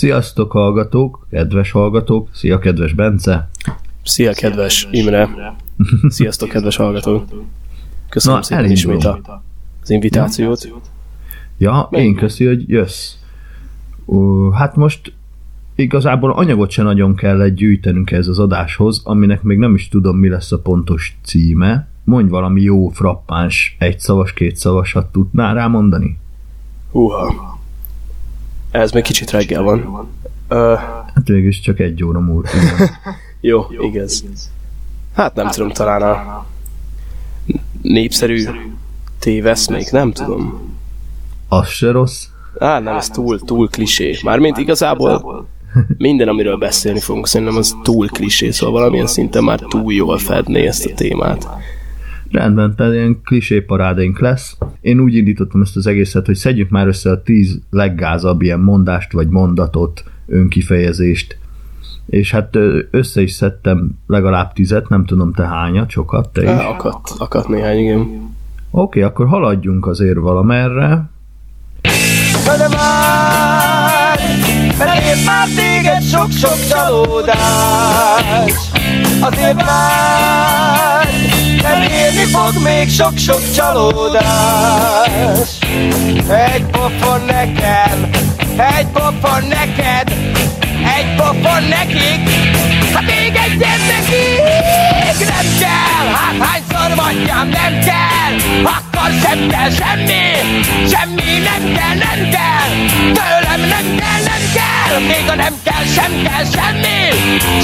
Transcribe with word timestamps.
Sziasztok 0.00 0.52
hallgatók, 0.52 1.26
kedves 1.30 1.70
hallgatók, 1.70 2.28
szia 2.32 2.58
kedves 2.58 2.92
Bence. 2.92 3.48
Szia 4.02 4.32
kedves 4.32 4.88
Imre. 4.90 5.28
Sziasztok 6.08 6.48
kedves 6.48 6.76
hallgatók. 6.76 7.24
Köszönöm 8.08 8.38
Na, 8.38 8.44
szépen 8.44 8.64
elindulunk. 8.64 8.98
ismét 9.02 9.26
a, 9.26 9.42
az 9.82 9.90
invitációt. 9.90 10.70
Ja, 11.58 11.88
én 11.90 12.14
köszi, 12.14 12.46
hogy 12.46 12.68
jössz. 12.68 13.14
Ó, 14.06 14.50
hát 14.50 14.76
most 14.76 15.12
igazából 15.74 16.32
anyagot 16.32 16.70
se 16.70 16.82
nagyon 16.82 17.14
kellett 17.14 17.54
gyűjtenünk 17.54 18.10
ez 18.10 18.28
az 18.28 18.38
adáshoz, 18.38 19.00
aminek 19.04 19.42
még 19.42 19.58
nem 19.58 19.74
is 19.74 19.88
tudom, 19.88 20.16
mi 20.16 20.28
lesz 20.28 20.52
a 20.52 20.58
pontos 20.58 21.18
címe. 21.22 21.88
Mondj 22.04 22.30
valami 22.30 22.62
jó, 22.62 22.88
frappáns, 22.88 23.76
egy 23.78 24.00
szavas, 24.00 24.32
két 24.32 24.56
szavasat 24.56 25.12
tudnál 25.12 25.54
rá 25.54 25.66
mondani? 25.66 26.18
Húha. 26.90 27.55
Ez 28.76 28.92
még 28.92 29.02
kicsit 29.02 29.30
reggel 29.30 29.62
van. 29.62 30.08
Ö, 30.48 30.74
Hát 31.14 31.26
végül 31.28 31.48
is 31.48 31.60
csak 31.60 31.80
egy 31.80 32.04
óra 32.04 32.20
múlt. 32.20 32.48
jó, 33.40 33.66
igaz. 33.80 34.24
Hát 35.14 35.34
nem 35.34 35.50
tudom, 35.50 35.70
talán 35.70 36.02
a 36.02 36.46
népszerű 37.82 38.44
tévesz 39.18 39.68
még, 39.68 39.88
nem 39.90 40.12
tudom. 40.12 40.74
Az 41.48 41.68
se 41.68 41.90
rossz. 41.90 42.24
Á, 42.58 42.78
nem, 42.78 42.96
ez 42.96 43.08
túl, 43.08 43.40
túl 43.40 43.68
klisé. 43.68 44.18
Mármint 44.22 44.58
igazából 44.58 45.46
minden, 45.98 46.28
amiről 46.28 46.56
beszélni 46.56 47.00
fogunk, 47.00 47.26
szerintem 47.26 47.56
az 47.56 47.76
túl 47.82 48.06
klisé, 48.08 48.50
szóval 48.50 48.74
valamilyen 48.74 49.06
szinten 49.06 49.44
már 49.44 49.60
túl 49.60 49.92
jól 49.92 50.18
fedné 50.18 50.66
ezt 50.66 50.86
a 50.86 50.94
témát. 50.94 51.48
Rendben, 52.36 52.74
tehát 52.76 52.92
ilyen 52.92 53.20
kliséparádénk 53.24 54.18
lesz. 54.18 54.56
Én 54.80 55.00
úgy 55.00 55.14
indítottam 55.14 55.60
ezt 55.60 55.76
az 55.76 55.86
egészet, 55.86 56.26
hogy 56.26 56.34
szedjük 56.34 56.70
már 56.70 56.86
össze 56.86 57.10
a 57.10 57.22
tíz 57.22 57.60
leggázabb 57.70 58.42
ilyen 58.42 58.60
mondást, 58.60 59.12
vagy 59.12 59.28
mondatot, 59.28 60.04
önkifejezést, 60.26 61.38
és 62.06 62.30
hát 62.30 62.58
össze 62.90 63.22
is 63.22 63.32
szedtem 63.32 63.90
legalább 64.06 64.52
tizet, 64.52 64.88
nem 64.88 65.04
tudom 65.04 65.32
te 65.32 65.46
hányat, 65.46 65.90
sokat, 65.90 66.28
te 66.28 66.42
is. 66.42 66.48
Akadt, 66.48 67.14
akadt 67.18 67.48
néhány, 67.48 67.78
igen. 67.78 68.34
Oké, 68.70 69.02
akkor 69.02 69.26
haladjunk 69.26 69.86
azért 69.86 70.18
valamerre. 70.18 71.10
De 72.44 72.68
már, 72.76 74.18
mert 74.78 75.04
épp 75.04 75.26
már 75.26 75.48
téged 75.48 76.02
sok-sok 76.02 76.66
csalódás 76.68 77.36
Azért 79.20 79.56
már, 79.56 80.86
mert 80.88 80.95
érni 82.06 82.24
fog 82.24 82.62
még 82.62 82.90
sok-sok 82.90 83.40
csalódás. 83.54 85.48
Egy 86.54 86.64
pofon 86.64 87.20
nekem, 87.26 88.10
egy 88.78 88.86
pofon 88.86 89.44
neked, 89.48 90.10
egy 90.98 91.14
pofon 91.16 91.62
nekik. 91.68 92.28
Hát 92.94 93.02
még 93.02 93.32
egyet 93.44 93.80
nekik 93.88 94.86
nem 95.18 95.58
kell 95.58 96.12
Hát 96.14 96.46
hányszor 96.48 97.04
mondjam 97.04 97.48
nem 97.48 97.78
kell. 97.84 98.62
Akkor 98.64 98.85
sem 99.22 99.48
kell 99.48 99.70
semmi 99.70 100.32
Semmi 100.88 101.38
nem 101.38 101.74
kell, 101.74 101.94
nem 101.94 102.30
kell. 102.30 102.68
Tőlem 103.12 103.60
nem 103.60 103.96
kell, 103.96 104.22
nem 104.24 104.42
kell 104.54 104.98
Még 105.00 105.28
a 105.28 105.34
nem 105.34 105.54
kell, 105.64 105.84
sem 105.94 106.22
kell 106.22 106.44
semmi. 106.44 107.08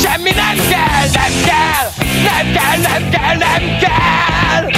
Semmi 0.03 0.31
nem 0.31 0.57
kell, 0.69 1.09
nem 1.13 1.33
kell 1.45 1.91
Nem 2.23 2.53
kell, 2.53 2.77
nem 2.79 3.11
kell, 3.11 3.37
nem 3.37 3.79
kell. 3.79 4.71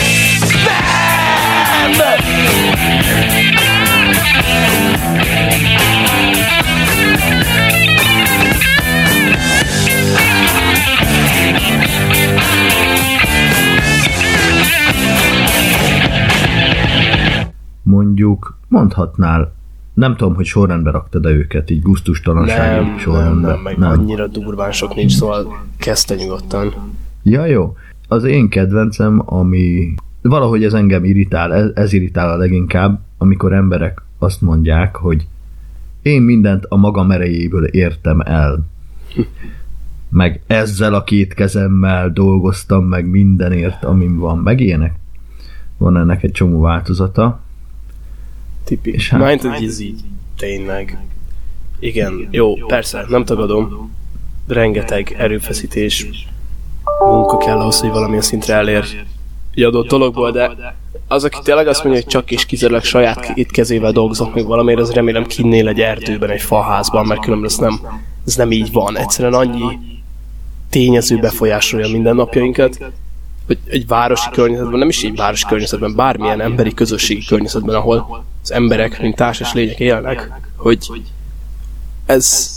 Nem! 0.64 1.04
Mondhatnál, 18.74 19.52
nem 19.94 20.16
tudom, 20.16 20.34
hogy 20.34 20.44
sorrendbe 20.44 20.90
raktad-e 20.90 21.28
őket, 21.30 21.70
így 21.70 21.82
gusztustalansági 21.82 22.74
Nem, 22.74 22.86
nem, 22.86 22.98
sorrendbe. 22.98 23.48
nem, 23.48 23.60
meg 23.60 23.82
annyira 23.82 24.26
durván 24.26 24.72
sok 24.72 24.94
nincs, 24.94 25.12
szóval 25.12 25.64
kezdte 25.78 26.14
nyugodtan. 26.14 26.74
Ja, 27.22 27.46
jó. 27.46 27.76
Az 28.08 28.24
én 28.24 28.48
kedvencem, 28.48 29.22
ami 29.26 29.94
valahogy 30.22 30.64
ez 30.64 30.72
engem 30.72 31.04
irritál, 31.04 31.54
ez, 31.54 31.70
ez 31.74 31.92
irritál 31.92 32.30
a 32.30 32.36
leginkább, 32.36 33.00
amikor 33.18 33.52
emberek 33.52 34.02
azt 34.18 34.40
mondják, 34.40 34.96
hogy 34.96 35.26
én 36.02 36.22
mindent 36.22 36.64
a 36.68 36.76
magam 36.76 37.10
erejéből 37.10 37.64
értem 37.64 38.20
el. 38.20 38.66
Meg 40.08 40.42
ezzel 40.46 40.94
a 40.94 41.04
két 41.04 41.34
kezemmel 41.34 42.10
dolgoztam 42.10 42.84
meg 42.84 43.06
mindenért, 43.10 43.84
amim 43.84 44.18
van. 44.18 44.38
Meg 44.38 44.60
ilyenek. 44.60 44.94
Van 45.78 45.96
ennek 45.96 46.22
egy 46.22 46.32
csomó 46.32 46.60
változata. 46.60 47.41
Tipik. 48.64 48.94
És 48.94 49.08
hát-. 49.08 49.26
Mind, 49.26 49.54
hogy 49.54 49.64
ez 49.64 49.80
így 49.80 50.00
tényleg. 50.36 50.98
Igen, 51.78 52.28
jó, 52.30 52.54
persze, 52.54 53.04
nem 53.08 53.25
tagadom. 53.25 53.92
Rengeteg 54.48 55.14
erőfeszítés, 55.19 56.06
munka 56.98 57.36
kell 57.36 57.60
ahhoz, 57.60 57.80
hogy 57.80 57.91
valamilyen 57.91 58.22
szintre 58.22 58.54
elér 58.54 58.84
egy 59.54 59.62
adott 59.62 59.88
dologból, 59.88 60.30
de 60.30 60.74
az, 61.08 61.24
aki 61.24 61.38
tényleg 61.42 61.66
azt 61.69 61.84
mondja, 61.84 62.03
hogy 62.03 62.10
csak 62.10 62.30
és 62.30 62.47
kizárólag 62.47 62.84
saját 62.84 63.32
itt 63.34 63.50
kezével 63.50 63.92
dolgozok 63.92 64.34
még 64.34 64.47
valamiért, 64.47 64.80
az 64.80 64.92
remélem 64.92 65.26
kinnél 65.26 65.69
egy 65.69 65.80
erdőben, 65.80 66.30
egy 66.30 66.42
faházban, 66.42 67.06
mert 67.06 67.20
különben 67.20 67.50
ez 67.50 67.56
nem, 67.56 67.80
ez 68.26 68.36
nem 68.36 68.53
így 68.53 68.72
van. 68.72 68.97
Egyszerűen 68.97 69.34
annyi 69.34 69.78
tényező 70.70 71.19
befolyásolja 71.19 71.88
mindennapjainkat, 71.88 72.78
hogy 73.47 73.59
egy 73.65 73.87
városi 73.87 74.31
környezetben, 74.32 74.78
nem 74.78 74.88
is 74.88 75.03
így 75.03 75.16
városi 75.16 75.44
környezetben, 75.49 75.94
bármilyen 75.94 76.41
emberi 76.41 76.75
közösségi 76.75 77.25
környezetben, 77.25 77.75
ahol 77.75 78.25
az 78.43 78.53
emberek, 78.53 79.00
mint 79.00 79.16
társas 79.16 79.53
lények 79.53 79.81
élnek, 79.81 80.41
hogy 80.56 80.78
ez, 82.06 82.50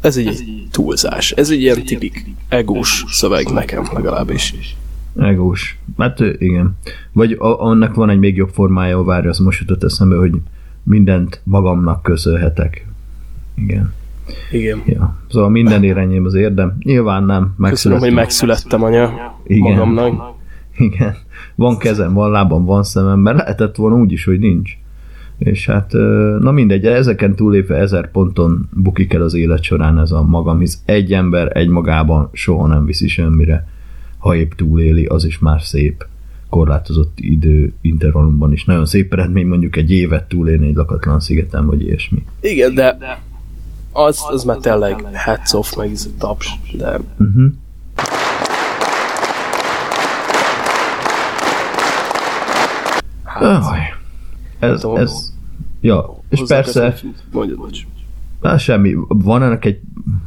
ez 0.00 0.16
egy, 0.16 0.26
egy 0.26 0.68
túlzás. 0.70 1.30
Ez 1.30 1.50
egy 1.50 1.60
ilyen 1.60 1.84
tipik 1.84 2.24
egós 2.48 3.04
szöveg 3.08 3.48
nekem 3.48 3.88
legalábbis. 3.92 4.54
Egós. 5.18 5.78
Hát 5.98 6.20
igen. 6.20 6.76
Vagy 7.12 7.32
a, 7.32 7.62
annak 7.64 7.94
van 7.94 8.10
egy 8.10 8.18
még 8.18 8.36
jobb 8.36 8.50
formája, 8.52 9.02
várja, 9.02 9.30
az 9.30 9.38
most 9.38 9.60
jutott 9.60 9.84
eszembe, 9.84 10.16
hogy 10.16 10.32
mindent 10.82 11.40
magamnak 11.44 12.02
köszönhetek. 12.02 12.86
Igen. 13.54 13.94
Igen. 14.52 14.82
Ja. 14.86 15.16
Szóval 15.30 15.48
minden 15.48 15.84
érenyém 15.84 16.24
az 16.24 16.34
érdem. 16.34 16.76
Nyilván 16.82 17.24
nem. 17.24 17.36
Köszönöm, 17.42 17.56
Megszülettem. 17.56 18.08
hogy 18.08 18.16
megszülettem, 18.16 18.82
anya, 18.82 19.10
Igen. 19.46 19.72
magamnak. 19.72 20.36
Igen. 20.76 21.14
Van 21.54 21.78
kezem, 21.78 22.14
van 22.14 22.30
lábam, 22.30 22.64
van 22.64 22.82
szemem, 22.82 23.18
mert 23.18 23.36
lehetett 23.36 23.76
volna 23.76 23.96
úgy 23.96 24.12
is, 24.12 24.24
hogy 24.24 24.38
nincs. 24.38 24.72
És 25.38 25.66
hát, 25.66 25.92
na 26.40 26.50
mindegy, 26.50 26.86
ezeken 26.86 27.34
túlépve 27.34 27.76
ezer 27.76 28.10
ponton 28.10 28.68
bukik 28.72 29.12
el 29.12 29.22
az 29.22 29.34
élet 29.34 29.62
során 29.62 29.98
ez 29.98 30.10
a 30.10 30.22
magam, 30.22 30.58
hisz 30.58 30.82
egy 30.84 31.12
ember 31.12 31.56
egymagában 31.56 32.28
soha 32.32 32.66
nem 32.66 32.84
viszi 32.84 33.08
semmire. 33.08 33.66
Ha 34.18 34.34
épp 34.36 34.52
túléli, 34.52 35.04
az 35.04 35.24
is 35.24 35.38
már 35.38 35.62
szép 35.62 36.06
korlátozott 36.48 37.18
idő 37.20 37.72
intervallumban 37.80 38.52
is. 38.52 38.64
Nagyon 38.64 38.86
szép 38.86 39.12
eredmény 39.12 39.46
mondjuk 39.46 39.76
egy 39.76 39.90
évet 39.90 40.28
túlélni 40.28 40.66
egy 40.66 40.74
lakatlan 40.74 41.20
szigeten, 41.20 41.66
vagy 41.66 41.82
ilyesmi. 41.82 42.24
Igen, 42.40 42.74
de 42.74 42.98
az, 43.98 44.24
az 44.28 44.44
már 44.44 44.56
tényleg 44.56 45.04
hats 45.14 45.52
off, 45.52 45.74
meg 45.74 45.90
ez 45.90 46.08
a 46.14 46.18
taps, 46.18 46.58
de 46.72 47.00
Uh-huh. 47.18 47.52
hát, 53.24 53.90
ez, 54.58 54.84
ez, 54.84 55.32
ja, 55.80 56.16
és 56.28 56.42
persze, 56.46 56.94
Mondjad, 57.32 57.58
bocs. 57.58 57.80
Na, 58.40 58.58
semmi. 58.58 58.94
Van 59.08 59.42
ennek 59.42 59.64
egy, 59.64 59.80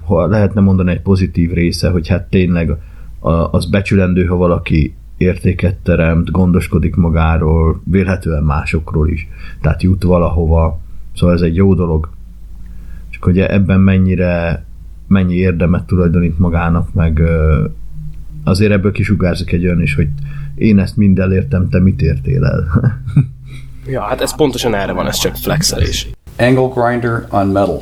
ha 0.05 0.25
lehetne 0.25 0.61
mondani, 0.61 0.91
egy 0.91 1.01
pozitív 1.01 1.51
része, 1.51 1.89
hogy 1.89 2.07
hát 2.07 2.29
tényleg 2.29 2.77
a, 3.19 3.31
az 3.31 3.65
becsülendő, 3.65 4.25
ha 4.25 4.35
valaki 4.35 4.95
értéket 5.17 5.75
teremt, 5.75 6.31
gondoskodik 6.31 6.95
magáról, 6.95 7.81
vélhetően 7.83 8.43
másokról 8.43 9.09
is. 9.09 9.27
Tehát 9.61 9.83
jut 9.83 10.03
valahova. 10.03 10.79
Szóval 11.15 11.35
ez 11.35 11.41
egy 11.41 11.55
jó 11.55 11.73
dolog. 11.73 12.09
Hogy 13.21 13.39
ebben 13.39 13.79
mennyire 13.79 14.65
mennyi 15.07 15.35
érdemet 15.35 15.83
tulajdonít 15.83 16.39
magának, 16.39 16.93
meg 16.93 17.21
azért 18.43 18.71
ebből 18.71 18.91
kisugárzik 18.91 19.51
egy 19.51 19.65
olyan 19.65 19.81
is, 19.81 19.95
hogy 19.95 20.07
én 20.55 20.79
ezt 20.79 20.97
mind 20.97 21.19
elértem, 21.19 21.69
te 21.69 21.79
mit 21.79 22.01
értél 22.01 22.45
el? 22.45 22.63
Ja, 23.87 24.01
hát 24.01 24.21
ez 24.21 24.35
pontosan 24.35 24.75
erre 24.75 24.91
van, 24.91 25.07
ez 25.07 25.17
csak 25.17 25.35
flexelés. 25.35 26.07
Angle 26.37 26.69
grinder 26.75 27.25
on 27.29 27.47
metal. 27.47 27.81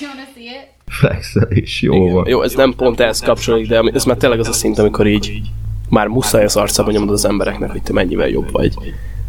You 0.00 0.08
wanna 0.08 0.26
see 0.34 0.48
it? 0.48 0.84
Flexelés, 1.06 1.82
jó 1.82 1.94
Igen. 1.94 2.12
van. 2.12 2.28
Jó, 2.28 2.42
ez 2.42 2.54
nem 2.54 2.74
pont 2.76 3.00
ehhez 3.00 3.20
kapcsolódik, 3.20 3.68
de 3.68 3.82
ez 3.92 4.04
már 4.04 4.16
tényleg 4.16 4.38
az 4.38 4.48
a 4.48 4.52
szint, 4.52 4.78
amikor 4.78 5.06
így 5.06 5.40
már 5.88 6.06
muszáj 6.06 6.44
az 6.44 6.56
arcába 6.56 6.90
nyomod 6.90 7.10
az 7.10 7.24
embereknek, 7.24 7.70
hogy 7.70 7.82
te 7.82 7.92
mennyivel 7.92 8.28
jobb 8.28 8.50
vagy. 8.52 8.74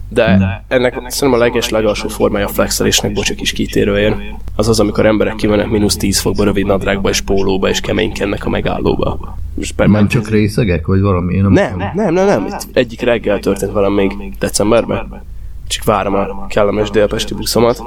De 0.10 0.64
ennek 0.68 0.94
szerintem 0.94 1.34
a 1.34 1.44
leges 1.44 1.70
legalsó 1.70 2.08
formája 2.08 2.46
a 2.46 2.50
flexelésnek, 2.50 3.14
bocsok 3.14 3.42
is 3.42 3.52
kitérőjén, 3.52 4.38
az 4.56 4.68
az, 4.68 4.80
amikor 4.80 5.06
emberek 5.06 5.36
kimennek 5.36 5.70
mínusz 5.70 5.98
10 5.98 6.20
fokba, 6.20 6.44
rövid 6.44 6.66
nadrágba 6.66 7.10
és 7.10 7.22
pólóba, 7.22 7.70
és 7.70 7.80
keménykednek 7.80 8.46
a 8.46 8.50
megállóba. 8.50 9.38
Most 9.54 9.76
per 9.76 9.88
Nem 9.88 10.08
csak 10.08 10.30
részegek, 10.30 10.88
vagy 10.88 11.02
valami? 11.02 11.34
Én 11.34 11.44
nem, 11.44 11.78
nem, 11.96 12.14
nem, 12.14 12.26
nem. 12.26 12.46
Itt 12.46 12.78
egyik 12.78 13.02
reggel 13.02 13.40
történt 13.40 13.72
velem 13.72 13.94
még 13.94 14.34
decemberben. 14.40 15.24
Csak 15.68 15.84
várom 15.84 16.14
a 16.14 16.48
kellemes 16.48 16.90
délpesti 16.90 17.34
buszomat. 17.34 17.84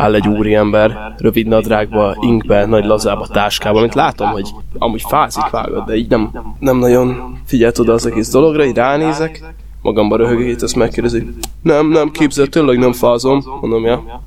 Áll 0.00 0.14
egy 0.14 0.28
úriember, 0.28 1.14
rövid 1.18 1.46
nadrágba, 1.46 2.16
inkbe, 2.20 2.66
nagy 2.66 2.84
lazába, 2.84 3.26
táskába, 3.26 3.78
amit 3.78 3.94
látom, 3.94 4.30
hogy 4.30 4.48
amúgy 4.78 5.02
fázik 5.08 5.50
vágod, 5.50 5.84
de 5.84 5.96
így 5.96 6.08
nem, 6.08 6.30
nem 6.58 6.76
nagyon 6.76 7.38
figyelt 7.44 7.78
oda 7.78 7.92
az 7.92 8.06
egész 8.06 8.30
dologra, 8.30 8.64
így 8.64 8.76
ránézek, 8.76 9.54
magamba 9.82 10.16
röhögök, 10.16 10.46
itt 10.46 10.62
azt 10.62 10.76
megkérdezi, 10.76 11.26
nem, 11.62 11.88
nem, 11.88 12.10
képzel, 12.10 12.46
tényleg 12.46 12.78
nem 12.78 12.92
fázom, 12.92 13.44
mondom, 13.60 13.84
ja. 13.84 14.22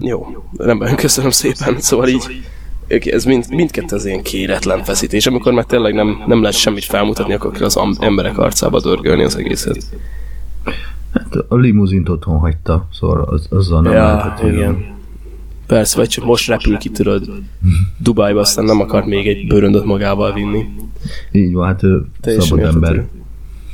Jó, 0.00 0.26
rendben, 0.56 0.96
köszönöm 0.96 1.30
szépen, 1.30 1.80
szóval 1.80 2.08
így, 2.08 2.42
ez 2.88 3.24
mind, 3.24 3.44
mindkettő 3.48 3.96
az 3.96 4.04
ilyen 4.04 4.22
kéretlen 4.22 4.84
feszítés, 4.84 5.26
amikor 5.26 5.52
már 5.52 5.64
tényleg 5.64 5.94
nem, 5.94 6.22
nem 6.26 6.40
lehet 6.40 6.56
semmit 6.56 6.84
felmutatni, 6.84 7.34
akkor 7.34 7.50
kell 7.50 7.64
az 7.66 7.80
emberek 8.00 8.38
arcába 8.38 8.80
dörgölni 8.80 9.22
az 9.22 9.36
egészet. 9.36 9.84
Hát 11.18 11.34
a 11.48 11.56
limuzint 11.56 12.08
otthon 12.08 12.38
hagyta, 12.38 12.88
szóval 12.92 13.22
az, 13.22 13.46
azzal 13.50 13.80
nem 13.82 13.92
Ja, 13.92 13.98
lehetett. 14.06 14.52
igen. 14.52 14.84
Persze, 15.66 15.96
vagy 15.96 16.08
csak 16.08 16.24
most 16.24 16.48
repül 16.48 16.76
ki, 16.76 16.90
tudod, 16.90 17.30
Dubájba, 17.98 18.40
aztán 18.40 18.64
nem 18.64 18.80
akar 18.80 19.04
még 19.04 19.28
egy 19.28 19.46
bőröndöt 19.46 19.84
magával 19.84 20.32
vinni. 20.32 20.64
Így 21.32 21.52
van, 21.52 21.66
hát 21.66 21.82
ő 21.82 22.04
Teljesen 22.20 22.48
szabad 22.48 22.74
ember. 22.74 23.06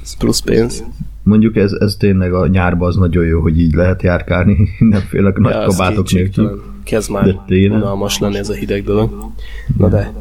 Ez 0.03 0.17
plusz 0.17 0.41
pénz. 0.41 0.85
Mondjuk 1.23 1.57
ez, 1.57 1.73
ez 1.73 1.97
tényleg 1.99 2.33
a 2.33 2.47
nyárban 2.47 2.89
az 2.89 2.97
nagyon 2.97 3.25
jó, 3.25 3.41
hogy 3.41 3.61
így 3.61 3.73
lehet 3.75 4.03
járkálni 4.03 4.69
mindenféle 4.79 5.33
nagy 5.37 5.53
Ja, 5.53 5.59
az 5.59 5.77
kabátok 5.77 6.11
nélkül. 6.13 6.63
Kezd 6.85 7.11
már 7.11 7.37
unalmas 7.49 8.19
lenni 8.19 8.37
ez 8.37 8.49
a 8.49 8.55
hideg 8.55 8.85
dolog. 8.85 9.33
Na 9.79 9.89
de 9.89 10.13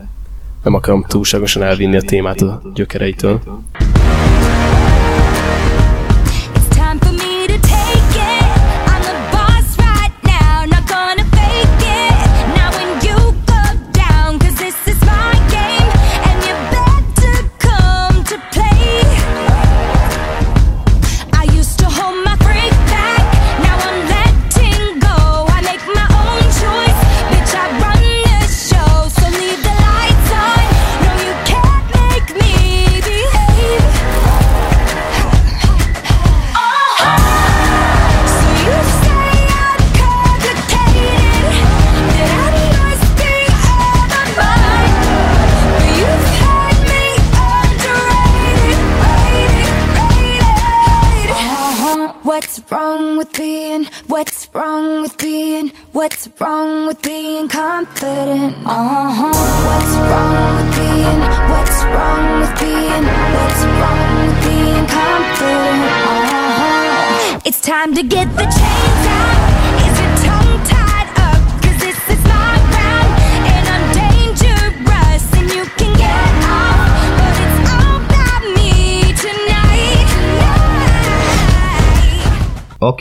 nem 0.64 0.74
akarom 0.74 1.04
túlságosan 1.08 1.64
elvinni 1.64 1.96
a 1.96 2.02
témát 2.02 2.42
a 2.42 2.62
gyökereitől. 2.74 3.42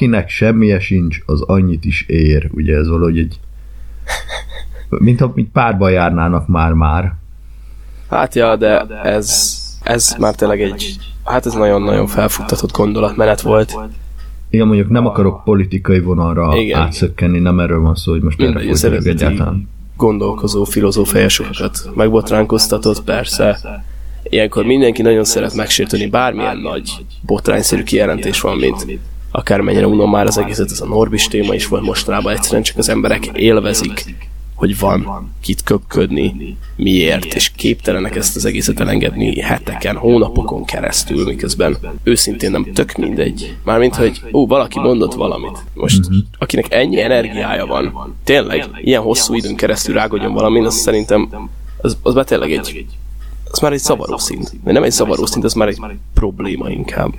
Akinek 0.02 0.28
semmije 0.28 0.80
sincs, 0.80 1.18
az 1.26 1.40
annyit 1.40 1.84
is 1.84 2.04
ér. 2.08 2.50
Ugye 2.54 2.76
ez 2.76 2.88
valahogy 2.88 3.18
egy... 3.18 3.38
Mint 4.88 5.20
ha 5.20 5.32
így 5.34 5.48
párba 5.52 5.88
járnának 5.88 6.48
már-már. 6.48 7.14
Hát 8.10 8.34
ja, 8.34 8.56
de 8.56 8.86
ez, 9.02 9.58
ez 9.82 10.14
már 10.18 10.34
tényleg 10.34 10.60
egy, 10.60 10.96
hát 11.24 11.46
ez 11.46 11.52
nagyon-nagyon 11.52 12.06
felfuttatott 12.06 12.72
gondolatmenet 12.72 13.40
volt. 13.40 13.74
Igen, 14.50 14.66
mondjuk 14.66 14.88
nem 14.88 15.06
akarok 15.06 15.44
politikai 15.44 16.00
vonalra 16.00 16.56
Igen. 16.56 16.80
átszökkenni, 16.80 17.38
nem 17.38 17.60
erről 17.60 17.80
van 17.80 17.94
szó, 17.94 18.12
hogy 18.12 18.22
most 18.22 18.40
erre 18.40 18.60
folytatjuk 18.60 19.06
egyáltalán. 19.06 19.68
gondolkozó, 19.96 20.64
filozófiásokat 20.64 21.90
megbotránkoztatott, 21.94 23.02
persze. 23.02 23.58
Ilyenkor 24.22 24.64
mindenki 24.64 25.02
nagyon 25.02 25.24
szeret 25.24 25.54
megsérteni 25.54 26.06
bármilyen 26.06 26.58
nagy 26.58 26.90
botrányszerű 27.20 27.82
kijelentés 27.82 28.40
van, 28.40 28.56
mint 28.56 28.86
akármennyire 29.32 29.86
unom 29.86 30.10
már 30.10 30.26
az 30.26 30.38
egészet, 30.38 30.70
ez 30.70 30.80
a 30.80 30.86
Norbis 30.86 31.24
téma 31.26 31.54
is 31.54 31.66
volt 31.66 31.82
mostanában, 31.82 32.32
egyszerűen 32.32 32.62
csak 32.62 32.78
az 32.78 32.88
emberek 32.88 33.26
élvezik, 33.26 34.14
hogy 34.54 34.78
van 34.78 35.30
kit 35.40 35.62
köpködni, 35.62 36.56
miért, 36.76 37.34
és 37.34 37.50
képtelenek 37.56 38.16
ezt 38.16 38.36
az 38.36 38.44
egészet 38.44 38.80
elengedni 38.80 39.40
heteken, 39.40 39.96
hónapokon 39.96 40.64
keresztül, 40.64 41.24
miközben 41.24 41.76
őszintén 42.02 42.50
nem 42.50 42.72
tök 42.72 42.92
mindegy. 42.92 43.56
Mármint, 43.64 43.94
hogy 43.94 44.20
ó, 44.32 44.46
valaki 44.46 44.78
mondott 44.78 45.14
valamit. 45.14 45.64
Most, 45.74 46.00
akinek 46.38 46.72
ennyi 46.74 47.00
energiája 47.00 47.66
van, 47.66 48.14
tényleg, 48.24 48.68
ilyen 48.82 49.02
hosszú 49.02 49.34
időn 49.34 49.56
keresztül 49.56 49.94
rágodjon 49.94 50.32
valamin, 50.32 50.64
az 50.64 50.74
szerintem, 50.74 51.30
az, 51.80 51.96
az 52.02 52.14
már 52.14 52.24
tényleg 52.24 52.52
egy, 52.52 52.86
az 53.50 53.58
már 53.58 53.72
egy 53.72 53.78
zavaró 53.78 54.18
szint. 54.18 54.52
Vagy 54.64 54.72
nem 54.72 54.82
egy 54.82 54.92
zavaró 54.92 55.26
szint, 55.26 55.44
az 55.44 55.54
már 55.54 55.68
egy 55.68 55.78
probléma 56.14 56.70
inkább. 56.70 57.12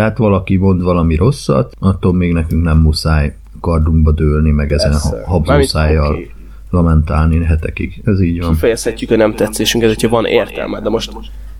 Tehát 0.00 0.18
valaki 0.18 0.56
mond 0.56 0.82
valami 0.82 1.14
rosszat, 1.14 1.76
attól 1.78 2.12
még 2.14 2.32
nekünk 2.32 2.64
nem 2.64 2.78
muszáj 2.78 3.36
kardunkba 3.60 4.12
dőlni, 4.12 4.50
meg 4.50 4.72
ezen 4.72 4.94
habzószájjal 5.26 6.12
oké. 6.12 6.30
lamentálni 6.70 7.44
hetekig. 7.44 8.02
Ez 8.04 8.20
így 8.20 8.40
van. 8.40 8.52
kifejezhetjük 8.52 9.10
a 9.10 9.16
nem 9.16 9.34
tetszésünket, 9.34 9.88
hogyha 9.88 10.08
van 10.08 10.24
értelme, 10.24 10.80
de 10.80 10.88
most 10.88 11.12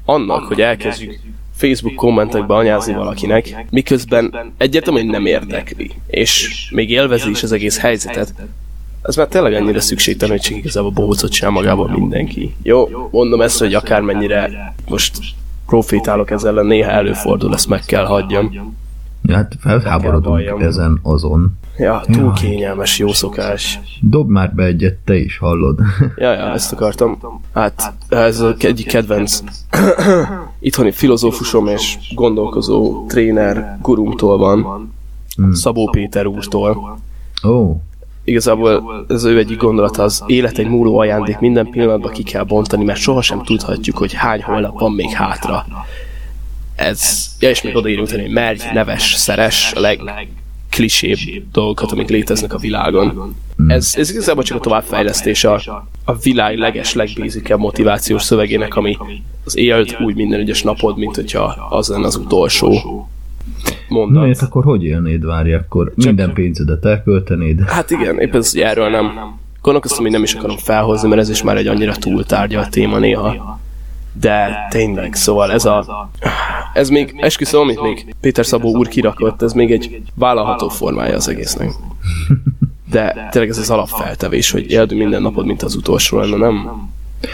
annak, 0.05 0.43
hogy 0.43 0.61
elkezdjük 0.61 1.21
Facebook 1.55 1.95
kommentekbe 1.95 2.55
anyázni 2.55 2.95
valakinek, 2.95 3.67
miközben 3.71 4.35
egyértelműen 4.57 5.07
nem 5.07 5.27
érdekli, 5.27 5.91
és 6.07 6.69
még 6.75 6.91
élvezi 6.91 7.31
is 7.31 7.43
az 7.43 7.53
egész 7.53 7.79
helyzetet, 7.79 8.35
ez 9.03 9.17
már 9.17 9.27
tényleg 9.27 9.53
annyira 9.53 9.81
szükségtelen, 9.81 10.37
hogy 10.37 10.47
csak 10.47 10.57
igazából 10.57 10.91
bohócot 10.91 11.31
csinál 11.31 11.53
magával 11.53 11.89
mindenki. 11.89 12.55
Jó, 12.63 12.89
mondom 13.11 13.41
ezt, 13.41 13.59
hogy 13.59 13.75
akármennyire 13.75 14.75
most 14.89 15.19
profétálok 15.71 16.31
ezzel 16.31 16.51
ellen, 16.51 16.67
néha 16.67 16.91
előfordul, 16.91 17.55
ezt 17.55 17.69
meg 17.69 17.81
kell 17.81 18.05
hagyjam. 18.05 18.77
Hát 19.29 19.57
felháborodunk 19.61 20.61
ezen 20.61 20.99
azon. 21.03 21.59
Ja, 21.79 22.03
túl 22.13 22.33
kényelmes, 22.33 22.99
jó 22.99 23.13
szokás. 23.13 23.81
Dob 24.01 24.29
már 24.29 24.55
be 24.55 24.65
egyet, 24.65 24.97
te 25.05 25.17
is 25.17 25.39
hallod. 25.39 25.79
Ja, 26.17 26.33
ja, 26.33 26.53
ezt 26.53 26.73
akartam. 26.73 27.19
Hát 27.55 27.93
ez 28.09 28.41
az 28.41 28.55
egyik 28.59 28.87
kedvenc 28.87 29.43
itthoni 30.59 30.93
filozófusom 30.93 31.67
és 31.67 31.97
gondolkozó 32.15 33.07
tréner 33.07 33.79
gurumtól 33.83 34.39
van, 34.39 34.93
Szabó 35.53 35.89
Péter 35.91 36.27
úrtól. 36.27 36.99
Ó, 37.45 37.81
Igazából 38.25 39.05
ez 39.09 39.25
ő 39.25 39.39
egyik 39.39 39.59
gondolat 39.59 39.97
az 39.97 40.23
élet 40.27 40.59
egy 40.59 40.69
múló 40.69 40.99
ajándék, 40.99 41.39
minden 41.39 41.71
pillanatban 41.71 42.13
ki 42.13 42.23
kell 42.23 42.45
bontani, 42.45 42.85
mert 42.85 43.01
sohasem 43.01 43.43
tudhatjuk, 43.43 43.97
hogy 43.97 44.13
hány 44.13 44.43
holnap 44.43 44.81
van 44.81 44.93
még 44.93 45.11
hátra. 45.11 45.67
Ez, 46.77 47.31
ja 47.41 47.49
és 47.49 47.63
még 47.63 47.77
odaírunk 47.77 48.11
hogy 48.11 48.31
merj, 48.31 48.59
neves, 48.73 49.15
szeres, 49.15 49.73
a 49.73 49.81
leg, 49.81 50.01
klisébb 50.71 51.19
dolgokat, 51.53 51.93
amik 51.93 52.09
léteznek 52.09 52.55
a 52.55 52.59
világon. 52.59 53.37
Ez, 53.69 53.95
ez 53.97 54.11
igazából 54.11 54.43
csak 54.43 54.57
a 54.57 54.61
továbbfejlesztés 54.61 55.45
a, 55.45 55.87
a 56.05 56.17
világ 56.17 56.59
leges, 56.59 56.95
legbézikebb 56.95 57.59
motivációs 57.59 58.23
szövegének, 58.23 58.77
ami 58.77 58.97
az 59.45 59.57
élt 59.57 60.01
úgy 60.01 60.15
minden 60.15 60.41
egyes 60.41 60.63
napod, 60.63 60.99
mint 60.99 61.15
hogyha 61.15 61.67
az 61.71 61.89
lenne 61.89 62.07
az 62.07 62.17
utolsó 62.17 63.09
mondat. 63.91 64.27
hát 64.27 64.43
akkor 64.43 64.65
hogy 64.65 64.85
élnéd, 64.85 65.25
várj, 65.25 65.53
akkor 65.53 65.93
minden 65.97 66.33
pénzedet 66.33 66.85
elköltenéd? 66.85 67.61
Hát 67.61 67.91
igen, 67.91 68.19
éppen 68.19 68.43
hogy 68.53 68.61
erről 68.61 68.89
nem 68.89 69.39
gondolkoztam, 69.63 70.03
hogy 70.03 70.13
nem 70.13 70.23
is 70.23 70.35
akarom 70.35 70.57
felhozni, 70.57 71.09
mert 71.09 71.21
ez 71.21 71.29
is 71.29 71.43
már 71.43 71.57
egy 71.57 71.67
annyira 71.67 71.95
túltárgyalt 71.95 72.71
téma 72.71 72.99
néha. 72.99 73.59
De 74.21 74.67
tényleg, 74.71 75.15
szóval 75.15 75.53
ez 75.53 75.65
a... 75.65 76.11
Ez 76.75 76.89
még, 76.89 77.15
esküszöm, 77.17 77.61
amit 77.61 77.83
még 77.83 78.15
Péter 78.21 78.47
Szabó 78.47 78.77
úr 78.77 78.89
kirakott, 78.89 79.43
ez 79.43 79.53
még 79.53 79.73
egy 79.73 80.03
vállalható 80.15 80.69
formája 80.69 81.17
az 81.17 81.29
egésznek. 81.29 81.71
De 82.91 83.29
tényleg 83.31 83.51
ez 83.51 83.59
az 83.59 83.71
alapfeltevés, 83.71 84.51
hogy 84.51 84.71
éld 84.71 84.93
minden 84.93 85.23
napod, 85.23 85.47
mint 85.47 85.63
az 85.63 85.75
utolsó 85.75 86.19
lenne, 86.19 86.37
nem? 86.37 86.89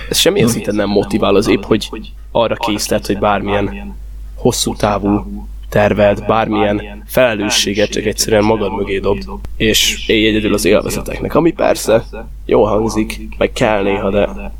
Ez 0.08 0.16
semmilyen 0.16 0.48
szinten 0.48 0.74
nem 0.74 0.88
motivál, 0.88 1.34
az 1.34 1.48
épp, 1.48 1.62
hogy 1.62 2.12
arra 2.30 2.54
késztet, 2.54 3.06
hogy 3.06 3.18
bármilyen 3.18 3.94
hosszú 4.34 4.74
távú 4.74 5.46
terved, 5.76 6.24
bármilyen 6.26 7.02
felelősséget 7.06 7.90
csak 7.90 8.04
egyszerűen 8.04 8.44
magad 8.44 8.76
mögé 8.76 8.98
dobd, 8.98 9.24
és 9.56 10.08
élj 10.08 10.26
egyedül 10.26 10.54
az 10.54 10.64
élvezeteknek, 10.64 11.34
ami 11.34 11.52
persze 11.52 12.04
jól 12.44 12.68
hangzik, 12.68 13.28
meg 13.38 13.52
kell 13.52 13.82
néha, 13.82 14.10
de 14.10 14.52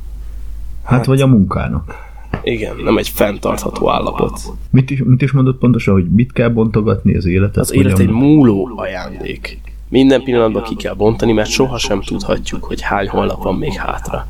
Hát 0.85 1.07
vagy 1.07 1.21
a 1.21 1.27
munkának. 1.27 1.95
igen, 2.43 2.77
nem 2.85 2.99
egy 2.99 3.09
fenntartható 3.09 3.91
állapot. 3.91 4.41
Mit 4.71 4.91
is, 4.91 5.03
mit 5.05 5.23
is 5.23 5.33
mondott 5.33 5.59
pontosan, 5.59 5.95
hogy 5.95 6.09
mit 6.09 6.33
kell 6.33 6.49
bontogatni 6.49 7.17
az 7.17 7.27
életet? 7.27 7.57
Az 7.57 7.73
élet 7.73 7.99
egy 7.99 8.09
múló 8.09 8.71
ajándék. 8.77 9.61
Minden 9.89 10.23
pillanatban 10.23 10.63
ki 10.63 10.75
kell 10.75 10.95
bontani, 10.95 11.33
mert 11.33 11.49
sohasem 11.49 12.01
tudhatjuk, 12.01 12.65
hogy 12.65 12.81
hány 12.81 13.09
holnap 13.09 13.43
van 13.43 13.55
még 13.55 13.73
hátra. 13.73 14.27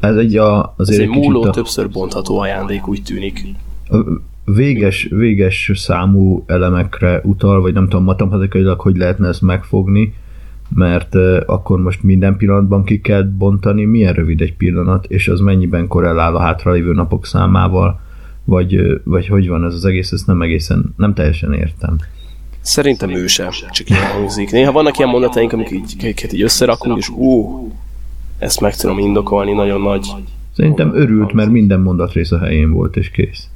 Ez 0.00 0.16
egy 0.16 0.36
a, 0.36 0.74
Ez 0.78 0.88
azért 0.88 1.00
egy 1.00 1.08
egy 1.08 1.12
kicsit 1.14 1.28
múló, 1.28 1.42
a, 1.42 1.50
többször 1.50 1.90
bontható 1.90 2.38
ajándék, 2.38 2.88
úgy 2.88 3.02
tűnik. 3.02 3.44
Véges, 4.44 5.08
véges 5.10 5.70
számú 5.74 6.44
elemekre 6.46 7.20
utal, 7.24 7.60
vagy 7.60 7.72
nem 7.72 7.88
tudom 7.88 8.04
matematikailag, 8.04 8.80
hogy 8.80 8.96
lehetne 8.96 9.28
ezt 9.28 9.42
megfogni, 9.42 10.14
mert 10.74 11.14
akkor 11.46 11.80
most 11.80 12.02
minden 12.02 12.36
pillanatban 12.36 12.84
ki 12.84 13.00
kell 13.00 13.22
bontani, 13.22 13.84
milyen 13.84 14.12
rövid 14.12 14.40
egy 14.40 14.56
pillanat, 14.56 15.04
és 15.08 15.28
az 15.28 15.40
mennyiben 15.40 15.86
korrelál 15.86 16.36
a 16.36 16.40
hátralévő 16.40 16.92
napok 16.92 17.26
számával, 17.26 18.00
vagy, 18.44 19.00
vagy 19.04 19.26
hogy 19.26 19.48
van 19.48 19.64
ez 19.64 19.74
az 19.74 19.84
egész, 19.84 20.12
ezt 20.12 20.26
nem 20.26 20.42
egészen, 20.42 20.94
nem 20.96 21.14
teljesen 21.14 21.52
értem. 21.52 21.96
Szerintem 22.60 23.10
ő 23.10 23.26
sem, 23.26 23.50
csak 23.70 23.90
ilyen 23.90 24.06
hangzik. 24.06 24.50
Néha 24.50 24.72
vannak 24.72 24.98
ilyen 24.98 25.10
mondataink, 25.10 25.52
amik 25.52 25.70
így, 25.70 25.96
amiket 26.00 26.32
így 26.32 26.42
összerakunk, 26.42 26.98
és 26.98 27.08
ú, 27.08 27.68
ezt 28.38 28.60
meg 28.60 28.76
tudom 28.76 28.98
indokolni, 28.98 29.52
nagyon 29.52 29.80
nagy 29.80 30.06
Szerintem 30.56 30.94
örült, 30.94 31.32
mert 31.32 31.50
minden 31.50 31.80
mondatrész 31.80 32.32
a 32.32 32.38
helyén 32.38 32.72
volt, 32.72 32.96
és 32.96 33.10
kész. 33.10 33.48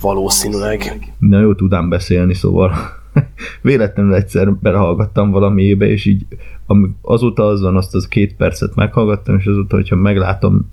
Valószínűleg. 0.00 1.12
Na 1.18 1.40
jó, 1.40 1.54
tudám 1.54 1.88
beszélni, 1.88 2.34
szóval 2.34 2.72
véletlenül 3.62 4.14
egyszer 4.14 4.52
belehallgattam 4.54 5.30
valamiébe, 5.30 5.86
és 5.86 6.04
így 6.04 6.26
azóta 7.02 7.46
az 7.46 7.60
van, 7.60 7.76
azt 7.76 7.94
az 7.94 8.08
két 8.08 8.34
percet 8.36 8.74
meghallgattam, 8.74 9.38
és 9.38 9.46
azóta, 9.46 9.76
hogyha 9.76 9.96
meglátom 9.96 10.70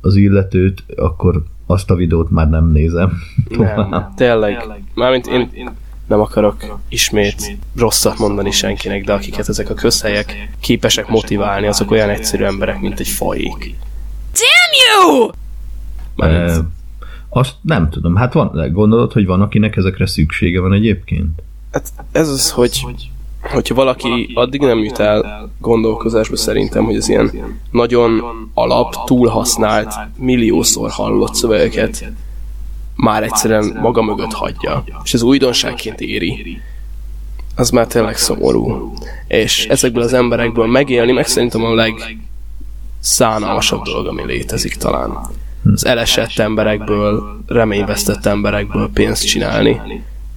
az 0.00 0.16
illetőt, 0.16 0.84
akkor 0.96 1.42
azt 1.66 1.90
a 1.90 1.94
videót 1.94 2.30
már 2.30 2.48
nem 2.48 2.70
nézem. 2.70 3.12
Nem, 3.48 4.08
tényleg. 4.16 4.82
Mármint 4.94 5.26
én 5.26 5.70
nem 6.06 6.20
akarok 6.20 6.78
ismét 6.88 7.58
rosszat 7.76 8.18
mondani 8.18 8.50
senkinek, 8.50 9.04
de 9.04 9.12
akiket 9.12 9.48
ezek 9.48 9.70
a 9.70 9.74
közhelyek 9.74 10.56
képesek 10.60 11.08
motiválni, 11.08 11.66
azok 11.66 11.90
olyan 11.90 12.08
egyszerű 12.08 12.44
emberek, 12.44 12.80
mint 12.80 13.00
egy 13.00 13.08
fajék. 13.08 13.74
Damn 14.32 15.08
you! 15.08 15.28
Mármint, 16.16 16.64
azt 17.30 17.54
nem 17.62 17.90
tudom. 17.90 18.14
Hát 18.14 18.32
van, 18.32 18.72
gondolod, 18.72 19.12
hogy 19.12 19.26
van, 19.26 19.40
akinek 19.40 19.76
ezekre 19.76 20.06
szüksége 20.06 20.60
van 20.60 20.72
egyébként? 20.72 21.42
hát 21.72 21.92
ez 22.12 22.28
az, 22.28 22.50
hogy 22.50 22.86
hogyha 23.40 23.74
valaki 23.74 24.30
addig 24.34 24.60
nem 24.60 24.78
jut 24.78 24.98
el 24.98 25.50
gondolkozásba 25.58 26.36
szerintem, 26.36 26.84
hogy 26.84 26.96
az 26.96 27.08
ilyen 27.08 27.58
nagyon 27.70 28.22
alap, 28.54 29.04
túlhasznált, 29.04 29.94
milliószor 30.16 30.90
hallott 30.90 31.34
szövegeket 31.34 32.12
már 32.96 33.22
egyszerűen 33.22 33.78
maga 33.80 34.02
mögött 34.02 34.32
hagyja, 34.32 34.84
és 35.04 35.14
ez 35.14 35.22
újdonságként 35.22 36.00
éri, 36.00 36.60
az 37.56 37.70
már 37.70 37.86
tényleg 37.86 38.16
szomorú. 38.16 38.94
És 39.28 39.66
ezekből 39.66 40.02
az 40.02 40.12
emberekből 40.12 40.66
megélni, 40.66 41.12
meg 41.12 41.26
szerintem 41.26 41.64
a 41.64 41.74
legszánalmasabb 41.74 43.82
dolog, 43.82 44.06
ami 44.06 44.24
létezik 44.24 44.74
talán. 44.74 45.18
Az 45.64 45.86
elesett 45.86 46.38
emberekből, 46.38 47.42
reményvesztett 47.46 48.26
emberekből 48.26 48.90
pénzt 48.92 49.26
csinálni. 49.26 49.80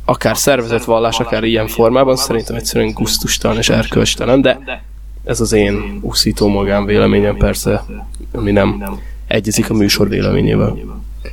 Akár 0.05 0.37
szervezett 0.37 0.83
vallás, 0.83 1.19
akár 1.19 1.43
ilyen 1.43 1.67
formában, 1.67 2.15
szerintem 2.15 2.55
egyszerűen 2.55 2.91
gusztustalan 2.91 3.57
és 3.57 3.69
erkölcstelen, 3.69 4.41
de 4.41 4.83
ez 5.23 5.41
az 5.41 5.53
én 5.53 5.99
úszító 6.01 6.47
magánvéleményem 6.47 7.37
persze, 7.37 7.83
ami 8.31 8.51
nem 8.51 8.83
egyezik 9.27 9.69
a 9.69 9.73
műsor 9.73 10.09
véleményével. 10.09 10.77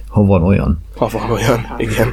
Ha 0.08 0.24
van 0.24 0.42
olyan. 0.42 0.82
Ha 0.96 1.08
van 1.08 1.30
olyan, 1.30 1.74
igen. 1.78 2.08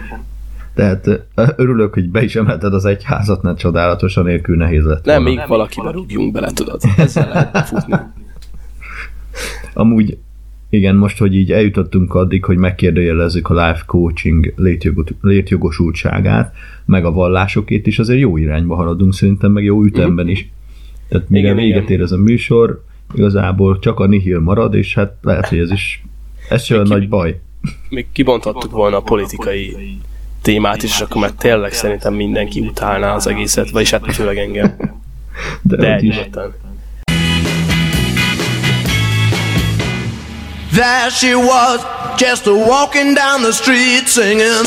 Tehát 0.76 1.08
örülök, 1.56 1.94
hogy 1.94 2.10
be 2.10 2.24
is 2.24 2.36
emelted 2.36 2.74
az 2.74 2.86
egyházat, 2.86 3.42
mert 3.42 3.58
csodálatosan 3.58 4.24
nélkül 4.24 4.56
nehéz 4.58 4.84
lett 4.84 5.06
Nem, 5.06 5.24
még 5.24 5.42
valakibe 5.48 5.92
rúgjunk 5.92 6.32
bele, 6.32 6.52
tudod. 6.52 6.82
Ezzel 6.98 7.28
lehet 7.28 7.68
futni. 7.68 7.96
Amúgy 9.74 10.18
igen, 10.70 10.96
most, 10.96 11.18
hogy 11.18 11.36
így 11.36 11.52
eljutottunk 11.52 12.14
addig, 12.14 12.46
hogy 12.46 12.58
megkérdőjelezzük 12.58 13.50
a 13.50 13.68
life 13.68 13.84
coaching 13.86 14.54
létjogot- 14.56 15.16
létjogosultságát, 15.22 16.56
meg 16.86 17.06
a 17.06 17.12
vallásokét 17.12 17.88
is, 17.88 18.00
azért 18.00 18.20
jó 18.20 18.38
irányba 18.38 18.76
haladunk 18.76 19.14
szerintem, 19.14 19.52
meg 19.52 19.64
jó 19.64 19.84
ütemben 19.84 20.28
is. 20.28 20.50
Tehát 21.10 21.30
mire 21.30 21.44
Igen, 21.44 21.56
véget 21.56 21.84
igen. 21.84 21.92
ér 21.92 22.02
ez 22.02 22.12
a 22.12 22.18
műsor, 22.18 22.84
igazából 23.14 23.80
csak 23.80 24.00
a 24.00 24.08
nihil 24.08 24.40
marad, 24.40 24.74
és 24.74 24.94
hát 24.94 25.18
lehet, 25.22 25.48
hogy 25.48 25.60
ez 25.60 25.72
is 25.72 26.04
ez 26.50 26.64
sem 26.64 26.78
olyan 26.78 26.90
nagy 26.90 27.10
baj. 27.10 27.40
Még 27.90 28.08
kibonthattuk 28.12 28.72
volna 28.72 28.98
a 28.98 29.02
politikai 29.02 29.76
témát 30.42 30.84
is, 30.84 30.90
és 30.90 31.00
akkor 31.02 31.22
már 31.22 31.32
tényleg 31.32 31.74
szerintem 31.74 32.14
mindenki 32.14 32.60
utálná 32.60 33.14
az 33.14 33.28
egészet, 33.28 33.70
vagyis 33.70 33.90
hát 33.90 34.14
főleg 34.14 34.38
engem. 34.38 34.76
De, 35.62 35.76
De 35.76 36.02
There 40.78 41.10
she 41.10 41.34
was, 41.34 41.82
just 42.22 42.46
walking 42.46 43.16
down 43.16 43.42
the 43.42 43.52
street 43.52 44.06
singing. 44.08 44.62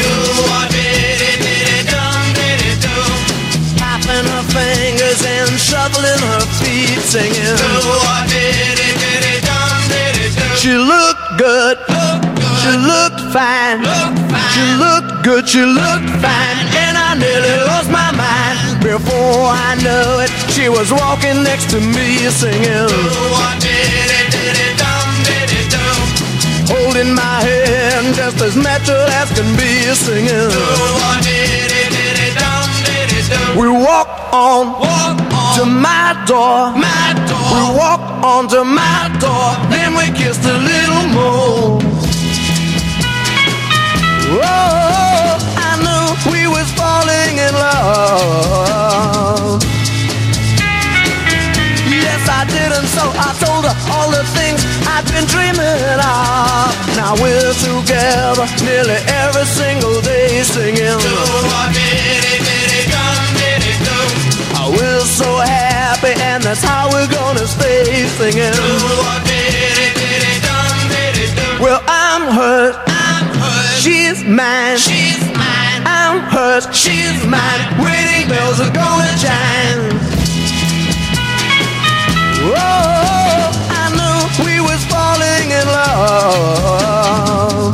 Tapping 3.78 4.26
her 4.26 4.42
fingers 4.50 5.22
and 5.22 5.54
shuffling 5.54 6.18
her 6.34 6.42
feet 6.58 6.98
singing. 6.98 7.54
She 10.58 10.74
looked 10.74 11.38
good, 11.38 11.78
she 12.58 12.72
looked 12.74 13.22
fine, 13.30 13.78
she 14.50 14.64
looked 14.82 15.22
good, 15.22 15.48
she 15.48 15.62
looked 15.62 16.10
fine, 16.18 16.58
and 16.74 16.98
I 16.98 17.14
nearly 17.14 17.54
lost 17.70 17.88
my 17.88 18.10
mind. 18.10 18.82
Before 18.82 19.46
I 19.46 19.76
knew 19.78 20.24
it, 20.26 20.30
she 20.50 20.68
was 20.68 20.90
walking 20.90 21.44
next 21.44 21.70
to 21.70 21.78
me 21.78 22.26
singing. 22.34 23.69
Holding 27.00 27.14
my 27.14 27.40
hand 27.40 28.14
just 28.14 28.40
as 28.40 28.56
natural 28.56 29.08
as 29.20 29.30
can 29.32 29.56
be 29.56 29.94
singing. 29.94 30.50
We 33.58 33.68
walk 33.68 34.08
on, 34.32 34.80
to 35.56 35.64
my 35.66 36.14
door. 36.26 36.72
We 37.54 37.62
walk 37.78 38.00
on 38.22 38.48
to 38.48 38.64
my 38.64 39.08
door. 39.20 39.56
Then 39.70 39.94
we 39.96 40.10
kissed 40.16 40.44
a 40.44 40.58
little 40.58 41.08
more. 41.14 41.80
Oh, 44.32 45.38
I 45.56 45.70
knew 45.84 46.32
we 46.32 46.46
was 46.48 46.70
falling 46.72 47.38
in 47.38 47.54
love. 47.54 48.60
I 52.40 52.46
did, 52.48 52.72
and 52.72 52.88
so 52.88 53.04
I 53.04 53.36
told 53.36 53.68
her 53.68 53.76
all 53.92 54.08
the 54.08 54.24
things 54.32 54.64
I've 54.88 55.04
been 55.12 55.28
dreaming 55.28 56.00
of. 56.00 56.72
Now 56.96 57.12
we're 57.20 57.52
together 57.60 58.48
nearly 58.64 58.96
every 59.12 59.44
single 59.44 60.00
day 60.00 60.40
singing. 60.40 60.96
Oh, 64.56 64.72
we're 64.72 65.04
so 65.04 65.28
happy, 65.44 66.16
and 66.16 66.42
that's 66.42 66.64
how 66.64 66.88
we're 66.88 67.12
gonna 67.12 67.44
stay 67.44 68.08
singing. 68.16 68.56
Well, 71.60 71.84
I'm 71.86 72.24
hurt. 72.32 72.72
She's 73.76 74.24
mine. 74.24 74.80
I'm 75.84 76.24
hers, 76.32 76.64
she's 76.72 77.20
mine. 77.26 77.60
Wedding 77.84 78.30
bells 78.32 78.60
are 78.60 78.72
gonna 78.72 79.12
chime. 79.20 80.19
Whoa, 82.50 83.46
I 83.70 83.94
knew 83.94 84.18
we 84.44 84.58
was 84.58 84.82
falling 84.90 85.54
in 85.54 85.66
love. 85.70 87.70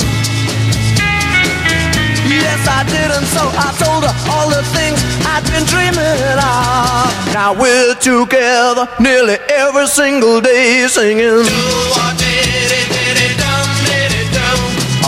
Yes, 2.29 2.61
I 2.69 2.85
did, 2.85 3.09
and 3.09 3.25
so 3.33 3.41
I 3.57 3.73
told 3.81 4.05
her 4.05 4.13
all 4.29 4.53
the 4.53 4.61
things 4.77 5.01
I'd 5.25 5.41
been 5.49 5.65
dreaming 5.65 6.21
of. 6.37 7.09
Now 7.33 7.57
we're 7.57 7.97
together 7.97 8.85
nearly 9.01 9.41
every 9.49 9.87
single 9.87 10.43
day 10.43 10.87
singing. 10.89 11.49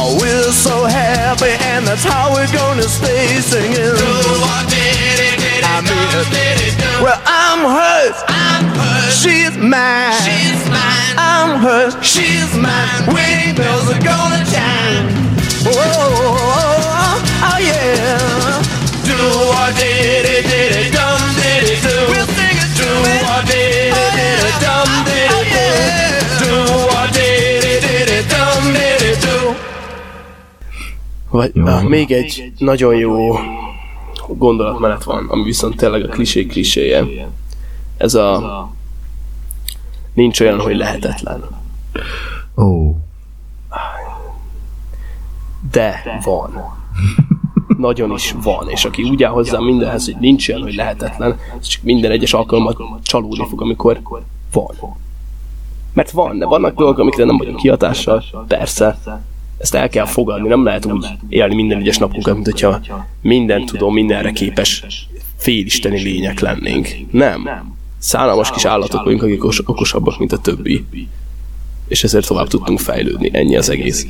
Oh, 0.01 0.17
we're 0.19 0.53
so 0.53 0.85
happy, 0.85 1.51
and 1.69 1.87
that's 1.87 2.05
how 2.05 2.33
we're 2.33 2.51
gonna 2.53 2.89
stay 2.89 3.39
singing. 3.41 3.97
Well, 7.03 7.21
I'm 7.27 7.61
hers. 7.63 8.17
I'm 8.27 8.65
hers. 8.75 9.15
She's 9.23 9.57
mine. 9.57 10.13
She's 10.27 10.61
mine. 10.69 11.15
I'm 11.17 11.61
hers. 11.63 11.95
She's 12.03 12.51
mine. 12.57 13.07
Wedding 13.15 13.55
bells 13.55 13.87
are 13.89 14.03
gonna 14.03 14.43
chime. 14.51 15.07
Oh, 15.63 15.71
oh, 15.71 15.79
oh, 15.79 16.43
oh, 16.91 17.49
oh, 17.49 17.59
yeah. 17.63 18.19
Do 19.07 19.15
a 19.15 19.67
diddy 19.79 20.43
diddy 20.43 20.91
dum 20.91 21.23
diddy 21.39 21.77
do. 21.87 21.95
We'll 22.11 22.27
sing 22.35 22.57
it. 22.65 22.71
Do 22.79 22.91
a 22.91 23.39
diddy 23.47 23.95
diddy 24.19 24.51
dum 24.65 24.91
diddy 25.07 25.49
do. 25.55 25.71
Do 26.43 26.53
a 26.99 27.03
diddy 27.15 27.75
diddy 27.85 28.21
dum 28.29 28.63
diddy 28.75 29.13
do. 29.23 29.55
Vagy, 31.31 31.51
na, 31.55 31.83
még 31.83 32.11
egy 32.13 32.53
nagyon 32.59 32.95
jó 32.95 33.39
gondolatmenet 34.37 35.05
van, 35.05 35.27
ami 35.29 35.43
viszont 35.43 35.77
tényleg 35.77 36.05
a 36.05 36.09
klisé 36.09 36.47
kliséje. 36.47 37.07
Ez 37.97 38.15
a 38.15 38.69
nincs 40.13 40.41
olyan, 40.41 40.61
hogy 40.61 40.77
lehetetlen. 40.77 41.45
Ó, 42.57 42.97
De 45.71 46.21
van. 46.25 46.77
Nagyon 47.79 48.11
is 48.11 48.35
van, 48.43 48.69
és 48.69 48.85
aki 48.85 49.03
úgy 49.03 49.23
áll 49.23 49.31
hozzá 49.31 49.59
mindenhez, 49.59 50.05
hogy 50.05 50.17
nincs 50.21 50.49
olyan, 50.49 50.63
hogy 50.63 50.75
lehetetlen, 50.75 51.39
csak 51.63 51.83
minden 51.83 52.11
egyes 52.11 52.33
alkalommal 52.33 53.01
csalódni 53.03 53.47
fog, 53.49 53.61
amikor 53.61 54.01
van. 54.53 54.97
Mert 55.93 56.11
van, 56.11 56.39
de 56.39 56.47
vannak 56.47 56.75
dolgok, 56.75 56.99
amikre 56.99 57.25
nem 57.25 57.37
vagyunk 57.37 57.57
kihatással, 57.57 58.25
persze, 58.47 58.99
ezt 59.59 59.75
el 59.75 59.89
kell 59.89 60.05
fogadni, 60.05 60.49
nem 60.49 60.65
lehet 60.65 60.85
úgy 60.87 61.07
élni 61.29 61.55
minden 61.55 61.79
egyes 61.79 61.99
napunkat, 61.99 62.35
mint 62.35 62.47
hogyha 62.47 62.81
minden 63.23 63.67
tudó, 63.67 63.91
mindenre 63.91 64.31
képes 64.31 64.85
félisteni 65.37 66.03
lények 66.03 66.41
lennénk. 66.41 66.89
Nem. 67.11 67.43
Szállalmas 67.99 68.51
kis 68.51 68.65
állatok 68.65 69.05
vagyunk, 69.05 69.23
akik 69.23 69.43
okos- 69.45 69.63
okosabbak, 69.69 70.19
mint 70.19 70.33
a 70.33 70.39
többi. 70.39 70.85
És 71.89 72.05
ezért 72.05 72.27
tovább 72.27 72.49
tudtunk 72.49 72.79
fejlődni. 72.79 73.31
Ennyi 73.33 73.57
az 73.57 73.69
egész. 73.69 74.07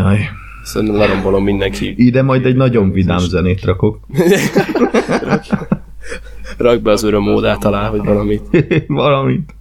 Hajaj. 0.00 0.28
Szerintem 0.62 0.98
lerombolom 0.98 1.44
mindenki. 1.44 1.94
Ide 1.96 2.22
majd 2.22 2.46
egy 2.46 2.56
nagyon 2.56 2.90
vidám 2.90 3.18
zenét 3.18 3.64
rakok. 3.64 3.98
Rak 6.58 6.80
be 6.80 6.90
az 6.90 7.02
örömmódát 7.02 7.64
alá, 7.64 7.90
vagy 7.90 8.04
valamit. 8.04 8.42
Valamit. 8.86 9.54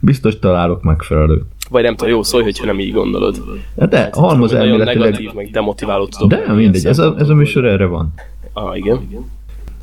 Biztos 0.00 0.38
találok 0.38 0.82
megfelelő. 0.82 1.42
Vagy 1.70 1.82
nem 1.82 1.96
tudom, 1.96 2.12
jó, 2.12 2.22
szólj, 2.22 2.44
hogyha 2.44 2.66
nem 2.66 2.80
így 2.80 2.92
gondolod. 2.92 3.42
De 3.74 4.10
halmoz 4.12 4.50
Nagyon 4.50 4.66
elméletileg... 4.66 5.10
negatív, 5.10 5.32
meg 5.34 5.50
demotiváló 5.50 6.06
tudok. 6.06 6.28
De 6.28 6.52
mindegy, 6.52 6.80
ilyen 6.80 6.92
ez 6.92 6.98
a, 6.98 7.14
ez 7.18 7.28
a 7.28 7.34
műsor 7.34 7.64
erre 7.64 7.86
van. 7.86 8.12
Ah, 8.52 8.76
igen. 8.76 9.08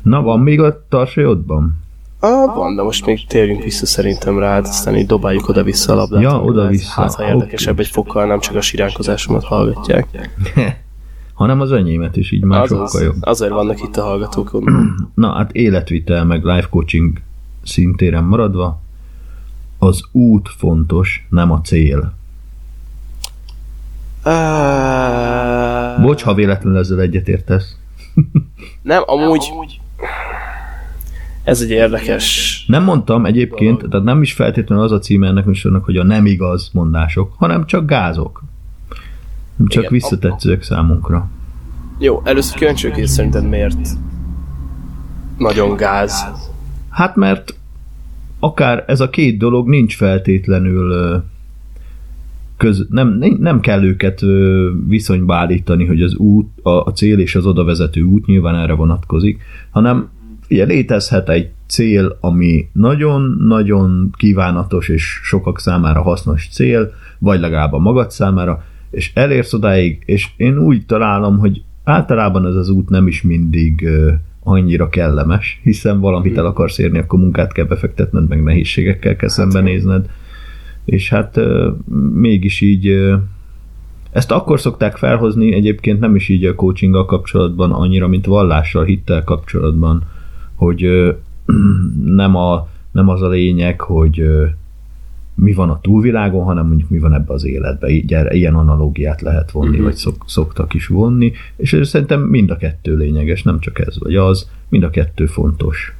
Na, 0.02 0.22
van 0.22 0.40
még 0.40 0.60
a 0.60 0.86
tarsajodban? 0.88 1.78
Ah, 2.22 2.54
van, 2.54 2.76
de 2.76 2.82
most 2.82 3.06
még 3.06 3.26
térjünk 3.26 3.62
vissza 3.62 3.86
szerintem 3.86 4.38
rá, 4.38 4.50
hát 4.50 4.66
aztán 4.66 4.96
így 4.96 5.06
dobáljuk 5.06 5.48
oda-vissza 5.48 5.92
a 5.92 5.96
labdát. 5.96 6.22
Ja, 6.22 6.30
Hát, 6.30 6.40
oda-vissza. 6.42 7.00
Hát, 7.00 7.14
ha 7.14 7.26
érdekesebb 7.28 7.78
egy 7.78 7.86
fokkal, 7.86 8.26
nem 8.26 8.40
csak 8.40 8.54
a 8.54 8.60
siránkozásomat 8.60 9.44
hallgatják. 9.44 10.30
Hanem 11.34 11.60
az 11.60 11.72
enyémet 11.72 12.16
is, 12.16 12.30
így 12.30 12.42
már 12.44 12.60
Azaz, 12.62 12.90
sokkal 12.90 13.06
jobb. 13.06 13.14
azért 13.20 13.52
vannak 13.52 13.82
itt 13.82 13.96
a 13.96 14.02
hallgatók. 14.02 14.60
Na, 15.14 15.32
hát 15.34 15.52
életvitel, 15.52 16.24
meg 16.24 16.44
life 16.44 16.68
coaching 16.70 17.18
szintéren 17.62 18.24
maradva, 18.24 18.80
az 19.78 20.02
út 20.12 20.48
fontos, 20.56 21.26
nem 21.30 21.50
a 21.52 21.60
cél. 21.60 22.14
Uh, 24.24 26.02
Bocs, 26.02 26.22
ha 26.22 26.34
véletlenül 26.34 26.78
ezzel 26.78 27.00
egyetértesz. 27.00 27.76
nem, 28.82 29.02
amúgy 29.14 29.80
ez 31.44 31.60
egy 31.60 31.70
érdekes... 31.70 32.64
Nem 32.66 32.84
mondtam 32.84 33.26
egyébként, 33.26 33.88
tehát 33.88 34.06
nem 34.06 34.22
is 34.22 34.32
feltétlenül 34.32 34.84
az 34.84 34.92
a 34.92 34.98
címe 34.98 35.26
ennek 35.26 35.44
műsornak, 35.44 35.84
hogy 35.84 35.96
a 35.96 36.04
nem 36.04 36.26
igaz 36.26 36.70
mondások, 36.72 37.32
hanem 37.36 37.66
csak 37.66 37.86
gázok. 37.86 38.42
Nem 39.56 39.68
csak 39.68 39.82
Igen. 39.82 39.92
visszatetszőek 39.92 40.62
számunkra. 40.62 41.28
Jó, 41.98 42.20
először 42.24 42.58
kíváncsi 42.58 42.82
vagyok, 42.82 42.98
hogy 42.98 43.08
szerinted 43.08 43.48
miért 43.48 43.88
nagyon 45.38 45.76
gáz. 45.76 46.26
Hát 46.88 47.16
mert 47.16 47.54
akár 48.38 48.84
ez 48.86 49.00
a 49.00 49.10
két 49.10 49.38
dolog 49.38 49.68
nincs 49.68 49.96
feltétlenül 49.96 51.22
köz, 52.56 52.86
nem, 52.90 53.24
nem 53.38 53.60
kell 53.60 53.82
őket 53.82 54.20
viszonyba 54.86 55.34
állítani, 55.34 55.86
hogy 55.86 56.02
az 56.02 56.14
út, 56.14 56.48
a, 56.62 56.70
a 56.70 56.92
cél 56.92 57.18
és 57.18 57.34
az 57.34 57.46
oda 57.46 57.64
vezető 57.64 58.02
út 58.02 58.26
nyilván 58.26 58.54
erre 58.54 58.72
vonatkozik, 58.72 59.42
hanem 59.70 60.10
ugye 60.50 60.64
létezhet 60.64 61.28
egy 61.28 61.50
cél, 61.66 62.16
ami 62.20 62.68
nagyon-nagyon 62.72 64.14
kívánatos 64.16 64.88
és 64.88 65.20
sokak 65.22 65.58
számára 65.58 66.02
hasznos 66.02 66.48
cél, 66.48 66.92
vagy 67.18 67.40
legalább 67.40 67.72
a 67.72 67.78
magad 67.78 68.10
számára, 68.10 68.64
és 68.90 69.10
elérsz 69.14 69.52
odáig, 69.52 70.02
és 70.04 70.28
én 70.36 70.58
úgy 70.58 70.86
találom, 70.86 71.38
hogy 71.38 71.62
általában 71.84 72.46
ez 72.46 72.54
az 72.54 72.68
út 72.68 72.88
nem 72.88 73.06
is 73.06 73.22
mindig 73.22 73.88
annyira 74.42 74.88
kellemes, 74.88 75.60
hiszen 75.62 76.00
valamit 76.00 76.38
el 76.38 76.46
akarsz 76.46 76.78
érni, 76.78 76.98
akkor 76.98 77.18
munkát 77.18 77.52
kell 77.52 77.64
befektetned, 77.64 78.28
meg 78.28 78.42
nehézségekkel 78.42 79.16
kell 79.16 79.28
szembenézned, 79.28 80.10
és 80.84 81.08
hát 81.08 81.40
mégis 82.12 82.60
így 82.60 83.10
ezt 84.12 84.30
akkor 84.30 84.60
szokták 84.60 84.96
felhozni, 84.96 85.54
egyébként 85.54 86.00
nem 86.00 86.14
is 86.14 86.28
így 86.28 86.44
a 86.44 86.54
coachinggal 86.54 87.04
kapcsolatban 87.04 87.72
annyira, 87.72 88.08
mint 88.08 88.26
vallással, 88.26 88.84
hittel 88.84 89.24
kapcsolatban, 89.24 90.02
hogy 90.60 91.14
nem, 92.20 92.36
a, 92.36 92.68
nem 92.92 93.08
az 93.08 93.22
a 93.22 93.28
lényeg, 93.28 93.80
hogy 93.80 94.22
mi 95.34 95.52
van 95.52 95.70
a 95.70 95.80
túlvilágon, 95.80 96.44
hanem 96.44 96.66
mondjuk 96.66 96.90
mi 96.90 96.98
van 96.98 97.14
ebbe 97.14 97.32
az 97.32 97.44
életbe. 97.44 97.88
Így, 97.88 98.16
ilyen 98.30 98.54
analógiát 98.54 99.20
lehet 99.20 99.50
vonni, 99.50 99.68
uh-huh. 99.68 99.84
vagy 99.84 99.94
szok, 99.94 100.24
szoktak 100.26 100.74
is 100.74 100.86
vonni, 100.86 101.32
és 101.56 101.72
ez 101.72 101.88
szerintem 101.88 102.20
mind 102.20 102.50
a 102.50 102.56
kettő 102.56 102.96
lényeges, 102.96 103.42
nem 103.42 103.60
csak 103.60 103.78
ez 103.78 103.98
vagy 103.98 104.16
az, 104.16 104.48
mind 104.68 104.82
a 104.82 104.90
kettő 104.90 105.26
fontos. 105.26 105.94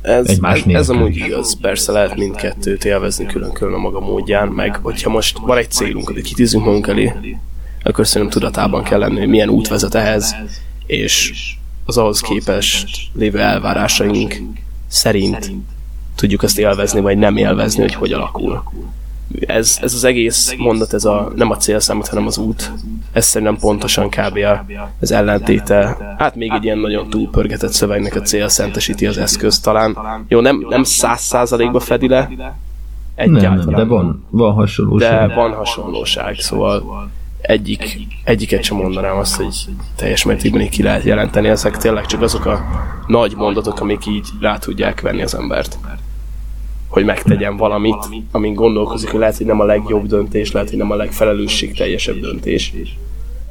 Ez, 0.00 0.28
Egymás 0.28 0.52
ez, 0.52 0.74
ez 0.74 0.88
nélkül. 0.88 0.94
amúgy 0.94 1.16
igaz. 1.16 1.60
Persze 1.60 1.92
lehet 1.92 2.16
mindkettőt 2.16 2.84
élvezni 2.84 3.26
külön-külön 3.26 3.74
a 3.74 3.78
maga 3.78 4.00
módján, 4.00 4.48
meg 4.48 4.76
hogyha 4.76 5.10
most 5.10 5.38
van 5.38 5.56
egy 5.56 5.70
célunk, 5.70 6.06
hogy 6.06 6.22
kitűzünk 6.22 6.64
magunk 6.64 6.86
elé, 6.86 7.12
akkor 7.82 8.06
szerintem 8.06 8.40
tudatában 8.40 8.82
kell 8.82 8.98
lenni, 8.98 9.18
hogy 9.18 9.28
milyen 9.28 9.48
út 9.48 9.68
vezet 9.68 9.94
ehhez, 9.94 10.36
és 10.86 11.32
az 11.86 11.96
ahhoz 11.96 12.20
képest 12.20 12.98
lévő 13.12 13.40
elvárásaink 13.40 14.34
szerint 14.86 15.52
tudjuk 16.14 16.42
azt 16.42 16.58
élvezni, 16.58 17.00
vagy 17.00 17.18
nem 17.18 17.36
élvezni, 17.36 17.82
hogy 17.82 17.94
hogy 17.94 18.12
alakul. 18.12 18.62
Ez, 19.46 19.78
ez 19.82 19.94
az 19.94 20.04
egész 20.04 20.54
mondat, 20.58 20.92
ez 20.92 21.04
a, 21.04 21.32
nem 21.36 21.50
a 21.50 21.56
cél 21.56 21.80
számít, 21.80 22.08
hanem 22.08 22.26
az 22.26 22.38
út. 22.38 22.72
Ez 23.12 23.26
szerintem 23.26 23.56
pontosan 23.58 24.08
kb. 24.08 24.38
az 25.00 25.12
ellentéte. 25.12 25.96
Hát 26.18 26.34
még 26.34 26.50
egy 26.52 26.64
ilyen 26.64 26.78
nagyon 26.78 27.10
túlpörgetett 27.10 27.72
szövegnek 27.72 28.14
a 28.14 28.20
cél 28.20 28.48
szentesíti 28.48 29.06
az 29.06 29.18
eszközt 29.18 29.62
talán. 29.62 29.96
Jó, 30.28 30.40
nem, 30.40 30.66
nem 30.68 30.82
száz 30.82 31.20
százalékba 31.20 31.80
fedi 31.80 32.08
le, 32.08 32.28
Nem, 32.36 32.54
egyáltalán. 33.14 33.64
nem, 33.64 33.74
de 33.74 33.84
van, 33.84 34.24
van 34.30 34.52
hasonlóság. 34.52 35.28
De 35.28 35.34
van 35.34 35.52
hasonlóság, 35.52 36.38
szóval 36.38 37.10
egyik, 37.46 37.98
egyiket 38.24 38.62
sem 38.62 38.76
mondanám 38.76 39.16
azt, 39.16 39.36
hogy 39.36 39.54
teljes 39.96 40.24
mértékben 40.24 40.68
ki 40.68 40.82
lehet 40.82 41.04
jelenteni. 41.04 41.48
Ezek 41.48 41.76
tényleg 41.76 42.06
csak 42.06 42.22
azok 42.22 42.44
a 42.46 42.64
nagy 43.06 43.34
mondatok, 43.36 43.80
amik 43.80 44.06
így 44.06 44.28
rá 44.40 44.58
tudják 44.58 45.00
venni 45.00 45.22
az 45.22 45.34
embert. 45.34 45.78
hogy 46.88 47.04
megtegyen 47.04 47.56
valamit, 47.56 48.08
amin 48.30 48.54
gondolkozik, 48.54 49.10
hogy 49.10 49.20
lehet, 49.20 49.36
hogy 49.36 49.46
nem 49.46 49.60
a 49.60 49.64
legjobb 49.64 50.06
döntés, 50.06 50.52
lehet, 50.52 50.68
hogy 50.68 50.78
nem 50.78 50.90
a 50.90 50.94
legfelelősségteljesebb 50.94 52.20
döntés. 52.20 52.72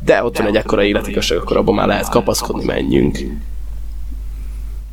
De 0.06 0.24
ott 0.24 0.38
van 0.38 0.48
egy 0.48 0.56
ekkora 0.56 0.84
életigazság, 0.84 1.38
akkor 1.38 1.58
abban 1.58 1.76
már 1.76 1.88
lehet 1.88 2.10
kapaszkodni, 2.10 2.66
menjünk. 2.66 3.18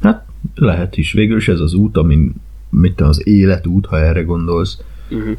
Hát 0.02 0.24
lehet 0.54 0.96
is. 0.96 1.12
Végül 1.12 1.36
is 1.36 1.48
ez 1.48 1.60
az 1.60 1.74
út, 1.74 1.96
amin 1.96 2.34
mit 2.70 3.00
az 3.00 3.26
életút, 3.26 3.86
ha 3.86 3.98
erre 3.98 4.22
gondolsz. 4.22 4.78
Uh-huh. 5.10 5.36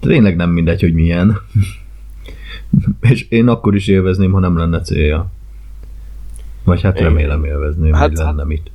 Tényleg 0.00 0.36
nem 0.36 0.50
mindegy, 0.50 0.80
hogy 0.80 0.92
milyen. 0.92 1.36
És 3.00 3.26
én 3.28 3.48
akkor 3.48 3.74
is 3.74 3.86
élvezném, 3.86 4.32
ha 4.32 4.38
nem 4.38 4.58
lenne 4.58 4.80
célja. 4.80 5.26
Vagy 6.64 6.82
hát 6.82 6.98
remélem 7.00 7.44
élvezném, 7.44 7.92
hát, 7.92 8.08
hogy 8.08 8.16
lenne 8.16 8.44
mit. 8.44 8.70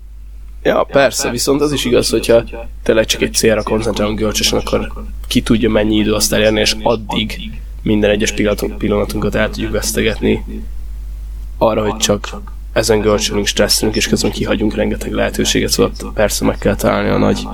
Ja, 0.64 0.84
persze, 0.84 1.30
viszont 1.30 1.62
az 1.62 1.72
is 1.72 1.86
igaz, 1.86 2.10
hogyha 2.10 2.44
tényleg 2.84 3.06
csak 3.06 3.22
egy 3.22 3.34
célra 3.34 3.64
koncentrálunk 3.64 4.20
görcsösen, 4.20 4.60
akkor 4.60 4.92
ki 5.28 5.42
tudja 5.42 5.70
mennyi 5.70 5.96
idő 5.96 6.14
azt 6.14 6.34
elérni, 6.34 6.60
és 6.60 6.76
addig 6.84 7.52
minden 7.82 8.10
egyes 8.10 8.32
pillanatunk, 8.32 8.78
pillanatunkat 8.78 9.36
el 9.36 9.50
tudjuk 9.50 9.72
vesztegetni 9.72 10.46
arra, 11.58 11.82
hogy 11.82 11.98
csak 11.98 12.42
ezen 12.74 13.00
görcsölünk, 13.00 13.46
stresszelünk, 13.46 13.96
és 13.96 14.08
közben 14.08 14.32
kihagyunk 14.32 14.76
rengeteg 14.76 15.12
lehetőséget, 15.12 15.70
szóval 15.70 15.92
persze 16.14 16.46
meg 16.46 16.58
kell 16.58 16.76
találni 16.76 17.10
a 17.10 17.18
nagy 17.18 17.48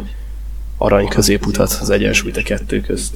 arany 0.77 1.07
középutat, 1.07 1.77
az 1.81 1.89
egyensúlyt 1.89 2.37
a 2.37 2.41
kettő 2.41 2.81
közt. 2.81 3.13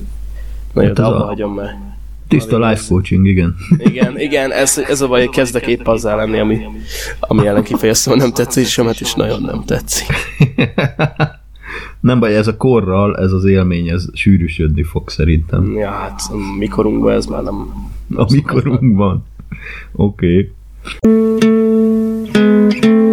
Na 0.73 0.81
jó, 0.81 0.87
Hát 0.87 0.97
de 0.97 1.01
ez 1.03 1.07
a- 1.09 1.15
abba 1.15 1.25
hagyom 1.25 1.53
már. 1.53 1.94
Tiszta 2.27 2.69
life 2.69 2.83
coaching, 2.87 3.27
igen. 3.27 3.55
Igen, 3.77 4.19
igen, 4.19 4.51
ez, 4.51 4.77
ez 4.77 5.01
a 5.01 5.07
baj, 5.07 5.27
kezdek 5.27 5.67
épp 5.67 5.87
azzal 5.87 6.15
lenni, 6.15 6.39
ami, 6.39 6.59
ami 7.19 7.47
ellen 7.47 7.63
kifejeztem 7.63 8.17
nem 8.17 8.31
tetszésemet, 8.31 8.99
és 8.99 9.13
nagyon 9.13 9.41
nem 9.41 9.63
tetszik. 9.65 10.07
Nem 11.99 12.19
baj, 12.19 12.35
ez 12.35 12.47
a 12.47 12.57
korral, 12.57 13.17
ez 13.17 13.31
az 13.31 13.45
élmény, 13.45 13.87
ez 13.87 14.05
sűrűsödni 14.13 14.83
fog 14.83 15.09
szerintem. 15.09 15.75
Ja, 15.75 15.89
hát 15.89 16.21
a 16.31 16.57
mikorunkban 16.57 17.13
ez 17.13 17.25
már 17.25 17.43
nem... 17.43 17.73
A 18.15 18.25
mikorunkban. 18.33 19.25
Oké. 19.91 20.51
Okay. 21.01 23.04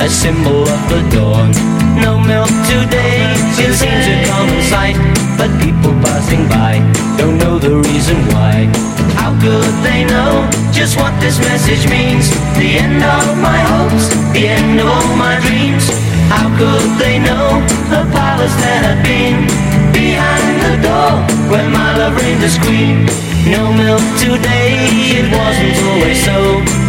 A 0.00 0.08
symbol 0.08 0.62
of 0.62 0.80
the 0.88 1.02
dawn. 1.10 1.50
No 1.98 2.18
milk 2.18 2.50
today, 2.70 3.34
it 3.58 3.74
seems 3.74 4.06
a 4.06 4.24
common 4.30 4.62
sight. 4.62 4.96
But 5.36 5.50
people 5.62 5.92
passing 6.02 6.48
by 6.48 6.78
don't 7.18 7.38
know 7.38 7.58
the 7.58 7.76
reason 7.76 8.16
why. 8.32 8.70
How 9.18 9.34
could 9.42 9.74
they 9.82 10.04
know 10.04 10.48
just 10.72 10.96
what 10.96 11.12
this 11.20 11.38
message 11.38 11.88
means? 11.90 12.30
The 12.58 12.78
end 12.78 13.02
of 13.02 13.38
my 13.38 13.58
hopes, 13.72 14.08
the 14.32 14.46
end 14.48 14.80
of 14.80 14.86
all 14.86 15.16
my 15.16 15.38
dreams. 15.40 15.90
How 16.30 16.46
could 16.58 16.88
they 16.98 17.18
know 17.18 17.58
the 17.90 18.02
palace 18.14 18.54
there 18.62 18.82
had 18.88 19.02
been? 19.02 19.46
Behind 19.92 20.47
the 20.68 20.76
door, 20.84 21.12
where 21.50 21.68
my 21.70 21.96
love 21.96 22.14
reigned 22.20 22.42
queen. 22.58 23.06
No 23.48 23.72
milk 23.72 24.04
today, 24.20 24.76
it 25.18 25.26
wasn't 25.32 25.76
always 25.88 26.18
so. 26.28 26.38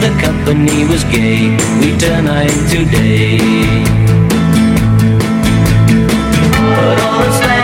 The 0.04 0.12
company 0.20 0.86
was 0.86 1.04
gay, 1.06 1.56
we 1.80 1.96
turn 1.98 2.26
night 2.26 2.60
today. 2.68 3.40
But 6.76 6.98
all 7.06 7.20
that's 7.24 7.59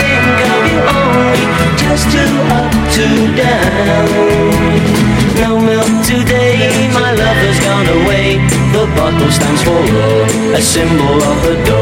think 0.00 0.38
of 0.54 0.62
you 0.70 0.80
only. 1.00 1.44
Just 1.82 2.12
up 2.58 2.72
to 2.94 3.06
down. 3.36 4.08
No 5.42 5.50
milk 5.60 5.92
today, 6.04 6.88
my 6.92 7.12
love 7.12 7.38
has 7.46 7.58
gone 7.60 7.88
away. 8.00 8.38
The 8.72 8.84
bottle 8.96 9.30
stands 9.30 9.62
for 9.62 9.82
a 10.54 10.60
symbol 10.60 11.22
of 11.22 11.42
the 11.42 11.64
dawn. 11.66 11.81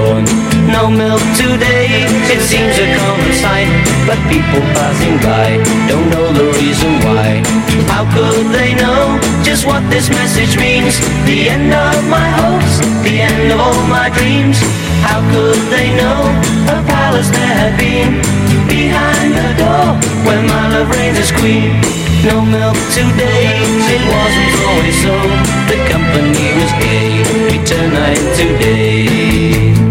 People 4.28 4.60
passing 4.76 5.16
by 5.22 5.56
don't 5.88 6.08
know 6.10 6.32
the 6.32 6.46
reason 6.58 6.92
why. 7.06 7.42
How 7.88 8.04
could 8.14 8.52
they 8.52 8.74
know 8.74 9.18
just 9.42 9.66
what 9.66 9.82
this 9.90 10.08
message 10.08 10.56
means? 10.56 10.98
The 11.26 11.48
end 11.48 11.72
of 11.72 12.00
my 12.08 12.28
hopes, 12.40 12.78
the 13.06 13.20
end 13.20 13.52
of 13.52 13.58
all 13.60 13.82
my 13.88 14.10
dreams. 14.10 14.58
How 15.06 15.20
could 15.32 15.60
they 15.70 15.88
know 15.96 16.20
a 16.68 16.78
palace 16.86 17.30
there 17.30 17.56
had 17.62 17.74
been? 17.78 18.20
Behind 18.68 19.30
the 19.34 19.50
door, 19.60 19.86
where 20.26 20.42
my 20.42 20.64
love 20.74 20.90
reigns 20.90 21.18
as 21.18 21.32
queen. 21.32 21.80
No 22.22 22.44
milk 22.44 22.76
today, 22.92 23.48
it 23.96 24.02
wasn't 24.14 24.54
always 24.68 24.96
so. 25.02 25.16
The 25.70 25.78
company 25.88 26.46
was 26.58 26.72
gay, 26.84 27.10
we 27.48 27.56
turn 27.64 27.92
night 27.94 28.24
today. 28.36 29.72
But 29.74 29.89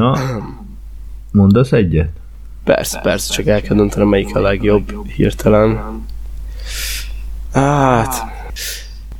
Na, 0.00 0.18
mondasz 1.32 1.72
egyet? 1.72 2.10
Persze, 2.64 2.98
persze, 2.98 3.32
csak 3.32 3.46
el 3.46 3.60
kell 3.60 3.76
döntenem, 3.76 4.08
melyik 4.08 4.36
a 4.36 4.40
legjobb 4.40 5.06
hirtelen. 5.16 6.02
Hát, 7.52 8.24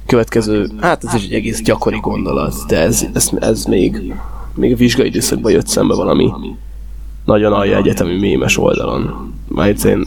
következő, 0.07 0.71
hát 0.81 1.05
ez 1.05 1.15
is 1.15 1.25
egy 1.25 1.35
egész 1.35 1.63
gyakori 1.63 1.99
gondolat, 2.01 2.55
de 2.69 2.79
ez, 2.81 3.07
ez, 3.13 3.31
ez 3.41 3.65
még, 3.65 4.15
még 4.55 4.73
a 4.73 4.77
vizsgai 4.77 5.07
időszakban 5.07 5.53
jött 5.53 5.67
szembe 5.67 5.95
valami 5.95 6.33
nagyon 7.25 7.53
alja 7.53 7.77
egyetemi 7.77 8.19
mémes 8.19 8.59
oldalon. 8.59 9.35
Majd 9.49 9.85
én 9.85 10.07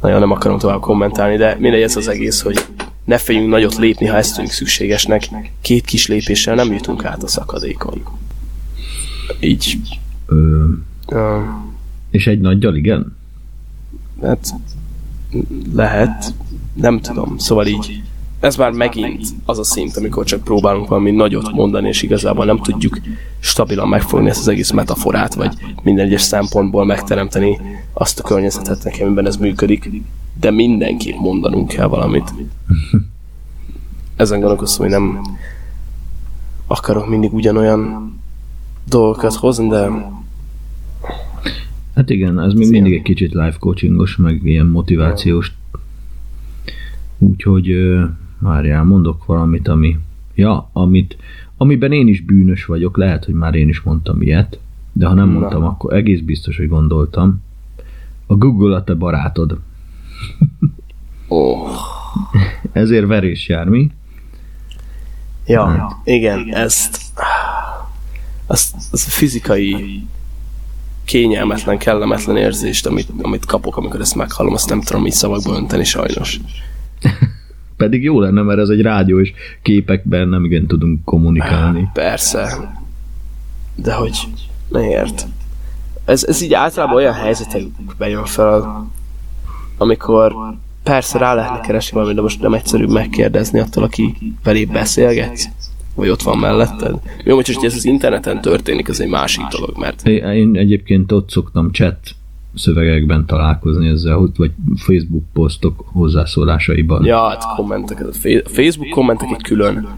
nagyon 0.00 0.20
nem 0.20 0.30
akarom 0.30 0.58
tovább 0.58 0.80
kommentálni, 0.80 1.36
de 1.36 1.56
mindegy 1.58 1.82
ez 1.82 1.96
az 1.96 2.08
egész, 2.08 2.40
hogy 2.40 2.64
ne 3.04 3.18
féljünk 3.18 3.50
nagyot 3.50 3.76
lépni, 3.76 4.06
ha 4.06 4.16
ezt 4.16 4.34
tűnünk 4.34 4.52
szükségesnek. 4.52 5.28
Két 5.60 5.84
kis 5.84 6.06
lépéssel 6.06 6.54
nem 6.54 6.72
jutunk 6.72 7.04
át 7.04 7.22
a 7.22 7.28
szakadékon. 7.28 8.02
Így. 9.40 9.78
Ö, 10.26 10.66
Uh, 11.12 11.42
és 12.10 12.26
egy 12.26 12.40
nagyjal, 12.40 12.74
igen? 12.74 13.16
Hát 14.22 14.54
lehet, 15.72 16.34
nem 16.74 17.00
tudom, 17.00 17.38
szóval 17.38 17.66
így 17.66 18.02
ez 18.40 18.56
már 18.56 18.70
megint 18.72 19.26
az 19.44 19.58
a 19.58 19.64
szint, 19.64 19.96
amikor 19.96 20.24
csak 20.24 20.44
próbálunk 20.44 20.88
valami 20.88 21.10
nagyot 21.10 21.52
mondani, 21.52 21.88
és 21.88 22.02
igazából 22.02 22.44
nem 22.44 22.58
tudjuk 22.58 23.00
stabilan 23.38 23.88
megfogni 23.88 24.28
ezt 24.28 24.40
az 24.40 24.48
egész 24.48 24.70
metaforát, 24.70 25.34
vagy 25.34 25.54
minden 25.82 26.06
egyes 26.06 26.22
szempontból 26.22 26.84
megteremteni 26.84 27.60
azt 27.92 28.20
a 28.20 28.22
környezetet 28.22 28.84
nekem, 28.84 29.06
amiben 29.06 29.26
ez 29.26 29.36
működik, 29.36 29.90
de 30.40 30.50
mindenképp 30.50 31.16
mondanunk 31.16 31.68
kell 31.68 31.86
valamit. 31.86 32.34
Ezen 34.16 34.40
gondolkoztam, 34.40 34.86
hogy 34.86 34.94
nem 34.94 35.20
akarok 36.66 37.08
mindig 37.08 37.32
ugyanolyan 37.32 38.17
dolgokat 38.88 39.34
hozni, 39.34 39.68
de 39.68 39.90
Hát 41.94 42.10
igen, 42.10 42.40
ez 42.40 42.52
még 42.52 42.70
mindig 42.70 42.92
egy 42.92 43.02
kicsit 43.02 43.32
life 43.32 43.56
coachingos, 43.58 44.16
meg 44.16 44.40
ilyen 44.44 44.66
motivációs. 44.66 45.52
Úgyhogy 47.18 47.74
várjál, 48.38 48.84
mondok 48.84 49.26
valamit, 49.26 49.68
ami... 49.68 49.98
Ja, 50.34 50.68
amit, 50.72 51.16
amiben 51.56 51.92
én 51.92 52.08
is 52.08 52.20
bűnös 52.20 52.64
vagyok, 52.64 52.96
lehet, 52.96 53.24
hogy 53.24 53.34
már 53.34 53.54
én 53.54 53.68
is 53.68 53.80
mondtam 53.80 54.22
ilyet, 54.22 54.58
de 54.92 55.06
ha 55.06 55.14
nem 55.14 55.30
Na. 55.32 55.38
mondtam, 55.38 55.64
akkor 55.64 55.92
egész 55.92 56.20
biztos, 56.20 56.56
hogy 56.56 56.68
gondoltam. 56.68 57.42
A 58.26 58.34
Google 58.34 58.76
a 58.76 58.84
te 58.84 58.94
barátod. 58.94 59.58
ó, 61.28 61.56
Ezért 62.72 63.06
verés 63.06 63.48
jár, 63.48 63.68
mi? 63.68 63.90
ja, 65.46 66.00
igen, 66.04 66.54
ezt 66.54 66.96
azt, 66.96 67.12
az 68.48 68.72
a 68.92 69.10
fizikai 69.10 70.02
kényelmetlen, 71.04 71.78
kellemetlen 71.78 72.36
érzést, 72.36 72.86
amit, 72.86 73.08
amit 73.22 73.44
kapok, 73.44 73.76
amikor 73.76 74.00
ezt 74.00 74.14
meghallom, 74.14 74.52
azt 74.52 74.68
nem 74.68 74.80
tudom 74.80 75.06
így 75.06 75.12
szavakba 75.12 75.56
önteni 75.56 75.84
sajnos. 75.84 76.40
Pedig 77.76 78.02
jó 78.02 78.20
lenne, 78.20 78.42
mert 78.42 78.58
ez 78.58 78.68
egy 78.68 78.80
rádió, 78.80 79.20
és 79.20 79.32
képekben 79.62 80.28
nem 80.28 80.44
igen 80.44 80.66
tudunk 80.66 81.04
kommunikálni. 81.04 81.88
Persze. 81.92 82.72
De 83.74 83.94
hogy 83.94 84.18
miért? 84.68 85.26
Ez, 86.04 86.24
ez 86.24 86.40
így 86.42 86.54
általában 86.54 86.96
olyan 86.96 87.14
helyzetekben 87.14 88.08
jön 88.08 88.24
fel, 88.24 88.88
amikor 89.76 90.34
persze 90.82 91.18
rá 91.18 91.34
lehetne 91.34 91.60
keresni 91.60 91.92
valamit, 91.94 92.16
de 92.16 92.22
most 92.22 92.40
nem 92.40 92.54
egyszerűbb 92.54 92.90
megkérdezni 92.90 93.58
attól, 93.58 93.82
aki 93.82 94.34
velé 94.42 94.64
beszélgetsz, 94.64 95.48
vagy 95.98 96.08
ott 96.08 96.22
van 96.22 96.38
melletted. 96.38 96.94
Jó, 97.24 97.34
hogy 97.34 97.56
ez 97.62 97.74
az 97.74 97.84
interneten 97.84 98.40
történik, 98.40 98.88
az 98.88 99.00
egy 99.00 99.08
másik 99.08 99.44
dolog, 99.44 99.78
mert 99.78 100.06
Én 100.06 100.56
egyébként 100.56 101.12
ott 101.12 101.30
szoktam 101.30 101.70
chat 101.72 101.98
szövegekben 102.54 103.26
találkozni 103.26 103.88
ezzel, 103.88 104.30
vagy 104.36 104.50
Facebook 104.76 105.24
posztok 105.32 105.84
hozzászólásaiban. 105.84 107.04
Ja, 107.04 107.28
hát 107.28 107.44
kommentek, 107.56 108.06
a 108.06 108.12
Facebook 108.44 108.90
kommentek 108.90 109.28
egy 109.30 109.42
külön 109.42 109.88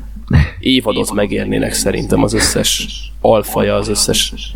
évadot 0.61 1.13
megérnének 1.13 1.73
szerintem 1.73 2.23
az 2.23 2.35
összes 2.35 2.87
alfaja, 3.21 3.75
az 3.75 3.89
összes 3.89 4.55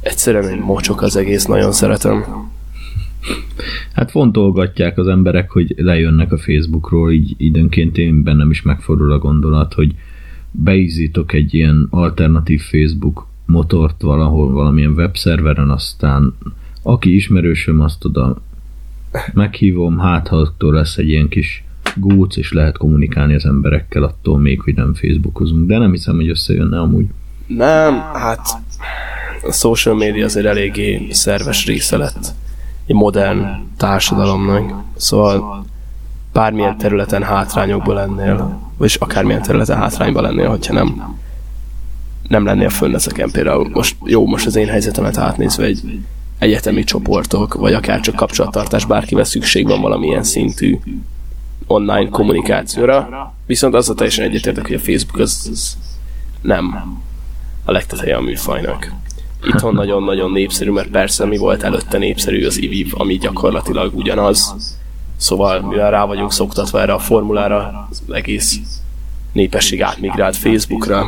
egyszerűen 0.00 0.48
egy 0.48 0.60
mocsok 0.60 1.02
az 1.02 1.16
egész, 1.16 1.44
nagyon 1.44 1.72
szeretem. 1.72 2.24
Hát 3.92 4.10
fontolgatják 4.10 4.98
az 4.98 5.06
emberek, 5.06 5.50
hogy 5.50 5.74
lejönnek 5.76 6.32
a 6.32 6.38
Facebookról, 6.38 7.12
így 7.12 7.34
időnként 7.36 7.98
én 7.98 8.22
bennem 8.22 8.50
is 8.50 8.62
megfordul 8.62 9.12
a 9.12 9.18
gondolat, 9.18 9.74
hogy 9.74 9.94
beízítok 10.64 11.32
egy 11.32 11.54
ilyen 11.54 11.86
alternatív 11.90 12.60
Facebook 12.60 13.26
motort 13.46 14.02
valahol 14.02 14.52
valamilyen 14.52 14.92
webszerveren, 14.92 15.70
aztán 15.70 16.34
aki 16.82 17.14
ismerősöm, 17.14 17.80
azt 17.80 18.04
oda 18.04 18.36
meghívom, 19.32 19.98
hát 19.98 20.28
ha 20.28 20.36
attól 20.36 20.72
lesz 20.72 20.96
egy 20.96 21.08
ilyen 21.08 21.28
kis 21.28 21.64
góc, 21.96 22.36
és 22.36 22.52
lehet 22.52 22.76
kommunikálni 22.76 23.34
az 23.34 23.44
emberekkel 23.44 24.02
attól 24.02 24.38
még, 24.38 24.60
hogy 24.60 24.74
nem 24.74 24.94
Facebookozunk, 24.94 25.66
de 25.66 25.78
nem 25.78 25.90
hiszem, 25.90 26.14
hogy 26.14 26.28
összejönne 26.28 26.80
amúgy. 26.80 27.06
Nem, 27.46 27.94
hát 27.94 28.48
a 29.42 29.52
social 29.52 29.94
media 29.94 30.24
azért 30.24 30.46
eléggé 30.46 31.06
szerves 31.10 31.66
része 31.66 31.96
lett 31.96 32.34
egy 32.86 32.94
modern 32.94 33.46
társadalomnak. 33.76 34.84
Szóval 34.96 35.64
bármilyen 36.36 36.78
területen 36.78 37.22
hátrányokból 37.22 37.94
lennél, 37.94 38.60
vagy 38.76 38.96
akármilyen 39.00 39.42
területen 39.42 39.76
hátrányban 39.76 40.22
lennél, 40.22 40.48
hogyha 40.48 40.72
nem 40.72 41.16
nem 42.28 42.44
lennél 42.44 42.68
fönn 42.68 42.94
ezeken. 42.94 43.30
Például 43.30 43.68
most, 43.72 43.96
jó, 44.04 44.26
most 44.26 44.46
az 44.46 44.56
én 44.56 44.68
helyzetemet 44.68 45.16
átnézve 45.16 45.64
egy 45.64 45.98
egyetemi 46.38 46.84
csoportok, 46.84 47.54
vagy 47.54 47.72
akár 47.72 48.00
csak 48.00 48.14
kapcsolattartás, 48.14 48.84
bárkivel 48.84 49.24
szükség 49.24 49.66
van 49.66 49.80
valamilyen 49.80 50.22
szintű 50.22 50.78
online 51.66 52.08
kommunikációra, 52.08 53.32
viszont 53.46 53.74
azzal 53.74 53.94
teljesen 53.94 54.24
egyetértek, 54.24 54.66
hogy 54.66 54.74
a 54.74 54.78
Facebook 54.78 55.18
az, 55.18 55.48
az 55.52 55.76
nem 56.40 56.96
a 57.64 57.72
legteteje 57.72 58.16
a 58.16 58.20
műfajnak. 58.20 58.92
Itthon 59.44 59.74
nagyon-nagyon 59.74 60.30
népszerű, 60.30 60.70
mert 60.70 60.88
persze 60.88 61.24
mi 61.24 61.36
volt 61.36 61.62
előtte 61.62 61.98
népszerű 61.98 62.46
az 62.46 62.62
IVIV, 62.62 62.92
ami 63.00 63.18
gyakorlatilag 63.18 63.94
ugyanaz. 63.94 64.54
Szóval, 65.16 65.60
mivel 65.60 65.90
rá 65.90 66.04
vagyunk 66.04 66.32
szoktatva 66.32 66.80
erre 66.80 66.92
a 66.92 66.98
formulára, 66.98 67.88
az 67.90 68.02
egész 68.12 68.60
népesség 69.32 69.82
átmigrált 69.82 70.36
Facebookra. 70.36 71.06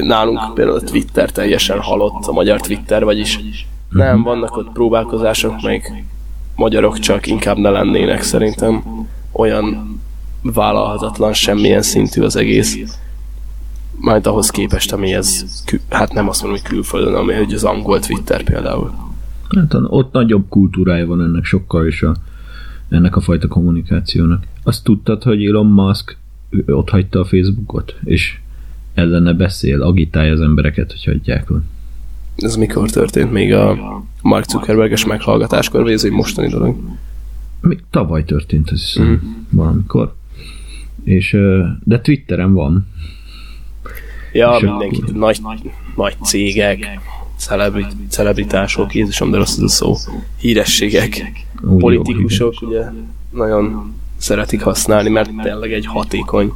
Nálunk 0.00 0.54
például 0.54 0.76
a 0.76 0.82
Twitter 0.82 1.30
teljesen 1.30 1.80
halott, 1.80 2.26
a 2.26 2.32
magyar 2.32 2.60
Twitter, 2.60 3.04
vagyis 3.04 3.40
nem, 3.88 4.22
vannak 4.22 4.56
ott 4.56 4.72
próbálkozások, 4.72 5.60
meg 5.62 6.04
magyarok 6.56 6.98
csak 6.98 7.26
inkább 7.26 7.56
ne 7.56 7.70
lennének 7.70 8.22
szerintem. 8.22 8.82
Olyan 9.32 10.00
vállalhatatlan 10.42 11.32
semmilyen 11.32 11.82
szintű 11.82 12.22
az 12.22 12.36
egész 12.36 12.78
majd 14.02 14.26
ahhoz 14.26 14.50
képest, 14.50 14.92
ami 14.92 15.14
ez, 15.14 15.44
hát 15.90 16.12
nem 16.12 16.28
azt 16.28 16.42
mondom, 16.42 16.60
hogy 16.60 16.70
külföldön, 16.70 17.14
ami 17.14 17.34
hogy 17.34 17.52
az 17.52 17.64
angol 17.64 18.00
Twitter 18.00 18.42
például. 18.42 18.92
Hát 19.56 19.74
ott 19.86 20.12
nagyobb 20.12 20.48
kultúrája 20.48 21.06
van 21.06 21.22
ennek 21.22 21.44
sokkal 21.44 21.86
is 21.86 22.02
a, 22.02 22.14
ennek 22.94 23.16
a 23.16 23.20
fajta 23.20 23.48
kommunikációnak. 23.48 24.44
Azt 24.62 24.84
tudtad, 24.84 25.22
hogy 25.22 25.44
Elon 25.44 25.66
Musk 25.66 26.16
ott 26.66 26.90
hagyta 26.90 27.20
a 27.20 27.24
Facebookot, 27.24 27.98
és 28.04 28.38
ellene 28.94 29.32
beszél, 29.32 29.82
agitálja 29.82 30.32
az 30.32 30.40
embereket, 30.40 30.90
hogy 30.90 31.04
hagyják 31.04 31.50
ott. 31.50 31.64
Ez 32.36 32.56
mikor 32.56 32.90
történt? 32.90 33.32
Még 33.32 33.52
a 33.52 33.76
Mark 34.22 34.48
Zuckerberges 34.48 35.04
meghallgatáskor, 35.04 35.82
vagy 35.82 35.92
ez 35.92 36.04
egy 36.04 36.10
mostani 36.10 36.48
dolog? 36.48 36.76
Még 37.60 37.82
tavaly 37.90 38.24
történt, 38.24 38.70
ez 38.70 38.80
hiszem, 38.84 39.06
mm. 39.06 39.14
valamikor. 39.50 40.14
És, 41.04 41.36
de 41.84 42.00
Twitteren 42.00 42.52
van. 42.52 42.86
Ja, 44.32 44.54
És 44.56 44.62
mindenki, 44.62 45.00
akkor- 45.02 45.14
nagy, 45.14 45.40
nagy 45.96 46.16
cégek, 46.22 47.00
celebri, 47.46 47.86
celebritások, 48.08 48.94
Jézusom, 48.94 49.30
de 49.30 49.36
rossz 49.36 49.56
ez 49.56 49.62
a 49.62 49.68
szó, 49.68 49.96
hírességek, 50.40 51.36
politikusok, 51.78 52.54
ugye, 52.62 52.84
nagyon 53.30 53.94
szeretik 54.16 54.62
használni, 54.62 55.08
mert 55.08 55.30
tényleg 55.42 55.72
egy 55.72 55.86
hatékony 55.86 56.52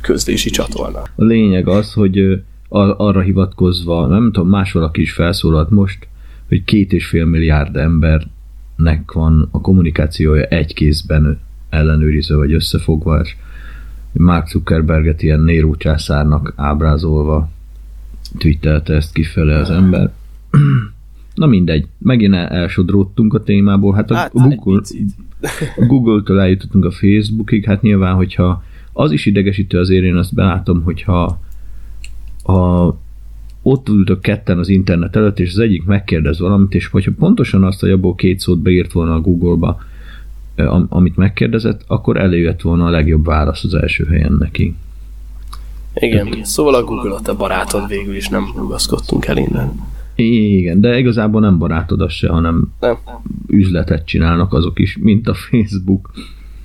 közlési 0.00 0.50
csatorna. 0.50 0.98
A 0.98 1.24
lényeg 1.24 1.68
az, 1.68 1.92
hogy 1.92 2.18
ar- 2.68 2.98
arra 2.98 3.20
hivatkozva, 3.20 4.06
nem 4.06 4.32
tudom, 4.32 4.48
más 4.48 4.72
valaki 4.72 5.00
is 5.00 5.12
felszólalt 5.12 5.70
most, 5.70 6.08
hogy 6.48 6.64
két 6.64 6.92
és 6.92 7.06
fél 7.06 7.24
milliárd 7.24 7.76
embernek 7.76 9.12
van 9.12 9.48
a 9.50 9.60
kommunikációja 9.60 10.44
egy 10.44 10.74
kézben 10.74 11.40
ellenőrizve 11.70 12.36
vagy 12.36 12.52
összefogva, 12.52 13.20
és 13.20 13.36
Mark 14.12 14.48
Zuckerberget 14.48 15.22
ilyen 15.22 15.40
Néró 15.40 15.76
császárnak 15.76 16.52
ábrázolva 16.56 17.48
twittelte 18.38 18.94
ezt 18.94 19.12
kifele 19.12 19.58
az 19.58 19.70
ember. 19.70 20.12
Na 21.34 21.46
mindegy, 21.46 21.86
megint 21.98 22.34
el- 22.34 22.48
elsodródtunk 22.48 23.34
a 23.34 23.42
témából. 23.42 23.94
Hát 23.94 24.10
a 24.10 24.14
Hát, 24.14 24.32
Google, 24.32 24.80
a 25.76 25.84
Google-től 25.86 26.40
eljutottunk 26.40 26.84
a 26.84 26.90
Facebookig, 26.90 27.64
hát 27.64 27.82
nyilván, 27.82 28.14
hogyha 28.14 28.62
az 28.92 29.12
is 29.12 29.26
idegesítő 29.26 29.78
azért, 29.78 30.04
én 30.04 30.16
azt 30.16 30.34
belátom, 30.34 30.82
hogyha 30.82 31.40
a, 32.44 32.88
ott 33.62 33.88
ültök 33.88 34.20
ketten 34.20 34.58
az 34.58 34.68
internet 34.68 35.16
előtt, 35.16 35.38
és 35.38 35.50
az 35.50 35.58
egyik 35.58 35.84
megkérdez 35.84 36.38
valamit, 36.38 36.74
és 36.74 36.86
hogyha 36.86 37.10
pontosan 37.18 37.64
azt, 37.64 37.80
hogy 37.80 37.90
abból 37.90 38.14
két 38.14 38.40
szót 38.40 38.58
beírt 38.58 38.92
volna 38.92 39.14
a 39.14 39.20
Google-ba, 39.20 39.78
am- 40.56 40.86
amit 40.88 41.16
megkérdezett, 41.16 41.84
akkor 41.86 42.16
előjött 42.16 42.60
volna 42.60 42.86
a 42.86 42.90
legjobb 42.90 43.24
válasz 43.24 43.64
az 43.64 43.74
első 43.74 44.04
helyen 44.04 44.36
neki. 44.38 44.74
Igen, 45.94 46.44
szóval 46.44 46.74
a 46.74 46.84
Google 46.84 47.14
a 47.14 47.20
te 47.20 47.32
barátod 47.32 47.88
végül 47.88 48.16
is 48.16 48.28
nem 48.28 48.52
rugaszkodtunk 48.56 49.26
el 49.26 49.36
innen. 49.36 49.92
Igen, 50.14 50.80
de 50.80 50.98
igazából 50.98 51.40
nem 51.40 51.58
barátod 51.58 52.00
az 52.00 52.12
se, 52.12 52.28
hanem 52.28 52.72
Nem. 52.80 52.96
üzletet 53.46 54.06
csinálnak 54.06 54.52
azok 54.52 54.78
is, 54.78 54.98
mint 55.00 55.28
a 55.28 55.34
Facebook. 55.34 56.10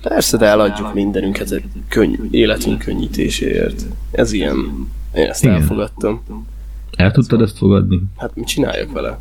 Persze, 0.02 0.36
de 0.36 0.46
eladjuk 0.46 0.94
mindenünket 0.94 1.50
egy 1.50 1.64
könny, 1.88 2.14
életünk 2.30 2.78
könnyítéséért. 2.78 3.86
Ez 4.10 4.32
ilyen. 4.32 4.56
Én 5.14 5.26
ezt 5.26 5.42
Igen. 5.44 5.54
elfogadtam. 5.54 6.22
El 6.96 7.10
tudtad 7.10 7.42
ezt 7.42 7.56
fogadni? 7.56 8.02
Hát 8.16 8.34
mit 8.34 8.46
csináljak 8.46 8.92
vele? 8.92 9.18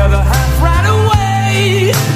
Other 0.00 0.22
half 0.22 0.62
right 0.62 0.86
away, 0.86 2.07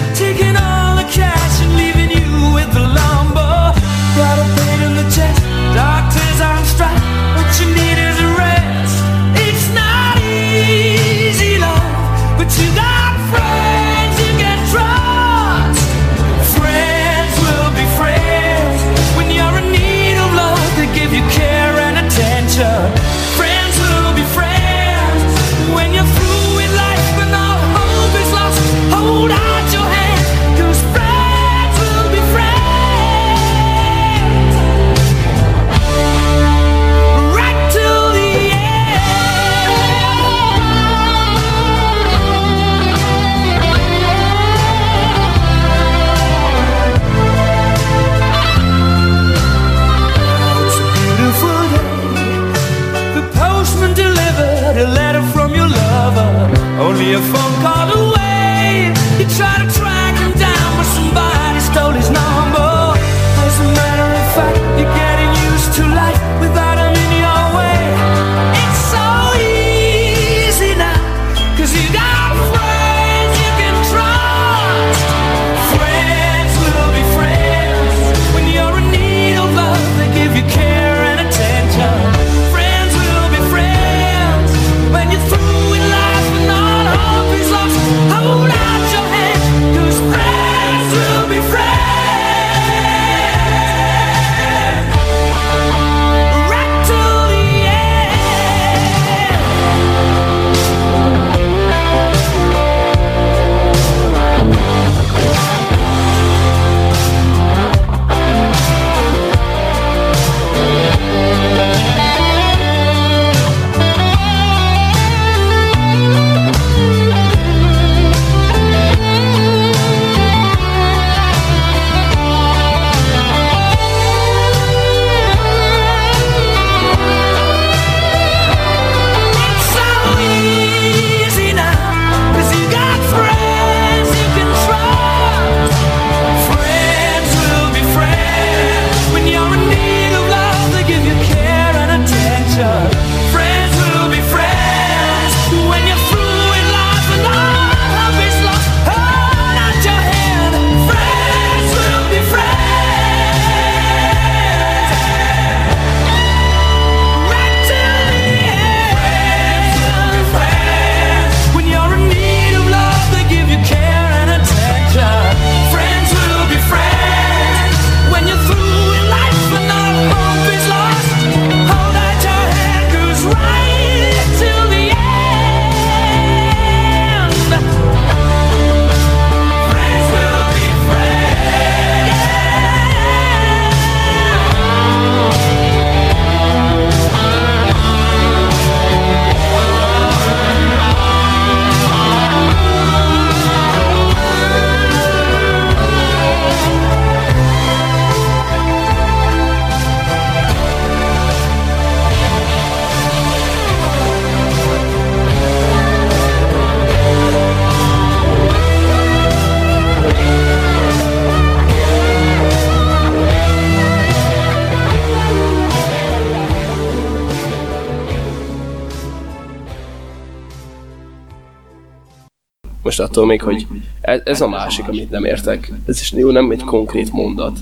attól 223.12 223.26
még, 223.26 223.42
hogy 223.42 223.66
ez, 224.00 224.20
ez 224.24 224.40
a 224.40 224.48
másik, 224.48 224.88
amit 224.88 225.10
nem 225.10 225.24
értek. 225.24 225.72
Ez 225.86 226.00
is 226.00 226.12
jó, 226.12 226.30
nem 226.30 226.50
egy 226.50 226.62
konkrét 226.62 227.12
mondat, 227.12 227.58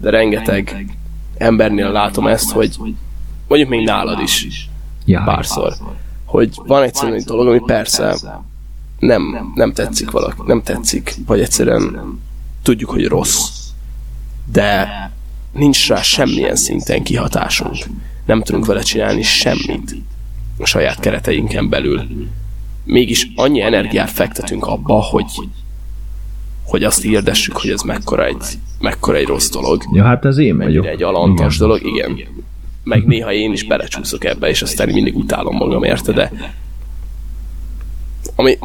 de 0.00 0.10
rengeteg 0.10 0.96
embernél 1.36 1.90
látom 1.90 2.26
ezt, 2.26 2.50
hogy 2.50 2.78
mondjuk 3.48 3.70
még 3.70 3.84
nálad 3.84 4.20
is 4.20 4.68
párszor, 5.24 5.74
hogy 6.24 6.54
van 6.66 6.82
egyszerűen 6.82 7.16
egy 7.18 7.24
dolog, 7.24 7.46
ami 7.46 7.60
persze 7.66 8.16
nem, 8.98 9.52
nem 9.54 9.72
tetszik 9.72 10.10
valaki, 10.10 10.40
nem 10.46 10.62
tetszik, 10.62 11.14
vagy 11.26 11.40
egyszerűen 11.40 12.18
tudjuk, 12.62 12.90
hogy 12.90 13.06
rossz, 13.06 13.48
de 14.52 14.88
nincs 15.52 15.88
rá 15.88 16.02
semmilyen 16.02 16.56
szinten 16.56 17.02
kihatásunk. 17.02 17.76
Nem 18.26 18.42
tudunk 18.42 18.66
vele 18.66 18.82
csinálni 18.82 19.22
semmit 19.22 19.94
a 20.58 20.64
saját 20.64 21.00
kereteinken 21.00 21.68
belül. 21.68 22.06
Mégis 22.84 23.30
annyi 23.34 23.60
energiát 23.60 24.10
fektetünk 24.10 24.66
abba, 24.66 24.94
hogy 24.94 25.24
hogy 26.66 26.84
azt 26.84 27.02
hirdessük, 27.02 27.56
hogy 27.56 27.70
ez 27.70 27.82
mekkora 27.82 28.24
egy, 28.24 28.44
mekkora 28.78 29.16
egy 29.16 29.26
rossz 29.26 29.50
dolog. 29.50 29.82
Ja, 29.92 30.04
hát 30.04 30.24
ez 30.24 30.38
én 30.38 30.56
vagyok. 30.56 30.86
Egy 30.86 31.02
alantas 31.02 31.54
Igen. 31.54 31.68
dolog, 31.68 31.86
igen. 31.86 32.18
Meg 32.84 33.04
néha 33.04 33.32
én 33.32 33.52
is 33.52 33.64
belecsúszok 33.64 34.24
ebbe, 34.24 34.48
és 34.48 34.62
aztán 34.62 34.88
mindig 34.88 35.16
utálom 35.16 35.56
magam 35.56 35.82
érte, 35.82 36.12
de 36.12 36.32
ami 38.34 38.58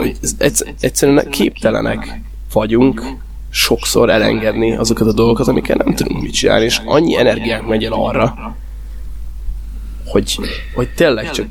egyszerűen 0.80 1.30
képtelenek 1.30 2.22
vagyunk 2.54 3.04
sokszor 3.50 4.10
elengedni 4.10 4.76
azokat 4.76 5.08
a 5.08 5.14
dolgokat, 5.14 5.48
amikkel 5.48 5.76
nem 5.84 5.96
tudunk 5.96 6.22
mit 6.22 6.34
csinálni, 6.34 6.66
és 6.66 6.82
annyi 6.86 7.18
energiánk 7.18 7.68
megy 7.68 7.84
el 7.84 7.93
arra, 7.93 8.56
hogy, 10.06 10.39
hogy 10.74 10.89
tényleg 10.89 11.32
csak 11.32 11.48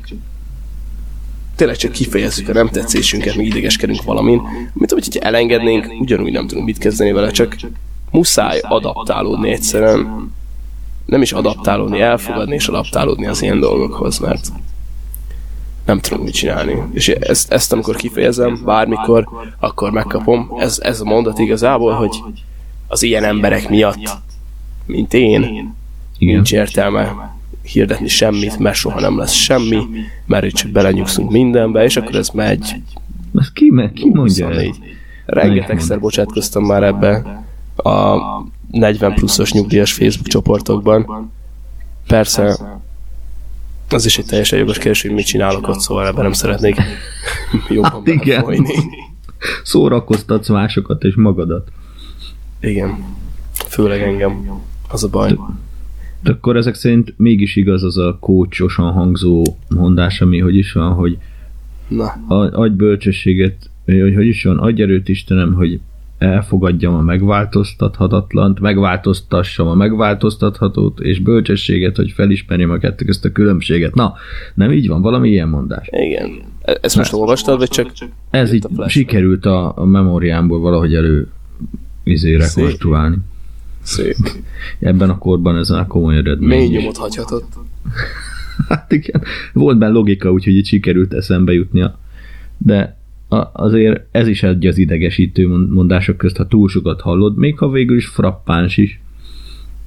tényleg 1.59 1.77
csak 1.77 1.91
kifejezzük 1.91 2.49
a 2.49 2.53
nem 2.53 2.67
tetszésünket, 2.67 3.35
meg 3.35 3.45
idegeskedünk 3.45 4.03
valamin, 4.03 4.41
mint 4.73 4.91
hogyha 4.91 5.19
elengednénk, 5.19 5.85
ugyanúgy 5.99 6.31
nem 6.31 6.47
tudunk 6.47 6.65
mit 6.65 6.77
kezdeni 6.77 7.11
vele, 7.11 7.31
csak 7.31 7.55
muszáj 8.11 8.59
adaptálódni 8.59 9.51
egyszerűen. 9.51 10.31
Nem 11.05 11.21
is 11.21 11.31
adaptálódni, 11.31 12.01
elfogadni 12.01 12.55
és 12.55 12.67
adaptálódni 12.67 13.27
az 13.27 13.41
ilyen 13.41 13.59
dolgokhoz, 13.59 14.19
mert 14.19 14.47
nem 15.85 15.99
tudunk 15.99 16.23
mit 16.23 16.33
csinálni. 16.33 16.83
És 16.91 17.07
ezt, 17.07 17.51
ezt 17.51 17.73
amikor 17.73 17.95
kifejezem, 17.95 18.61
bármikor, 18.65 19.27
akkor 19.59 19.91
megkapom. 19.91 20.51
Ez, 20.59 20.79
ez 20.81 21.01
a 21.01 21.05
mondat 21.05 21.39
igazából, 21.39 21.93
hogy 21.93 22.21
az 22.87 23.03
ilyen 23.03 23.23
emberek 23.23 23.69
miatt, 23.69 24.09
mint 24.85 25.13
én, 25.13 25.41
Igen. 25.43 25.75
nincs 26.17 26.53
értelme 26.53 27.37
hirdetni 27.71 28.07
semmit, 28.07 28.57
mert 28.59 28.75
soha 28.75 28.99
nem 28.99 29.17
lesz 29.17 29.31
semmi, 29.31 29.83
mert 30.25 30.45
itt 30.45 30.53
csak 30.53 30.71
belenyugszunk 30.71 31.31
mindenbe, 31.31 31.83
és 31.83 31.97
akkor 31.97 32.15
ez 32.15 32.29
megy 32.29 32.75
Ezt 33.35 33.53
ki, 33.53 33.69
me- 33.71 33.93
ki 33.93 34.09
mondja 34.09 34.49
ezt? 34.49 34.59
24. 34.59 34.75
Rengetegszer 35.25 35.99
bocsátkoztam 35.99 36.65
már 36.65 36.83
ebbe 36.83 37.43
a 37.75 38.17
40 38.71 39.13
pluszos 39.13 39.51
nyugdíjas 39.51 39.93
Facebook 39.93 40.27
csoportokban. 40.27 41.31
Persze, 42.07 42.57
az 43.89 44.05
is 44.05 44.17
egy 44.17 44.25
teljesen 44.25 44.59
jogos 44.59 44.77
kérdés, 44.77 45.01
hogy 45.01 45.11
mit 45.11 45.25
csinálok 45.25 45.67
ott, 45.67 45.79
szóval 45.79 46.07
ebben 46.07 46.23
nem 46.23 46.33
szeretnék 46.33 46.75
jobban 47.69 47.91
Hát 47.91 48.07
igen. 48.07 48.45
Szórakoztatsz 49.63 50.49
másokat 50.49 51.03
és 51.03 51.15
magadat. 51.15 51.67
Igen. 52.59 53.03
Főleg 53.67 54.01
engem. 54.01 54.61
Az 54.89 55.03
a 55.03 55.07
baj. 55.07 55.35
Akkor 56.23 56.55
ezek 56.57 56.73
szerint 56.73 57.13
mégis 57.17 57.55
igaz 57.55 57.83
az 57.83 57.97
a 57.97 58.17
kócsosan 58.19 58.91
hangzó 58.91 59.43
mondás, 59.69 60.21
ami 60.21 60.39
hogy 60.39 60.55
is 60.55 60.71
van, 60.73 60.93
hogy 60.93 61.17
Na, 61.87 62.05
a- 62.27 62.59
adj 62.59 62.75
bölcsességet, 62.75 63.69
hogy 63.85 64.15
hogy 64.15 64.27
is 64.27 64.43
van, 64.43 64.57
adj 64.57 64.81
erőt 64.81 65.09
Istenem, 65.09 65.53
hogy 65.53 65.79
elfogadjam 66.17 66.93
a 66.93 67.01
megváltoztathatatlant, 67.01 68.59
megváltoztassam 68.59 69.67
a 69.67 69.73
megváltoztathatót, 69.75 70.99
és 70.99 71.19
bölcsességet, 71.19 71.95
hogy 71.95 72.11
felismerjem 72.11 72.69
a 72.69 72.77
kettő 72.77 73.05
közt 73.05 73.25
a 73.25 73.31
különbséget. 73.31 73.93
Na, 73.95 74.13
nem 74.53 74.71
így 74.71 74.87
van, 74.87 75.01
valami 75.01 75.29
ilyen 75.29 75.49
mondás. 75.49 75.87
igen. 75.91 76.29
E- 76.61 76.77
Ezt 76.81 76.95
most 76.95 77.13
olvastad, 77.13 77.57
vagy 77.57 77.69
csak 77.69 77.91
Ez 78.29 78.53
így 78.53 78.65
a 78.75 78.87
sikerült 78.89 79.45
a, 79.45 79.77
a 79.77 79.85
memóriámból 79.85 80.59
valahogy 80.59 80.95
elő 80.95 81.27
izé 82.03 82.35
rekonstruálni. 82.35 83.15
Szép. 83.15 83.23
Ebben 84.79 85.09
a 85.09 85.17
korban 85.17 85.57
ez 85.57 85.69
a 85.69 85.85
komoly 85.87 86.17
eredmény. 86.17 86.59
Mély 86.59 86.67
nyomot 86.67 86.97
hagyhatott. 86.97 87.53
Hát 88.67 88.91
igen, 88.91 89.21
volt 89.53 89.77
benne 89.77 89.91
logika, 89.91 90.31
úgyhogy 90.31 90.55
itt 90.55 90.65
sikerült 90.65 91.13
eszembe 91.13 91.53
jutnia. 91.53 91.99
De 92.57 92.97
azért 93.53 94.05
ez 94.11 94.27
is 94.27 94.43
egy 94.43 94.65
az 94.65 94.77
idegesítő 94.77 95.47
mond- 95.47 95.69
mondások 95.69 96.17
közt, 96.17 96.37
ha 96.37 96.47
túl 96.47 96.69
sokat 96.69 97.01
hallod, 97.01 97.37
még 97.37 97.57
ha 97.57 97.69
végül 97.69 97.97
is 97.97 98.07
frappáns 98.07 98.77
is. 98.77 99.01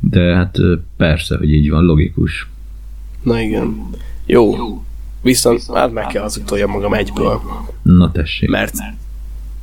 De 0.01 0.35
hát 0.35 0.59
persze, 0.97 1.37
hogy 1.37 1.53
így 1.53 1.71
van, 1.71 1.85
logikus. 1.85 2.49
Na 3.23 3.41
igen. 3.41 3.77
Jó. 4.27 4.55
Viszont 5.23 5.67
hát 5.75 5.93
meg 5.93 6.07
kell 6.07 6.23
az 6.25 6.37
utoljam 6.37 6.71
magam 6.71 6.95
egyből. 6.95 7.41
Na 7.83 8.13
tessék. 8.13 8.49
Mert 8.49 8.75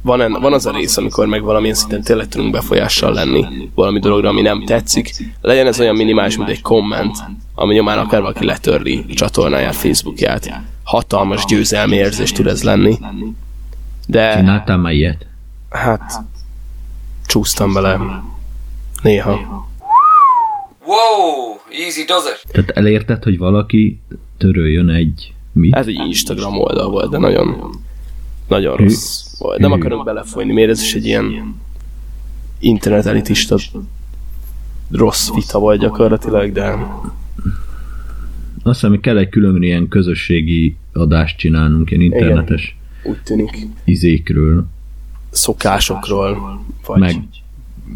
van, 0.02 0.22
en, 0.22 0.32
van 0.32 0.54
az 0.54 0.66
a 0.66 0.72
rész, 0.72 0.98
amikor 0.98 1.28
meg 1.28 1.44
valamilyen 1.44 1.76
szinten 1.76 2.02
tényleg 2.02 2.28
tudunk 2.28 2.52
befolyással 2.52 3.14
lenni 3.14 3.46
valami 3.76 4.00
dologra, 4.00 4.30
ami 4.30 4.42
nem 4.42 4.66
tetszik. 4.66 5.12
Legyen 5.42 5.68
ez 5.68 5.80
olyan 5.80 5.96
minimális, 5.96 6.38
mint 6.38 6.50
egy 6.50 6.62
komment, 6.62 7.18
ami 7.56 7.74
nyomán 7.74 7.98
akár 7.98 8.22
valaki 8.22 8.46
letörli 8.46 9.06
a 9.10 9.14
csatornáját, 9.14 9.76
Facebookját. 9.76 10.62
Hatalmas 10.84 11.46
győzelmi 11.46 11.96
érzés 11.96 12.32
tud 12.32 12.48
ez 12.48 12.64
lenni. 12.64 12.98
De 14.08 14.36
Csináltál 14.36 14.78
már 14.78 14.94
ilyet? 14.94 15.28
hát 15.70 16.22
csúsztam 17.26 17.74
bele. 17.74 18.24
Néha. 19.02 19.68
Whoa, 20.86 21.60
easy 21.86 22.04
does 22.04 22.24
it. 22.24 22.52
Tehát 22.52 22.70
elérted, 22.70 23.24
hogy 23.24 23.38
valaki 23.38 24.02
töröljön 24.38 24.90
egy 24.90 25.34
mit? 25.52 25.76
Ez 25.76 25.88
egy 25.88 26.02
Instagram 26.06 26.60
oldal 26.60 26.90
volt, 26.90 27.10
de 27.10 27.18
nagyon, 27.18 27.76
nagyon 28.48 28.78
rossz. 28.78 29.29
Nem 29.58 29.72
akarok 29.72 30.06
belefolyni, 30.06 30.54
miért 30.54 30.70
ez 30.70 30.82
is 30.82 30.96
egy 30.96 31.06
ilyen 31.06 31.56
internet 32.60 33.06
elitista 33.06 33.58
rossz 34.92 35.30
vita 35.34 35.60
volt 35.60 35.80
gyakorlatilag, 35.80 36.52
de 36.52 36.64
Azt 38.64 38.80
hiszem, 38.80 38.90
hogy 38.90 39.00
kell 39.00 39.18
egy 39.18 39.30
külön 39.30 39.64
ilyen 39.64 39.88
közösségi 39.88 40.78
adást 40.94 41.38
csinálnunk, 41.38 41.92
ilyen 41.92 42.04
internetes 42.04 42.78
úgy 43.04 43.22
tűnik 43.24 43.68
izékről. 43.84 44.66
szokásokról, 45.30 46.64
vagy 46.86 47.00
Meg 47.00 47.16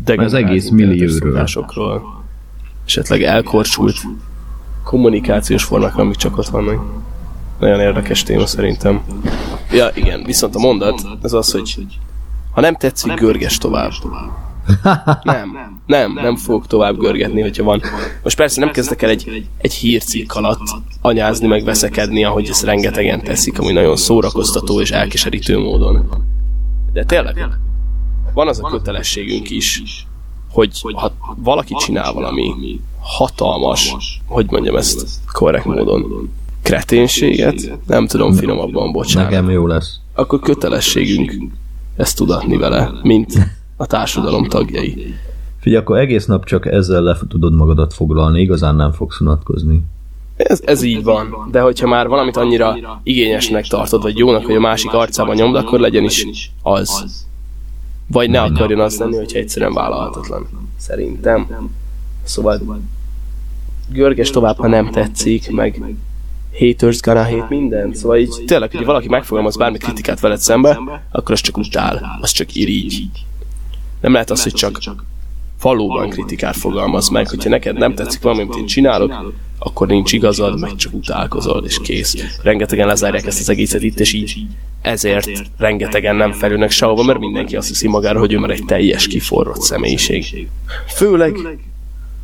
degenerált 0.04 0.34
az 0.34 0.50
egész 0.50 0.70
millióról. 0.70 1.10
szokásokról, 1.20 2.24
esetleg 2.86 3.22
elkorcsult 3.22 3.96
kommunikációs 4.84 5.64
formák, 5.64 5.98
amik 5.98 6.16
csak 6.16 6.38
ott 6.38 6.48
vannak. 6.48 7.02
Nagyon 7.64 7.80
érdekes 7.80 8.24
téma 8.24 8.46
szerintem. 8.46 9.02
Ja, 9.72 9.92
igen, 9.94 10.24
viszont 10.24 10.56
a 10.56 10.60
mondat 10.60 11.02
az 11.22 11.34
az, 11.34 11.52
hogy 11.52 11.88
ha 12.52 12.62
nem 12.62 12.76
tetszik, 12.76 13.14
görges 13.14 13.58
tovább. 13.58 13.92
Nem, 15.24 15.80
nem, 15.86 16.14
nem 16.14 16.36
fogok 16.36 16.68
tovább 16.68 16.98
görgetni, 16.98 17.42
hogyha 17.42 17.64
van. 17.64 17.82
Most 18.24 18.38
persze 18.38 18.60
nem 18.60 18.72
kezdek 18.72 19.02
el 19.02 19.10
egy, 19.10 19.48
egy 19.58 19.74
hírcikk 19.74 20.34
alatt 20.34 20.60
anyázni, 21.02 21.48
meg 21.48 21.64
veszekedni, 21.64 22.24
ahogy 22.24 22.50
ezt 22.50 22.64
rengetegen 22.64 23.24
teszik, 23.24 23.60
ami 23.60 23.72
nagyon 23.72 23.96
szórakoztató 23.96 24.82
és 24.82 24.92
elkeserítő 24.92 25.60
módon. 25.60 26.10
De 26.94 27.04
tényleg, 27.04 27.48
van 28.34 28.48
az 28.48 28.60
a 28.64 28.70
kötelességünk 28.70 29.50
is, 29.50 29.84
hogy 30.52 30.80
ha 30.94 31.12
valaki 31.36 31.74
csinál 31.74 32.14
valami 32.14 32.80
hatalmas, 33.00 33.96
hogy 34.26 34.46
mondjam 34.50 34.76
ezt 34.76 35.08
korrekt 35.32 35.66
módon, 35.66 36.32
kreténséget, 36.64 37.78
nem 37.88 38.08
tudom 38.08 38.34
finomabban 38.34 38.92
bocsánat, 38.92 39.30
Nekem 39.30 39.50
jó 39.50 39.68
lesz. 39.68 40.00
akkor 40.14 40.40
kötelességünk 40.40 41.34
ezt 41.96 42.18
tudatni 42.18 42.58
vele, 42.58 42.92
mint 43.02 43.34
a 43.78 43.86
társadalom 43.86 44.46
tagjai. 44.46 45.14
Figyelj, 45.60 45.82
akkor 45.82 45.98
egész 45.98 46.26
nap 46.26 46.46
csak 46.46 46.66
ezzel 46.66 47.02
le 47.02 47.18
tudod 47.30 47.54
magadat 47.54 47.94
foglalni, 47.94 48.42
igazán 48.42 48.76
nem 48.76 48.92
fogsz 48.92 49.20
unatkozni. 49.20 49.84
Ez, 50.36 50.62
ez 50.66 50.82
így 50.82 51.04
van, 51.04 51.48
de 51.52 51.62
hogyha 51.62 51.88
már 51.88 52.08
valamit 52.08 52.38
annyira 52.38 52.78
igényesnek 53.04 53.66
tartod, 53.68 54.02
vagy 54.02 54.18
jónak, 54.18 54.46
hogy 54.46 54.56
a 54.56 54.60
másik 54.60 54.94
arcában 54.94 55.36
nyomd, 55.36 55.56
akkor 55.56 55.80
legyen 55.80 56.04
is 56.04 56.26
az. 56.62 57.26
Vagy 58.08 58.30
ne 58.30 58.42
akarjon 58.42 58.80
az 58.80 58.98
lenni, 58.98 59.16
hogyha 59.16 59.38
egyszerűen 59.38 59.74
vállalhatatlan. 59.74 60.48
Szerintem. 60.78 61.70
Szóval 62.24 62.82
görges 63.92 64.30
tovább, 64.30 64.58
ha 64.58 64.68
nem 64.68 64.92
tetszik, 64.92 65.52
meg 65.52 65.82
haters 66.60 67.02
gonna 67.02 67.24
hate 67.24 67.46
minden. 67.50 67.94
Szóval 67.94 68.18
így 68.18 68.44
tényleg, 68.46 68.72
hogy 68.72 68.86
valaki 68.86 69.08
megfogalmaz 69.08 69.58
bármi 69.58 69.78
kritikát 69.78 70.20
veled 70.20 70.40
szembe, 70.40 70.80
akkor 71.12 71.32
az 71.32 71.42
csak 71.42 71.58
utál, 71.58 72.18
az 72.22 72.32
csak 72.32 72.56
irigy. 72.56 73.10
Nem 74.02 74.12
lehet 74.12 74.30
az, 74.30 74.44
hogy 74.44 74.54
csak 74.54 75.04
valóban 75.62 76.10
kritikát 76.10 76.56
fogalmaz 76.56 77.10
meg, 77.10 77.30
hogyha 77.30 77.50
neked 77.50 77.78
nem 77.78 77.96
tetszik 77.96 78.22
valami, 78.22 78.42
amit 78.42 78.56
én 78.56 78.66
csinálok, 78.66 79.34
akkor 79.60 79.88
nincs 79.88 80.14
igazad, 80.14 80.60
meg 80.60 80.76
csak 80.76 80.94
utálkozol, 80.94 81.64
és 81.66 81.80
kész. 81.84 82.16
Rengetegen 82.42 82.88
lezárják 82.88 83.26
ezt 83.26 83.40
az 83.40 83.50
egészet 83.50 83.82
itt, 83.82 84.00
és 84.00 84.14
így 84.14 84.46
ezért 84.82 85.30
rengetegen 85.58 86.16
nem 86.16 86.32
felülnek 86.32 86.72
sehova, 86.72 87.04
mert 87.04 87.20
mindenki 87.20 87.56
azt 87.56 87.68
hiszi 87.68 87.88
magára, 87.88 88.20
hogy 88.20 88.34
ő 88.34 88.40
már 88.40 88.50
egy 88.50 88.64
teljes 88.66 89.08
kiforrott 89.08 89.62
személyiség. 89.62 90.48
Főleg 90.88 91.36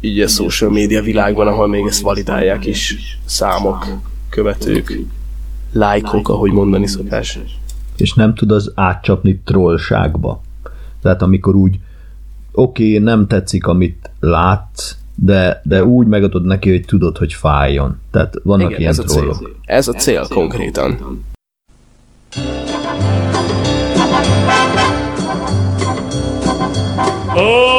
így 0.02 0.22
a 0.22 0.28
social 0.28 0.70
media 0.72 1.02
világban, 1.02 1.48
ahol 1.48 1.68
még 1.68 1.86
ezt 1.86 2.02
validálják 2.02 2.66
is 2.66 2.96
számok, 3.26 3.88
követők, 4.30 5.00
lájkok, 5.72 6.30
ahogy 6.30 6.52
mondani 6.52 6.88
szokás. 6.88 7.40
és 7.98 8.14
nem 8.14 8.36
tud 8.36 8.52
az 8.52 8.72
átcsapni 8.76 9.42
trollságba. 9.46 10.42
Tehát 11.02 11.22
amikor 11.22 11.56
úgy, 11.56 11.80
oké, 12.52 12.88
okay, 12.94 13.04
nem 13.04 13.28
tetszik, 13.28 13.68
amit 13.68 14.10
látsz, 14.20 14.96
de, 15.16 15.62
de 15.64 15.86
úgy 15.86 16.08
megadod 16.08 16.46
neki, 16.46 16.70
hogy 16.70 16.86
tudod, 16.86 17.18
hogy 17.18 17.34
fájjon. 17.34 18.00
Tehát 18.12 18.34
vannak 18.44 18.68
Igen, 18.68 18.80
ilyen 18.80 18.92
ez 18.92 19.00
a 19.00 19.04
cél. 19.04 19.22
trollok. 19.22 19.56
Ez 19.66 19.88
a 19.88 19.94
cél 19.94 20.28
konkrétan. 20.28 21.24
De 27.34 27.79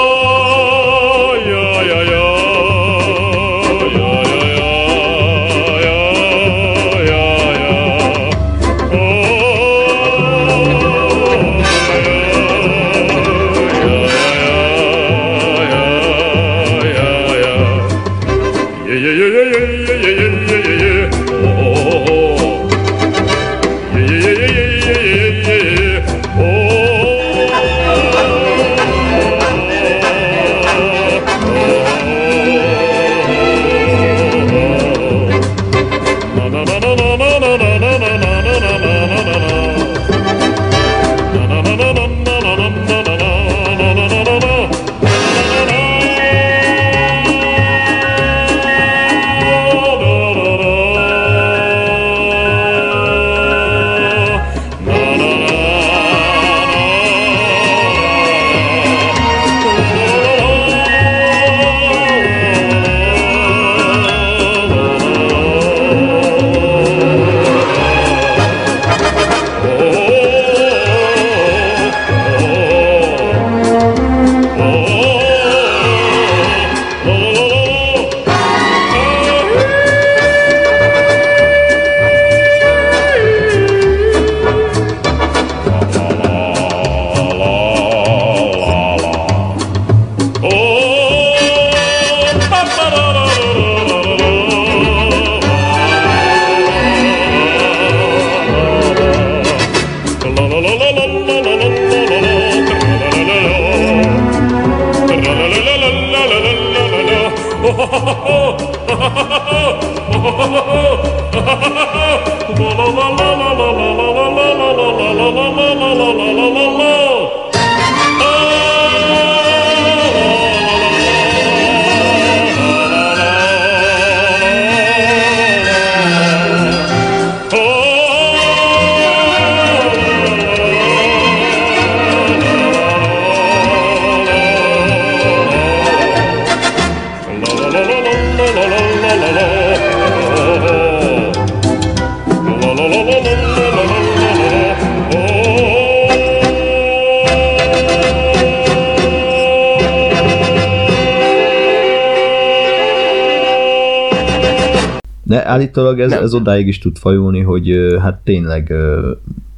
állítólag 155.70 156.00
ez, 156.00 156.10
Nem. 156.10 156.22
ez 156.22 156.34
odáig 156.34 156.66
is 156.66 156.78
tud 156.78 156.98
fajulni, 156.98 157.40
hogy 157.40 157.96
hát 158.00 158.20
tényleg 158.24 158.72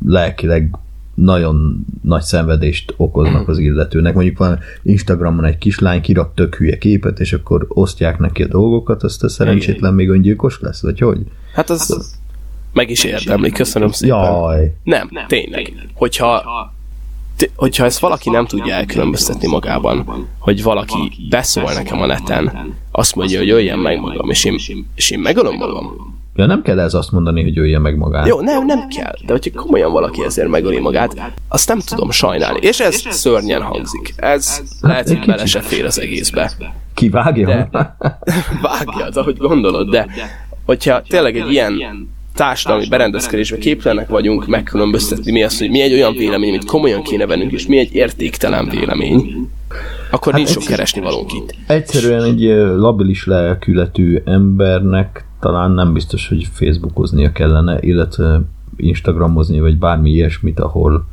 lelkileg 0.06 0.76
nagyon 1.14 1.86
nagy 2.02 2.22
szenvedést 2.22 2.94
okoznak 2.96 3.48
az 3.48 3.58
illetőnek. 3.58 4.14
Mondjuk 4.14 4.38
van 4.38 4.58
Instagramon 4.82 5.44
egy 5.44 5.58
kislány, 5.58 6.00
kirak 6.00 6.34
tök 6.34 6.54
hülye 6.54 6.78
képet, 6.78 7.20
és 7.20 7.32
akkor 7.32 7.66
osztják 7.68 8.18
neki 8.18 8.42
a 8.42 8.46
dolgokat, 8.46 9.02
azt 9.02 9.24
a 9.24 9.28
szerencsétlen 9.28 9.94
még 9.94 10.08
öngyilkos 10.08 10.60
lesz, 10.60 10.82
vagy 10.82 10.98
hogy? 10.98 11.18
Hát 11.54 11.70
az 11.70 12.16
meg 12.72 12.90
is 12.90 13.04
érdemli, 13.04 13.50
köszönöm 13.50 13.90
szépen. 13.90 14.16
Jaj, 14.16 14.74
Nem, 14.84 15.10
tényleg. 15.26 15.72
Hogyha, 15.94 16.42
t- 17.36 17.50
hogyha 17.56 17.84
ezt 17.84 17.98
valaki 17.98 18.30
nem 18.30 18.46
tudja 18.46 18.74
elkülönböztetni 18.74 19.48
magában, 19.48 20.28
hogy 20.38 20.62
valaki 20.62 21.12
beszól 21.30 21.72
nekem 21.72 22.00
a 22.00 22.06
neten, 22.06 22.74
azt 22.92 23.14
mondja, 23.14 23.38
hogy 23.38 23.46
jöjjen 23.46 23.78
meg 23.78 24.00
magam, 24.00 24.30
és 24.30 24.44
én, 24.44 24.58
és 24.94 25.10
én 25.10 25.18
megölöm 25.18 25.54
magam. 25.54 26.14
ja, 26.36 26.46
nem 26.46 26.62
kell 26.62 26.80
ez 26.80 26.94
azt 26.94 27.12
mondani, 27.12 27.42
hogy 27.42 27.58
ölje 27.58 27.78
meg 27.78 27.96
magát. 27.96 28.26
Jó, 28.26 28.40
nem, 28.40 28.66
nem 28.66 28.88
kell. 28.88 29.14
De 29.26 29.32
hogyha 29.32 29.60
komolyan 29.60 29.92
valaki 29.92 30.24
ezért 30.24 30.48
megöli 30.48 30.78
magát, 30.78 31.32
azt 31.48 31.68
nem 31.68 31.78
tudom 31.78 32.10
sajnálni. 32.10 32.58
És 32.60 32.80
ez 32.80 33.02
szörnyen 33.10 33.62
hangzik. 33.62 34.14
Ez 34.16 34.62
lehet, 34.80 35.08
hogy 35.08 35.24
bele 35.26 35.46
se 35.46 35.60
fér 35.60 35.84
az 35.84 36.00
egészbe. 36.00 36.52
Kivágja? 36.94 37.46
De- 37.46 37.96
Vágjad, 38.62 39.16
ahogy 39.16 39.36
gondolod, 39.36 39.90
de 39.90 40.06
hogyha 40.66 41.02
tényleg 41.02 41.36
egy 41.36 41.50
ilyen 41.52 41.72
társadalmi 42.34 42.88
berendezkedésbe 42.88 43.58
képtelenek 43.58 44.08
vagyunk 44.08 44.46
megkülönböztetni 44.46 45.32
mi 45.32 45.42
az, 45.42 45.58
hogy 45.58 45.70
mi 45.70 45.80
egy 45.80 45.92
olyan 45.92 46.12
vélemény, 46.12 46.48
amit 46.48 46.64
komolyan 46.64 47.02
kéne 47.02 47.26
vennünk, 47.26 47.52
és 47.52 47.66
mi 47.66 47.78
egy 47.78 47.94
értéktelen 47.94 48.68
vélemény, 48.68 49.48
akkor 50.10 50.34
nincs 50.34 50.48
sok 50.48 50.62
keresni 50.62 51.00
valónk 51.00 51.32
itt. 51.32 51.54
Egyszerűen 51.66 52.22
egy 52.22 52.40
labilis 52.76 53.26
lelkületű 53.26 54.18
embernek 54.24 55.24
talán 55.40 55.70
nem 55.70 55.92
biztos, 55.92 56.28
hogy 56.28 56.48
Facebookoznia 56.52 57.32
kellene, 57.32 57.78
illetve 57.80 58.40
Instagramozni, 58.76 59.60
vagy 59.60 59.78
bármi 59.78 60.10
ilyesmit, 60.10 60.60
ahol 60.60 61.06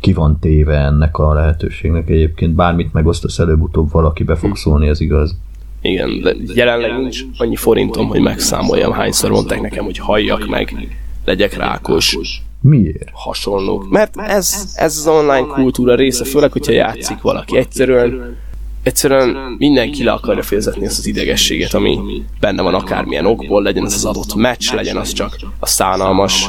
ki 0.00 0.12
van 0.12 0.38
téve 0.40 0.78
ennek 0.78 1.18
a 1.18 1.32
lehetőségnek 1.32 2.08
egyébként. 2.08 2.54
Bármit 2.54 2.92
megosztasz 2.92 3.38
előbb-utóbb 3.38 3.90
valaki 3.90 4.24
be 4.24 4.34
fog 4.34 4.56
szólni, 4.56 4.88
ez 4.88 5.00
igaz. 5.00 5.36
Igen, 5.84 6.20
de 6.20 6.34
jelenleg 6.54 6.96
nincs 6.98 7.20
annyi 7.36 7.56
forintom, 7.56 8.06
hogy 8.06 8.20
megszámoljam, 8.20 8.92
hányszor 8.92 9.30
mondták 9.30 9.60
nekem, 9.60 9.84
hogy 9.84 9.98
halljak 9.98 10.46
meg, 10.46 10.96
legyek 11.24 11.56
rákos, 11.56 12.18
Miért? 12.60 13.08
hasonlók. 13.12 13.88
Mert 13.90 14.16
ez, 14.16 14.72
ez 14.74 14.96
az 14.96 15.06
online 15.06 15.46
kultúra 15.46 15.94
része, 15.94 16.24
főleg, 16.24 16.52
hogyha 16.52 16.72
játszik 16.72 17.20
valaki. 17.20 17.56
Egyszerűen, 17.56 18.36
egyszerűen 18.82 19.54
mindenki 19.58 20.04
le 20.04 20.12
akarja 20.12 20.42
fizetni 20.42 20.84
ezt 20.84 20.98
az 20.98 21.06
idegességet, 21.06 21.74
ami 21.74 21.98
benne 22.40 22.62
van 22.62 22.74
akármilyen 22.74 23.26
okból, 23.26 23.62
legyen 23.62 23.84
ez 23.84 23.94
az 23.94 24.04
adott 24.04 24.34
meccs, 24.34 24.72
legyen 24.72 24.96
az 24.96 25.12
csak 25.12 25.36
a 25.58 25.66
szánalmas, 25.66 26.48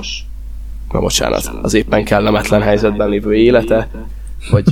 na 0.91 0.99
bocsánat, 0.99 1.51
az 1.61 1.73
éppen 1.73 2.03
kellemetlen 2.03 2.61
helyzetben 2.61 3.09
lévő 3.09 3.33
élete, 3.33 3.89
vagy 4.51 4.65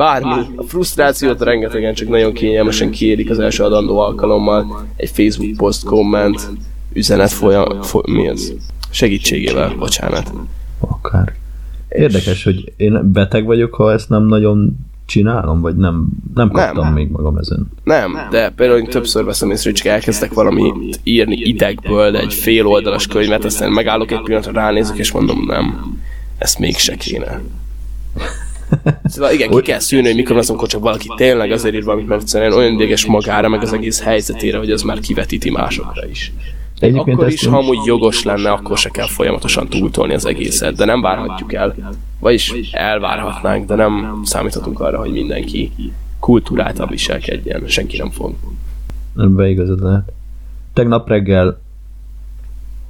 bármi. 0.00 0.40
A 0.56 0.62
frusztrációt 0.62 1.42
rengetegen 1.42 1.94
csak 1.94 2.08
nagyon 2.08 2.32
kényelmesen 2.32 2.90
kiérik 2.90 3.30
az 3.30 3.38
első 3.38 3.64
adandó 3.64 3.98
alkalommal. 3.98 4.86
Egy 4.96 5.10
Facebook 5.10 5.56
poszt, 5.56 5.84
komment, 5.84 6.50
üzenet 6.92 7.30
folyam, 7.30 7.82
foly, 7.82 8.02
mi 8.06 8.28
az? 8.28 8.54
Segítségével, 8.90 9.74
bocsánat. 9.78 10.32
Akár. 10.78 11.34
Érdekes, 11.88 12.44
hogy 12.44 12.72
én 12.76 13.12
beteg 13.12 13.44
vagyok, 13.44 13.74
ha 13.74 13.92
ezt 13.92 14.08
nem 14.08 14.26
nagyon 14.26 14.76
csinálom, 15.06 15.60
vagy 15.60 15.76
nem, 15.76 16.06
nem 16.34 16.50
kaptam 16.50 16.84
Nem. 16.84 16.92
még 16.92 17.10
magam 17.10 17.36
ezen. 17.36 17.70
Nem, 17.84 18.18
de 18.30 18.50
például 18.50 18.78
én 18.78 18.86
többször 18.86 19.24
veszem 19.24 19.50
észre, 19.50 19.70
hogy 19.70 19.78
csak 19.78 19.86
elkezdek 19.86 20.32
valamit 20.32 21.00
írni 21.02 21.36
idegből, 21.36 22.10
de 22.10 22.18
egy 22.18 22.34
fél 22.34 22.66
oldalas 22.66 23.06
könyvet, 23.06 23.44
aztán 23.44 23.70
megállok 23.70 24.10
egy 24.10 24.22
pillanatra, 24.22 24.52
ránézek, 24.52 24.98
és 24.98 25.12
mondom, 25.12 25.44
nem, 25.46 25.96
ezt 26.38 26.58
mégse 26.58 26.94
kéne. 26.96 27.40
Szóval 29.04 29.32
igen, 29.32 29.50
ki 29.50 29.60
kell 29.60 29.78
szűrni, 29.78 30.06
hogy 30.06 30.16
mikor 30.16 30.36
az, 30.36 30.50
amikor 30.50 30.68
csak 30.68 30.80
valaki 30.80 31.08
tényleg 31.16 31.50
azért 31.50 31.74
ír 31.74 31.84
valamit, 31.84 32.06
mert 32.06 32.20
egyszerűen 32.20 32.52
olyan 32.52 32.72
ideges 32.72 33.06
magára, 33.06 33.48
meg 33.48 33.62
az 33.62 33.72
egész 33.72 34.02
helyzetére, 34.02 34.58
hogy 34.58 34.70
az 34.70 34.82
már 34.82 35.00
kivetíti 35.00 35.50
másokra 35.50 36.06
is. 36.06 36.32
Egyébként 36.78 37.16
akkor 37.16 37.32
is, 37.32 37.46
ha 37.46 37.58
amúgy 37.58 37.84
jogos 37.84 38.22
lenne, 38.22 38.50
akkor 38.50 38.78
se 38.78 38.88
kell 38.88 39.06
folyamatosan 39.06 39.68
túltolni 39.68 40.14
az 40.14 40.26
egészet, 40.26 40.74
de 40.74 40.84
nem 40.84 41.00
várhatjuk 41.00 41.52
el. 41.52 41.74
Vagyis 42.18 42.52
elvárhatnánk, 42.72 43.66
de 43.66 43.74
nem 43.74 44.20
számíthatunk 44.24 44.80
arra, 44.80 44.98
hogy 44.98 45.12
mindenki 45.12 45.72
kultúráltan 46.20 46.88
viselkedjen. 46.88 47.62
Senki 47.66 47.96
nem 47.96 48.10
fog. 48.10 48.34
Ebben 49.16 49.48
igazad 49.48 49.82
lehet. 49.82 50.12
Tegnap 50.72 51.08
reggel 51.08 51.60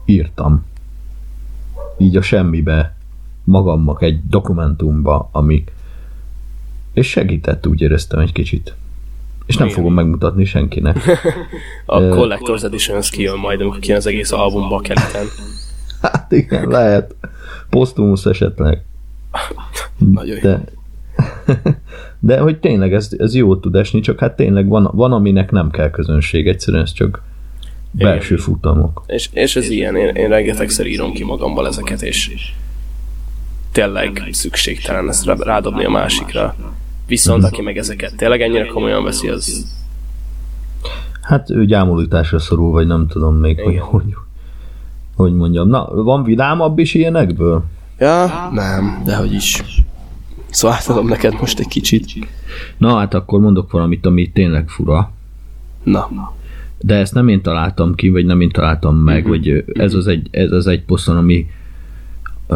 írtam 0.05 0.65
így 1.99 2.17
a 2.17 2.23
semmibe 2.23 2.95
magamnak 3.51 4.03
egy 4.03 4.21
dokumentumba, 4.29 5.29
ami 5.33 5.65
és 6.93 7.09
segített, 7.09 7.67
úgy 7.67 7.81
éreztem 7.81 8.21
egy 8.21 8.33
kicsit. 8.33 8.75
És 9.47 9.57
nem 9.57 9.67
Igen. 9.67 9.79
fogom 9.79 9.95
megmutatni 9.95 10.45
senkinek. 10.45 10.97
A 11.87 11.99
Collector's 12.01 12.65
Edition 12.65 12.97
az 12.97 13.11
kijön 13.11 13.39
majd, 13.39 13.61
amikor 13.61 13.79
kijön 13.79 13.97
az 13.97 14.07
egész 14.07 14.33
album 14.33 14.69
bakeliten. 14.69 15.27
Hát 16.03 16.33
igen, 16.33 16.69
lehet. 16.69 17.15
Posztumusz 17.71 18.27
esetleg. 18.27 18.85
Nagyon 20.13 20.37
jó. 20.37 20.41
De, 20.43 20.65
de 22.19 22.39
hogy 22.39 22.59
tényleg 22.59 22.93
ez, 22.93 23.11
ez 23.19 23.35
jó 23.35 23.57
tud 23.57 23.75
esni, 23.75 24.01
csak 24.01 24.19
hát 24.19 24.37
tényleg 24.37 24.69
van, 24.69 24.91
van 24.93 25.13
aminek 25.13 25.51
nem 25.51 25.71
kell 25.71 25.91
közönség, 25.91 26.49
egyszerűen 26.49 26.83
ez 26.83 26.93
csak 26.93 27.23
belső 27.91 28.37
futamok. 28.37 29.05
És, 29.07 29.29
és 29.33 29.57
ez 29.57 29.71
ilyen, 29.71 29.97
én, 29.97 30.15
én 30.15 30.29
rengetegszer 30.29 30.87
írom 30.87 31.13
ki 31.13 31.25
magamból 31.25 31.67
ezeket, 31.67 32.03
és 32.03 32.53
tényleg 33.73 34.29
szükségtelen 34.31 35.09
ezt 35.09 35.25
rá- 35.25 35.43
rádobni 35.43 35.85
a 35.85 35.91
másikra. 35.91 36.55
Viszont 37.07 37.45
aki 37.45 37.63
meg 37.63 37.77
ezeket 37.77 38.17
tényleg 38.17 38.43
ennyire 38.43 38.67
komolyan 38.67 39.05
veszi, 39.05 39.29
az 39.29 39.79
Hát 41.23 41.51
ő 41.51 41.65
gyámolításra 41.65 42.39
szorul, 42.39 42.71
vagy 42.71 42.87
nem 42.87 43.07
tudom 43.07 43.37
még, 43.37 43.61
hogy, 43.61 43.79
hogy, 43.79 44.15
hogy 45.17 45.35
mondjam. 45.35 45.69
Na, 45.69 45.89
van 46.03 46.23
vidámabb 46.23 46.79
is 46.79 46.95
ilyenekből? 46.95 47.65
Ja, 47.99 48.49
nem, 48.53 49.03
de 49.05 49.17
hogy 49.17 49.33
is. 49.33 49.63
Szóval 50.51 50.77
átadom 50.77 51.09
neked 51.09 51.35
most 51.41 51.59
egy 51.59 51.69
kicsit. 51.69 52.27
Na 52.77 52.97
hát 52.97 53.15
akkor 53.15 53.41
mondok 53.41 53.71
valamit, 53.71 54.07
ami 54.07 54.31
tényleg 54.31 54.69
fura. 54.69 55.13
Na, 55.83 56.09
De 56.79 56.95
ezt 56.95 57.15
nem 57.15 57.29
én 57.29 57.43
találtam 57.43 57.95
ki, 57.95 58.09
vagy 58.09 58.25
nem 58.25 58.41
én 58.41 58.51
találtam 58.51 58.97
meg, 58.97 59.27
vagy 59.27 59.49
ö, 59.49 59.59
ez 59.73 59.95
az 59.95 60.07
egy, 60.07 60.29
ez 60.31 60.51
az 60.51 60.67
egy 60.67 60.85
poszton, 60.85 61.17
ami 61.17 61.47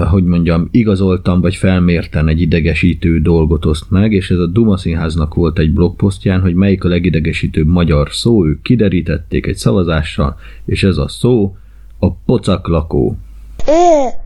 hogy 0.02 0.24
mondjam, 0.24 0.68
igazoltam, 0.70 1.40
vagy 1.40 1.54
felmérten 1.54 2.28
egy 2.28 2.40
idegesítő 2.40 3.20
dolgot 3.20 3.64
oszt 3.64 3.90
meg, 3.90 4.12
és 4.12 4.30
ez 4.30 4.38
a 4.38 4.46
Duma 4.46 4.76
Színháznak 4.76 5.34
volt 5.34 5.58
egy 5.58 5.72
blogposztján, 5.72 6.40
hogy 6.40 6.54
melyik 6.54 6.84
a 6.84 6.88
legidegesítőbb 6.88 7.66
magyar 7.66 8.08
szó, 8.12 8.46
ők 8.46 8.62
kiderítették 8.62 9.46
egy 9.46 9.56
szavazással, 9.56 10.36
és 10.64 10.82
ez 10.82 10.96
a 10.96 11.08
szó 11.08 11.56
a 11.98 12.12
pocaklakó. 12.12 13.16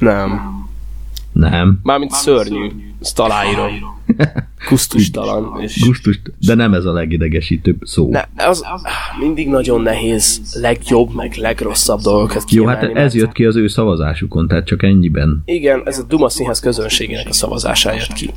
nem. 0.00 0.59
Nem. 1.48 1.78
Mármint 1.82 2.10
szörnyű. 2.10 2.70
Ezt 3.00 3.18
aláírom. 3.18 3.68
Kusztustalan. 4.68 5.60
És 5.60 5.82
Gusztus, 5.86 6.20
de 6.46 6.54
nem 6.54 6.74
ez 6.74 6.84
a 6.84 6.92
legidegesítőbb 6.92 7.76
szó. 7.82 8.10
ne, 8.10 8.24
az 8.36 8.64
mindig 9.20 9.48
nagyon 9.48 9.80
nehéz 9.80 10.40
legjobb, 10.60 11.14
meg 11.14 11.34
legrosszabb 11.34 12.00
dolgokat 12.00 12.50
Jó, 12.50 12.66
hát 12.66 12.78
kiemelni, 12.78 13.00
ez 13.00 13.12
mert- 13.12 13.14
jött 13.14 13.32
ki 13.32 13.44
az 13.44 13.56
ő 13.56 13.68
szavazásukon, 13.68 14.48
tehát 14.48 14.66
csak 14.66 14.82
ennyiben. 14.82 15.42
Igen, 15.44 15.82
ez 15.84 15.98
a 15.98 16.02
Duma 16.02 16.28
Színház 16.28 16.60
közönségének 16.60 17.28
a 17.28 17.32
szavazásá 17.32 17.92
jött 17.92 18.12
ki. 18.12 18.30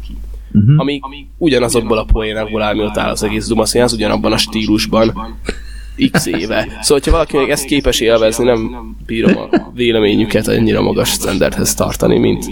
Uh-huh. 0.54 0.80
Ami 0.80 1.00
ugyanazokból 1.38 1.98
a 1.98 2.04
poénokból 2.04 2.62
áll, 2.62 2.74
mióta 2.76 3.02
áll 3.02 3.10
az 3.10 3.24
egész 3.24 3.48
Duma 3.48 3.66
Színház, 3.66 3.94
ugyanabban 3.94 4.32
a 4.32 4.38
stílusban 4.38 5.14
x 6.12 6.26
éve. 6.26 6.62
Szóval, 6.62 6.82
hogyha 6.88 7.12
valaki 7.12 7.38
még 7.38 7.50
ezt 7.50 7.66
képes 7.66 8.00
élvezni, 8.00 8.44
nem 8.44 8.96
bírom 9.06 9.38
a 9.38 9.72
véleményüket 9.74 10.48
annyira 10.48 10.82
magas 10.82 11.10
standardhez 11.10 11.74
tartani, 11.74 12.18
mint 12.18 12.46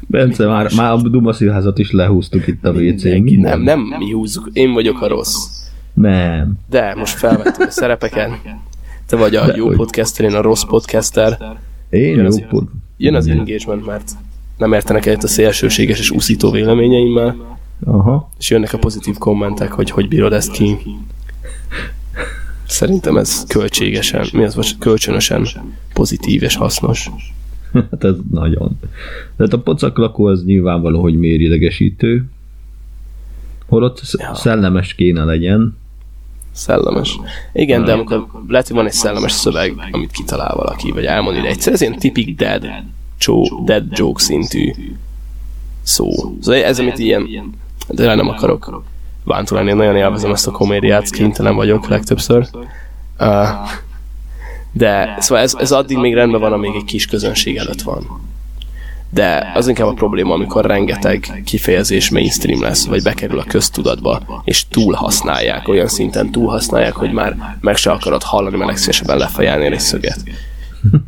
Bence, 0.00 0.46
már, 0.46 0.70
már 0.76 0.92
a 0.92 0.96
Duma 0.96 1.32
Színházat 1.32 1.78
is 1.78 1.90
lehúztuk 1.90 2.46
itt 2.46 2.64
a 2.64 2.70
WC-n. 2.70 3.40
nem, 3.40 3.60
nem 3.60 3.80
mi 3.98 4.10
húzzuk, 4.10 4.48
én 4.52 4.72
vagyok 4.72 5.02
a 5.02 5.08
rossz. 5.08 5.36
Nem. 5.94 6.52
De 6.70 6.94
most 6.94 7.14
felvettük 7.14 7.66
a 7.66 7.70
szerepeken. 7.70 8.38
Te 9.06 9.16
vagy 9.16 9.34
a 9.34 9.56
jó 9.56 9.66
hogy. 9.66 9.76
podcaster, 9.76 10.24
én 10.24 10.34
a 10.34 10.40
rossz 10.40 10.62
podcaster. 10.62 11.56
Én 11.90 12.16
Jön 12.16 12.26
az, 12.26 12.38
jó 12.38 12.46
pod... 12.46 12.64
jön 12.96 13.14
az 13.14 13.26
engagement, 13.26 13.86
mert 13.86 14.10
nem 14.56 14.72
értenek 14.72 15.06
egyet 15.06 15.24
a 15.24 15.28
szélsőséges 15.28 15.98
és 15.98 16.10
uszító 16.10 16.50
véleményeimmel. 16.50 17.56
Aha. 17.84 18.30
és 18.38 18.50
jönnek 18.50 18.72
a 18.72 18.78
pozitív 18.78 19.18
kommentek, 19.18 19.72
hogy 19.72 19.90
hogy 19.90 20.08
bírod 20.08 20.32
ezt 20.32 20.50
ki. 20.50 20.76
Szerintem 22.66 23.16
ez 23.16 23.44
költségesen, 23.48 24.26
mi 24.32 24.44
az 24.44 24.54
most 24.54 24.78
kölcsönösen 24.78 25.48
pozitív 25.92 26.42
és 26.42 26.56
hasznos. 26.56 27.10
Hát 27.90 28.04
ez 28.04 28.14
nagyon. 28.30 28.78
Tehát 29.36 29.52
a 29.52 29.58
pocaklakó 29.60 30.24
az 30.24 30.44
nyilvánvaló, 30.44 31.00
hogy 31.00 31.18
miért 31.18 31.40
idegesítő. 31.40 32.24
Holott 33.66 34.00
Ja. 34.18 34.34
szellemes 34.34 34.94
kéne 34.94 35.24
legyen. 35.24 35.76
Szellemes. 36.52 37.18
Igen, 37.52 37.84
de 37.84 37.92
amikor 37.92 38.26
lehet, 38.48 38.66
hogy 38.66 38.76
van 38.76 38.86
egy 38.86 38.92
szellemes 38.92 39.32
szöveg, 39.32 39.74
amit 39.90 40.10
kitalál 40.10 40.54
valaki, 40.56 40.90
vagy 40.90 41.04
elmond 41.04 41.36
ide 41.36 41.48
egyszer, 41.48 41.72
ez 41.72 41.80
ilyen 41.80 41.98
tipik 41.98 42.36
dead, 42.36 42.66
csó, 43.18 43.62
dead 43.64 43.84
joke 43.90 44.22
szintű 44.22 44.72
szó. 45.82 46.10
Szóval 46.40 46.62
ez, 46.62 46.78
amit 46.78 46.98
ilyen, 46.98 47.26
de 47.88 48.04
rá 48.04 48.14
nem 48.14 48.28
akarok 48.28 48.82
bántó 49.24 49.56
lenni, 49.56 49.70
én 49.70 49.76
nagyon 49.76 49.96
élvezem 49.96 50.30
ezt 50.30 50.46
a 50.46 50.50
komédiát, 50.50 51.10
kénytelen 51.10 51.54
vagyok 51.54 51.88
legtöbbször. 51.88 52.46
Uh, 53.18 53.48
de 54.72 55.16
szóval 55.18 55.44
ez, 55.44 55.54
ez 55.58 55.72
addig 55.72 55.96
még 55.96 56.14
rendben 56.14 56.40
van, 56.40 56.52
amíg 56.52 56.74
egy 56.74 56.84
kis 56.84 57.06
közönség 57.06 57.56
előtt 57.56 57.82
van. 57.82 58.26
De 59.10 59.52
az 59.54 59.68
inkább 59.68 59.88
a 59.88 59.92
probléma, 59.92 60.34
amikor 60.34 60.64
rengeteg 60.64 61.42
kifejezés 61.44 62.10
mainstream 62.10 62.62
lesz, 62.62 62.86
vagy 62.86 63.02
bekerül 63.02 63.38
a 63.38 63.44
köztudatba, 63.44 64.42
és 64.44 64.68
túl 64.68 64.94
használják, 64.94 65.68
olyan 65.68 65.88
szinten 65.88 66.30
túl 66.30 66.48
használják, 66.48 66.94
hogy 66.94 67.12
már 67.12 67.56
meg 67.60 67.76
se 67.76 67.90
akarod 67.90 68.22
hallani, 68.22 68.56
mert 68.56 68.68
legszívesebben 68.68 69.18
lefejelnél 69.18 69.72
egy 69.72 69.80
szöget. 69.80 70.22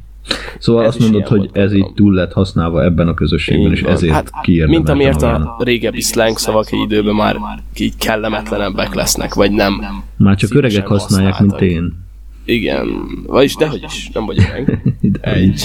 Szóval 0.58 0.84
Ez 0.84 0.88
azt 0.88 0.98
mondod, 0.98 1.26
hogy 1.26 1.50
ez 1.52 1.72
így 1.72 1.92
túl 1.94 2.14
lett 2.14 2.32
használva 2.32 2.84
ebben 2.84 3.08
a 3.08 3.14
közösségben, 3.14 3.72
és 3.72 3.78
Így 3.78 3.84
van. 3.84 3.92
ezért 3.92 4.12
hát, 4.12 4.30
kiérdemelten 4.42 4.96
Mint 4.96 5.16
amiért 5.20 5.22
a 5.22 5.56
régebbi 5.64 6.00
slang 6.00 6.38
szavak 6.38 6.72
egy 6.72 6.80
időben 6.80 7.14
már 7.14 7.36
így 7.76 7.96
kellemetlenebbek 7.96 8.94
lesznek, 8.94 9.34
vagy 9.34 9.50
nem. 9.50 10.02
Már 10.16 10.36
csak 10.36 10.54
öregek 10.54 10.86
használják, 10.86 11.40
mint 11.40 11.60
én. 11.60 12.08
Igen, 12.44 13.08
vagyis 13.26 13.54
dehogy 13.54 13.82
is, 13.82 14.10
nem 14.12 14.26
vagy 14.26 14.38
öreg. 14.38 14.82
De 15.00 15.20
Egy. 15.20 15.64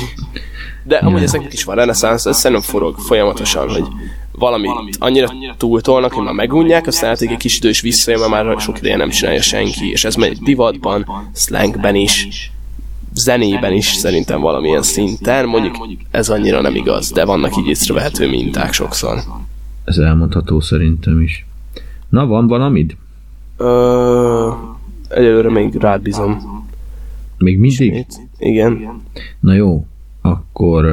De 0.83 0.97
amúgy 0.97 1.23
ezeknek 1.23 1.53
is 1.53 1.63
van 1.63 1.75
reneszánsz, 1.75 2.25
ez 2.25 2.37
szerintem 2.37 2.69
forog 2.69 2.97
folyamatosan, 2.97 3.69
hogy 3.69 3.85
valami 4.31 4.67
annyira 4.99 5.31
túltolnak, 5.57 6.13
hogy 6.13 6.23
már 6.23 6.33
megunják, 6.33 6.87
aztán 6.87 7.09
eltelik 7.09 7.33
egy 7.33 7.39
kis 7.39 7.57
idő 7.57 7.69
és 7.69 7.81
visszajön, 7.81 8.29
mert 8.29 8.45
már 8.45 8.59
sok 8.59 8.77
ideje 8.77 8.97
nem 8.97 9.09
csinálja 9.09 9.41
senki, 9.41 9.89
és 9.91 10.05
ez 10.05 10.15
megy 10.15 10.37
divatban, 10.37 11.05
slangben 11.33 11.95
is, 11.95 12.51
zenében 13.13 13.73
is 13.73 13.85
szerintem 13.85 14.41
valamilyen 14.41 14.81
szinten, 14.81 15.45
mondjuk 15.45 15.87
ez 16.11 16.29
annyira 16.29 16.61
nem 16.61 16.75
igaz, 16.75 17.11
de 17.11 17.25
vannak 17.25 17.57
így 17.57 17.67
észrevehető 17.67 18.29
minták 18.29 18.73
sokszor. 18.73 19.17
Ez 19.83 19.97
elmondható 19.97 20.59
szerintem 20.59 21.21
is. 21.21 21.45
Na, 22.09 22.25
van 22.25 22.47
valamid? 22.47 22.95
Ö, 23.57 24.51
egyelőre 25.09 25.49
még 25.49 25.75
rád 25.75 26.01
bízom. 26.01 26.54
Még 27.37 27.59
mindig? 27.59 27.93
Itt? 27.93 28.21
Igen. 28.37 29.01
Na 29.39 29.53
jó, 29.53 29.85
akkor... 30.21 30.85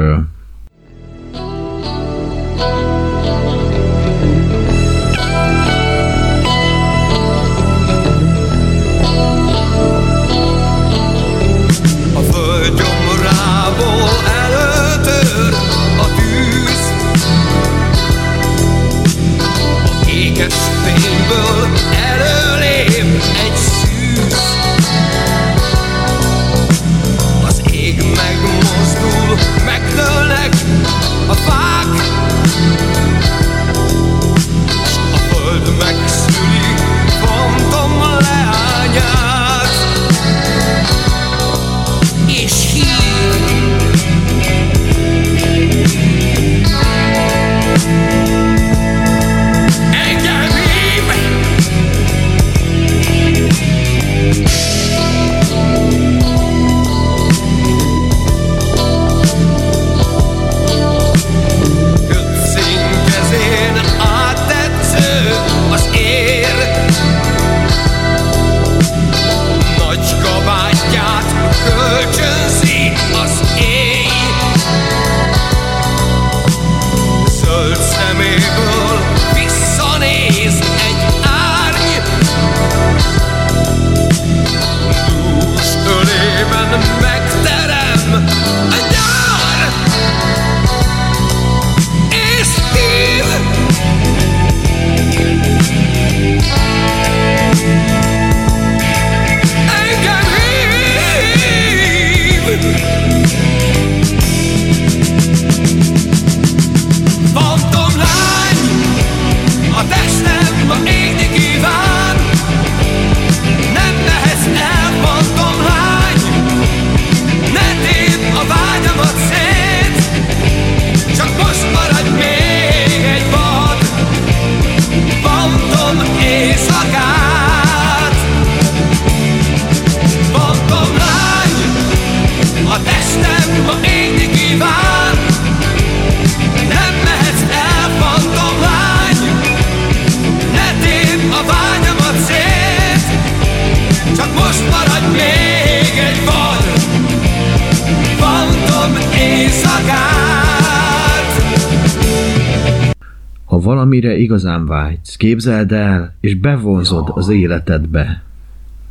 valamire 153.93 154.23
igazán 154.23 154.67
vágysz, 154.67 155.17
képzeld 155.17 155.73
el, 155.73 156.15
és 156.21 156.35
bevonzod 156.35 157.11
az 157.15 157.29
életedbe. 157.29 158.23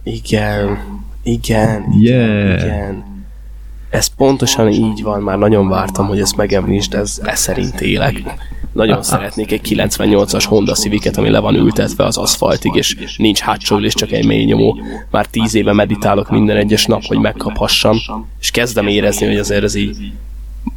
Igen, 0.03 0.79
igen, 1.23 1.83
igen, 1.93 1.99
Yeah. 1.99 2.63
igen. 2.63 3.03
Ez 3.89 4.07
pontosan 4.07 4.69
így 4.69 5.01
van, 5.03 5.21
már 5.21 5.37
nagyon 5.37 5.67
vártam, 5.67 6.07
hogy 6.07 6.19
ezt 6.19 6.35
megemlítsd, 6.35 6.93
ez, 6.93 7.21
ez 7.23 7.39
szerint 7.39 7.81
élek. 7.81 8.23
Nagyon 8.73 9.03
szeretnék 9.03 9.51
egy 9.51 9.61
98-as 9.63 10.45
Honda 10.47 10.73
Civic-et, 10.73 11.17
ami 11.17 11.29
le 11.29 11.39
van 11.39 11.55
ültetve 11.55 12.03
az 12.05 12.17
aszfaltig, 12.17 12.75
és 12.75 13.15
nincs 13.17 13.39
hátsó 13.39 13.77
ülés, 13.77 13.93
csak 13.93 14.11
egy 14.11 14.25
mély 14.25 14.43
nyomó. 14.43 14.77
Már 15.11 15.25
tíz 15.25 15.55
éve 15.55 15.73
meditálok 15.73 16.29
minden 16.29 16.57
egyes 16.57 16.85
nap, 16.85 17.03
hogy 17.03 17.17
megkaphassam, 17.17 17.97
és 18.39 18.51
kezdem 18.51 18.87
érezni, 18.87 19.25
hogy 19.25 19.37
azért 19.37 19.63
ez 19.63 19.75
így 19.75 20.11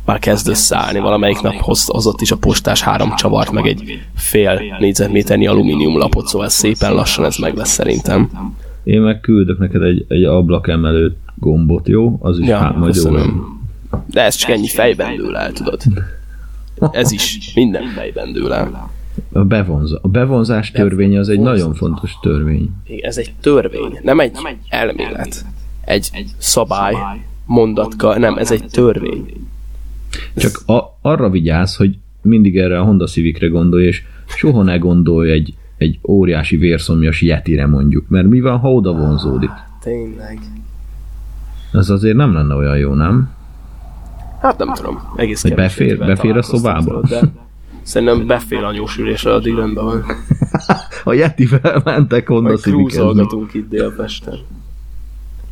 már 0.05 0.19
kezd 0.19 0.49
összeállni. 0.49 0.99
Valamelyik 0.99 1.41
nap 1.41 1.55
hoz, 1.55 1.87
hozott 1.87 2.21
is 2.21 2.31
a 2.31 2.37
postás 2.37 2.83
három 2.83 3.15
csavart, 3.15 3.51
meg 3.51 3.67
egy 3.67 4.01
fél 4.15 4.61
négyzetméternyi 4.79 5.47
alumínium 5.47 5.99
lapot, 5.99 6.27
szóval 6.27 6.49
szépen 6.49 6.95
lassan 6.95 7.25
ez 7.25 7.37
meg 7.37 7.57
lesz 7.57 7.71
szerintem. 7.71 8.31
Én 8.85 9.01
meg 9.01 9.21
küldök 9.21 9.59
neked 9.59 9.83
egy, 9.83 10.05
egy 10.09 10.25
ablakemelő 10.25 11.17
gombot, 11.35 11.89
jó? 11.89 12.19
Az 12.21 12.39
is 12.39 12.47
Ja, 12.47 12.59
hát 12.59 12.77
majd 12.77 12.95
jó. 12.95 13.13
De 14.07 14.23
ez 14.23 14.35
csak 14.35 14.51
ennyi 14.51 14.69
fejben 14.69 15.17
dől 15.17 15.37
el, 15.37 15.53
tudod. 15.53 15.83
Ez 16.93 17.11
is 17.11 17.53
minden 17.55 17.87
fejben 17.95 18.33
dől 18.33 18.53
el. 18.53 18.91
A, 19.33 19.45
bevonza, 19.45 19.99
a 20.03 20.09
bevonzás 20.09 20.71
törvénye 20.71 21.19
az 21.19 21.29
egy 21.29 21.41
nagyon 21.41 21.75
fontos 21.75 22.19
törvény. 22.23 22.71
Ez 23.01 23.17
egy 23.17 23.33
törvény, 23.41 23.99
nem 24.03 24.21
egy 24.21 24.39
elmélet. 24.69 25.45
Egy 25.85 26.11
szabály, 26.39 26.95
mondatka, 27.47 28.19
nem, 28.19 28.37
ez 28.37 28.51
egy 28.51 28.65
törvény. 28.71 29.47
Csak 30.37 30.63
a, 30.67 30.99
arra 31.01 31.31
vigyázz, 31.31 31.77
hogy 31.77 31.99
mindig 32.23 32.59
erre 32.59 32.79
a 32.79 32.85
Honda 32.85 33.07
Civicre 33.07 33.47
gondolj, 33.47 33.87
és 33.87 34.03
soha 34.27 34.63
ne 34.63 34.77
gondolj 34.77 35.31
egy, 35.31 35.55
egy 35.77 35.99
óriási 36.09 36.57
vérszomjas 36.57 37.23
jetire 37.23 37.67
mondjuk, 37.67 38.09
mert 38.09 38.27
mi 38.27 38.41
van, 38.41 38.59
ha 38.59 38.73
oda 38.73 38.93
vonzódik? 38.93 39.51
Tényleg. 39.81 40.39
Ez 41.73 41.91
azért 41.91 42.17
nem 42.17 42.33
lenne 42.33 42.55
olyan 42.55 42.79
jó, 42.79 42.95
nem? 42.95 43.31
Hát 44.41 44.59
nem 44.59 44.75
tudom, 44.75 45.13
egész 45.17 45.43
Hogy 45.43 45.55
befér- 45.55 45.99
befér 45.99 46.37
a 46.37 46.43
szobába? 46.43 47.01
De 47.09 47.21
szerintem 47.83 48.27
befér 48.27 48.63
anyós 48.63 48.99
ülésre, 48.99 49.33
addig 49.33 49.55
rendben 49.55 49.85
van. 49.85 50.05
A 51.05 51.13
Yetivel 51.13 51.81
mentek 51.85 52.29
Honda 52.29 52.57
krúzolgatunk 52.57 53.55
itt 53.55 53.69
Délpesten. 53.69 54.39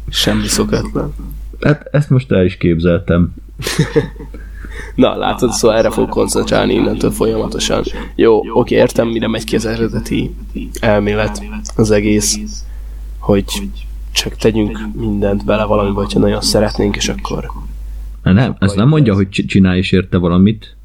Semmi 0.08 0.46
szokatlan. 0.46 1.14
Hát 1.60 1.88
ezt 1.92 2.10
most 2.10 2.32
el 2.32 2.44
is 2.44 2.56
képzeltem. 2.56 3.34
Na, 4.94 5.16
látod, 5.16 5.50
szóval 5.50 5.76
erre 5.76 5.90
fog 5.90 6.08
koncentrálni 6.08 6.74
innentől 6.74 7.10
folyamatosan. 7.10 7.82
Jó, 8.14 8.40
oké, 8.52 8.74
értem, 8.74 9.08
mire 9.08 9.28
megy 9.28 9.44
ki 9.44 9.56
az 9.56 9.66
eredeti 9.66 10.34
elmélet, 10.80 11.42
az 11.76 11.90
egész, 11.90 12.38
hogy 13.18 13.44
csak 14.12 14.36
tegyünk 14.36 14.78
mindent 14.94 15.44
bele 15.44 15.64
valamibe, 15.64 16.00
hogyha 16.00 16.18
nagyon 16.18 16.40
szeretnénk, 16.40 16.96
és 16.96 17.08
akkor... 17.08 17.50
Hát 18.22 18.34
Nem, 18.34 18.56
ez 18.58 18.72
nem 18.72 18.88
mondja, 18.88 19.14
hogy 19.14 19.28
csi- 19.28 19.46
csinálj 19.48 19.78
is 19.78 19.92
érte 19.92 20.16
valamit. 20.16 20.76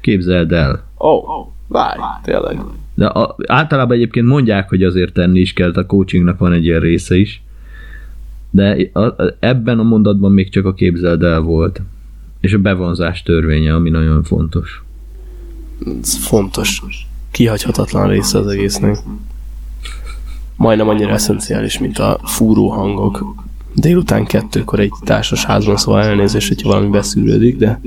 Képzeld 0.00 0.52
el. 0.52 0.84
Ó, 0.98 1.08
oh, 1.08 1.46
várj, 1.68 2.00
tényleg. 2.22 2.60
De 2.94 3.06
a, 3.06 3.36
általában 3.46 3.96
egyébként 3.96 4.26
mondják, 4.26 4.68
hogy 4.68 4.82
azért 4.82 5.12
tenni 5.12 5.40
is 5.40 5.52
kell, 5.52 5.70
a 5.70 5.86
coachingnak 5.86 6.38
van 6.38 6.52
egy 6.52 6.64
ilyen 6.64 6.80
része 6.80 7.16
is. 7.16 7.42
De 8.50 8.90
a, 8.92 9.00
a, 9.00 9.36
ebben 9.38 9.78
a 9.78 9.82
mondatban 9.82 10.32
még 10.32 10.50
csak 10.50 10.64
a 10.64 10.74
képzeld 10.74 11.22
el 11.22 11.40
volt. 11.40 11.82
És 12.42 12.52
a 12.52 12.58
bevonzás 12.58 13.22
törvénye, 13.22 13.74
ami 13.74 13.90
nagyon 13.90 14.22
fontos. 14.22 14.82
Ez 16.02 16.16
fontos. 16.16 16.82
Kihagyhatatlan 17.30 18.08
része 18.08 18.38
az 18.38 18.46
egésznek. 18.46 18.96
Majdnem 20.56 20.88
annyira 20.88 21.12
eszenciális, 21.12 21.78
mint 21.78 21.98
a 21.98 22.20
fúró 22.24 22.68
hangok. 22.68 23.34
Délután 23.74 24.24
kettőkor 24.24 24.80
egy 24.80 24.92
társas 25.04 25.44
házban, 25.44 25.76
szóval 25.76 26.02
elnézést, 26.02 26.48
hogyha 26.48 26.68
valami 26.68 26.88
beszűrődik, 26.88 27.56
de 27.56 27.80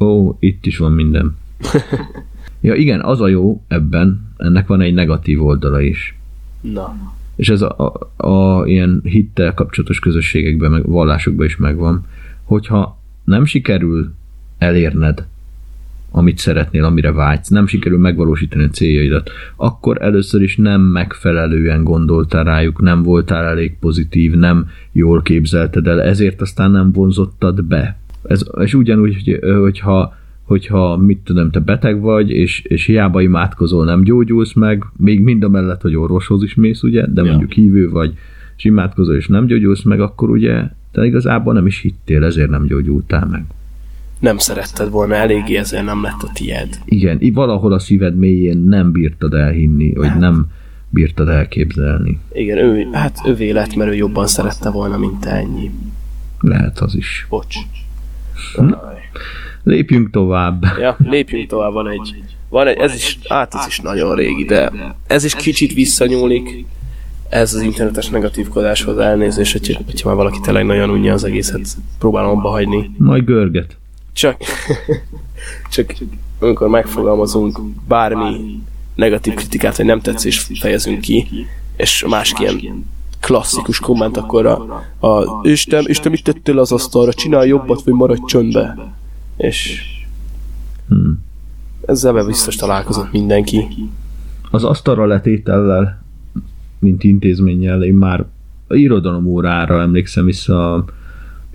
Ó, 0.00 0.36
itt 0.38 0.66
is 0.66 0.78
van 0.78 0.92
minden. 0.92 1.36
ja 2.60 2.74
igen, 2.74 3.00
az 3.00 3.20
a 3.20 3.28
jó 3.28 3.62
ebben, 3.68 4.32
ennek 4.36 4.66
van 4.66 4.80
egy 4.80 4.94
negatív 4.94 5.44
oldala 5.44 5.80
is. 5.80 6.18
na, 6.60 6.96
És 7.36 7.48
ez 7.48 7.62
a, 7.62 7.76
a, 8.16 8.28
a 8.28 8.66
ilyen 8.66 9.00
hittel 9.04 9.54
kapcsolatos 9.54 9.98
közösségekben, 9.98 10.70
meg 10.70 10.86
vallásokban 10.86 11.46
is 11.46 11.56
megvan, 11.56 12.06
hogyha 12.44 12.99
nem 13.30 13.44
sikerül 13.44 14.10
elérned, 14.58 15.24
amit 16.10 16.38
szeretnél, 16.38 16.84
amire 16.84 17.12
vágysz, 17.12 17.48
nem 17.48 17.66
sikerül 17.66 17.98
megvalósítani 17.98 18.64
a 18.64 18.68
céljaidat, 18.68 19.30
akkor 19.56 20.02
először 20.02 20.42
is 20.42 20.56
nem 20.56 20.80
megfelelően 20.80 21.84
gondoltál 21.84 22.44
rájuk, 22.44 22.80
nem 22.80 23.02
voltál 23.02 23.44
elég 23.44 23.76
pozitív, 23.80 24.34
nem 24.34 24.68
jól 24.92 25.22
képzelted 25.22 25.86
el, 25.86 26.02
ezért 26.02 26.40
aztán 26.40 26.70
nem 26.70 26.92
vonzottad 26.92 27.64
be. 27.64 27.98
Ez, 28.22 28.44
és 28.60 28.74
ugyanúgy, 28.74 29.22
hogy, 29.24 29.54
hogyha 29.60 30.18
hogyha 30.42 30.96
mit 30.96 31.18
tudom, 31.18 31.50
te 31.50 31.60
beteg 31.60 32.00
vagy, 32.00 32.30
és, 32.30 32.60
és 32.60 32.84
hiába 32.84 33.20
imádkozol, 33.20 33.84
nem 33.84 34.02
gyógyulsz 34.02 34.52
meg, 34.52 34.84
még 34.96 35.20
mind 35.20 35.42
a 35.44 35.48
mellett, 35.48 35.80
hogy 35.80 35.96
orvoshoz 35.96 36.42
is 36.42 36.54
mész, 36.54 36.82
ugye, 36.82 37.06
de 37.06 37.22
Ja. 37.22 37.28
mondjuk 37.28 37.52
hívő 37.52 37.88
vagy, 37.90 38.14
és 38.60 38.66
imádkozol, 38.66 39.16
és 39.16 39.26
nem 39.26 39.46
gyógyulsz 39.46 39.82
meg, 39.82 40.00
akkor 40.00 40.30
ugye 40.30 40.62
te 40.92 41.04
igazából 41.04 41.52
nem 41.52 41.66
is 41.66 41.80
hittél, 41.80 42.24
ezért 42.24 42.50
nem 42.50 42.66
gyógyultál 42.66 43.26
meg. 43.30 43.44
nem 44.18 44.38
szeretted 44.38 44.90
volna 44.90 45.14
eléggé, 45.14 45.56
ezért 45.56 45.84
nem 45.84 46.02
lett 46.02 46.22
a 46.22 46.30
tied. 46.32 46.78
Igen, 46.84 47.20
í- 47.20 47.34
valahol 47.34 47.72
a 47.72 47.78
szíved 47.78 48.16
mélyén 48.16 48.58
nem 48.58 48.92
bírtad 48.92 49.34
elhinni, 49.34 49.94
vagy 49.94 50.16
nem 50.16 50.46
bírtad 50.88 51.28
elképzelni. 51.28 52.18
Igen, 52.32 52.58
ő, 52.58 52.88
hát 52.92 53.18
ő 53.26 53.52
lett, 53.52 53.74
mert 53.74 53.90
ő 53.90 53.94
jobban 53.94 54.26
szerette 54.26 54.70
volna, 54.70 54.96
mint 54.96 55.24
ennyi. 55.24 55.70
Lehet 56.40 56.78
az 56.78 56.96
is. 56.96 57.26
Bocs. 57.28 57.56
Lépjünk 59.62 60.10
tovább. 60.10 60.64
Ja, 60.80 60.96
lépjünk 60.98 61.48
tovább, 61.48 61.72
van 61.72 61.88
egy, 61.88 62.22
van 62.48 62.66
egy, 62.66 62.76
ez 62.76 62.94
is, 62.94 63.18
hát 63.28 63.54
ez 63.54 63.66
is 63.66 63.80
nagyon 63.80 64.14
régi, 64.14 64.44
de 64.44 64.72
ez 65.06 65.24
is 65.24 65.34
kicsit 65.34 65.74
visszanyúlik, 65.74 66.64
ez 67.30 67.54
az 67.54 67.60
internetes 67.60 68.08
negatívkodáshoz 68.08 68.98
elnézés, 68.98 69.52
hogyha, 69.52 69.80
hogyha 69.86 70.08
már 70.08 70.16
valaki 70.16 70.38
tényleg 70.40 70.64
nagyon 70.66 70.90
unja 70.90 71.12
az 71.12 71.24
egészet, 71.24 71.60
próbálom 71.98 72.38
abba 72.38 72.48
hagyni. 72.48 72.90
Majd 72.98 73.24
görget. 73.24 73.76
Csak, 74.12 74.36
csak 75.74 75.94
amikor 76.38 76.68
megfogalmazunk 76.68 77.60
bármi 77.88 78.60
negatív 78.94 79.34
kritikát, 79.34 79.76
vagy 79.76 79.86
nem 79.86 80.00
tetszés 80.00 80.46
fejezünk 80.60 81.00
ki, 81.00 81.28
és 81.76 82.04
másik 82.08 82.38
ilyen 82.38 82.86
klasszikus 83.20 83.78
komment, 83.78 84.16
akkor 84.16 84.46
a, 84.46 84.84
a 85.06 85.40
Isten, 85.42 85.84
Isten 85.86 86.10
mit 86.10 86.24
tettél 86.24 86.58
az 86.58 86.72
asztalra, 86.72 87.12
csinálj 87.12 87.48
jobbat, 87.48 87.82
vagy 87.82 87.94
maradj 87.94 88.22
csöndbe. 88.26 88.92
És 89.36 89.82
Hmm. 90.90 91.24
ezzel 91.86 92.12
be 92.12 92.24
biztos 92.24 92.56
találkozott 92.56 93.12
mindenki. 93.12 93.66
Az 94.50 94.64
asztalra 94.64 95.06
letétellel, 95.06 96.02
mint 96.80 97.04
intézménnyel, 97.04 97.82
én 97.82 97.94
már 97.94 98.24
a 98.66 98.74
irodalom 98.74 99.26
órára 99.26 99.80
emlékszem 99.80 100.24
vissza, 100.24 100.74
a 100.74 100.84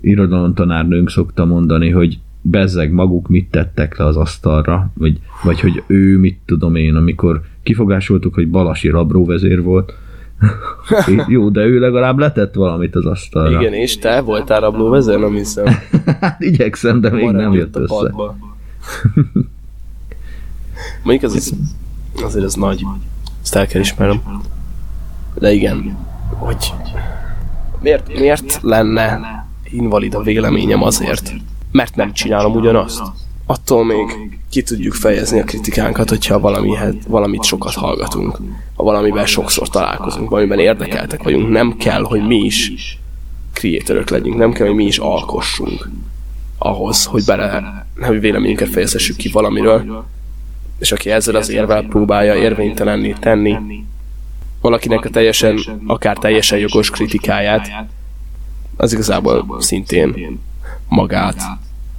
irodalom 0.00 0.54
tanárnőnk 0.54 1.10
szokta 1.10 1.44
mondani, 1.44 1.90
hogy 1.90 2.18
bezzeg 2.40 2.92
maguk 2.92 3.28
mit 3.28 3.50
tettek 3.50 3.96
le 3.96 4.04
az 4.04 4.16
asztalra, 4.16 4.90
vagy, 4.94 5.18
vagy 5.42 5.60
hogy 5.60 5.82
ő 5.86 6.18
mit 6.18 6.38
tudom 6.44 6.74
én, 6.74 6.94
amikor 6.94 7.42
kifogásoltuk, 7.62 8.34
hogy 8.34 8.48
Balasi 8.50 8.88
rabróvezér 8.88 9.62
volt. 9.62 9.94
Jó, 11.28 11.48
de 11.48 11.64
ő 11.64 11.78
legalább 11.78 12.18
letett 12.18 12.54
valamit 12.54 12.94
az 12.94 13.06
asztalra. 13.06 13.60
Igen, 13.60 13.72
és 13.72 13.98
te 13.98 14.20
voltál 14.20 14.60
rablóvezér, 14.60 15.18
nem 15.18 15.34
hiszem. 15.34 15.64
Hát 16.20 16.42
igyekszem, 16.42 17.00
de 17.00 17.10
még 17.10 17.30
nem 17.30 17.52
jött 17.52 17.76
össze. 17.76 17.94
padba. 17.94 18.36
Mondjuk 21.02 21.32
az, 21.32 21.34
az, 21.34 21.54
azért 22.22 22.44
ez 22.44 22.54
nagy. 22.54 22.82
Ezt 23.42 23.54
el 23.54 23.66
kell 23.66 23.80
ismernem. 23.80 24.22
De 25.38 25.52
igen, 25.52 25.96
hogy 26.38 26.72
miért, 27.80 28.18
miért 28.18 28.58
lenne 28.62 29.20
invalid 29.70 30.14
a 30.14 30.22
véleményem 30.22 30.82
azért? 30.82 31.32
Mert 31.72 31.96
nem 31.96 32.12
csinálom 32.12 32.54
ugyanazt. 32.54 33.02
Attól 33.46 33.84
még 33.84 34.38
ki 34.50 34.62
tudjuk 34.62 34.94
fejezni 34.94 35.40
a 35.40 35.44
kritikánkat, 35.44 36.08
hogyha 36.08 36.40
valamihez, 36.40 36.94
valamit 37.08 37.44
sokat 37.44 37.74
hallgatunk, 37.74 38.40
ha 38.74 38.82
valamivel 38.82 39.26
sokszor 39.26 39.68
találkozunk, 39.68 40.30
valamiben 40.30 40.58
érdekeltek 40.58 41.22
vagyunk. 41.22 41.48
Nem 41.48 41.76
kell, 41.76 42.02
hogy 42.02 42.26
mi 42.26 42.36
is 42.36 42.72
kreatörök 43.52 44.10
legyünk, 44.10 44.36
nem 44.36 44.52
kell, 44.52 44.66
hogy 44.66 44.76
mi 44.76 44.84
is 44.84 44.98
alkossunk 44.98 45.90
ahhoz, 46.58 47.04
hogy 47.04 47.24
bele, 47.24 47.86
hogy 48.00 48.20
véleményünket 48.20 48.68
fejezhessük 48.68 49.16
ki 49.16 49.28
valamiről, 49.28 50.04
és 50.78 50.92
aki 50.92 51.10
ezzel 51.10 51.34
az 51.34 51.48
érvel 51.48 51.82
próbálja 51.82 52.34
érvénytelenni 52.34 53.14
tenni 53.20 53.58
valakinek 54.66 55.04
a 55.04 55.10
teljesen, 55.10 55.58
akár 55.86 56.16
teljesen 56.16 56.58
jogos 56.58 56.90
kritikáját, 56.90 57.70
az 58.76 58.92
igazából 58.92 59.56
szintén 59.58 60.38
magát 60.88 61.42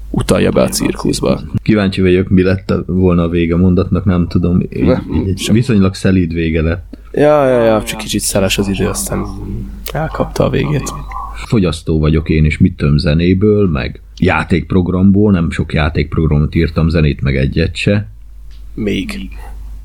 utalja 0.10 0.52
be 0.52 0.62
a 0.62 0.70
cirkuszba. 0.70 1.42
Kíváncsi 1.64 2.02
vagyok, 2.02 2.30
mi 2.30 2.42
lett 2.42 2.74
volna 2.86 3.24
a 3.24 3.30
vége 3.30 3.54
a 3.54 3.58
mondatnak, 3.58 4.06
nem 4.06 4.28
tudom. 4.28 4.62
Így, 4.62 4.90
egy 5.26 5.50
viszonylag 5.52 5.94
szelíd 5.94 6.34
vége 6.34 6.62
lett. 6.62 6.98
Ja, 7.12 7.48
ja, 7.48 7.64
ja, 7.64 7.84
csak 7.84 8.00
kicsit 8.00 8.22
szeles 8.22 8.58
az 8.58 8.68
idő, 8.68 8.88
aztán 8.88 9.26
elkapta 9.94 10.44
a 10.44 10.50
végét. 10.50 10.94
Fogyasztó 11.46 12.00
vagyok 12.00 12.30
én 12.30 12.46
is, 12.46 12.58
mit 12.58 12.78
tudom, 12.78 12.98
zenéből, 12.98 13.70
meg 13.70 14.02
játékprogramból, 14.18 15.32
nem 15.32 15.52
sok 15.52 15.74
játékprogramot 15.74 16.56
írtam, 16.56 16.90
zenét 16.90 17.22
meg 17.22 17.36
egyet 17.36 17.76
se. 17.76 18.08
Még. 18.74 19.30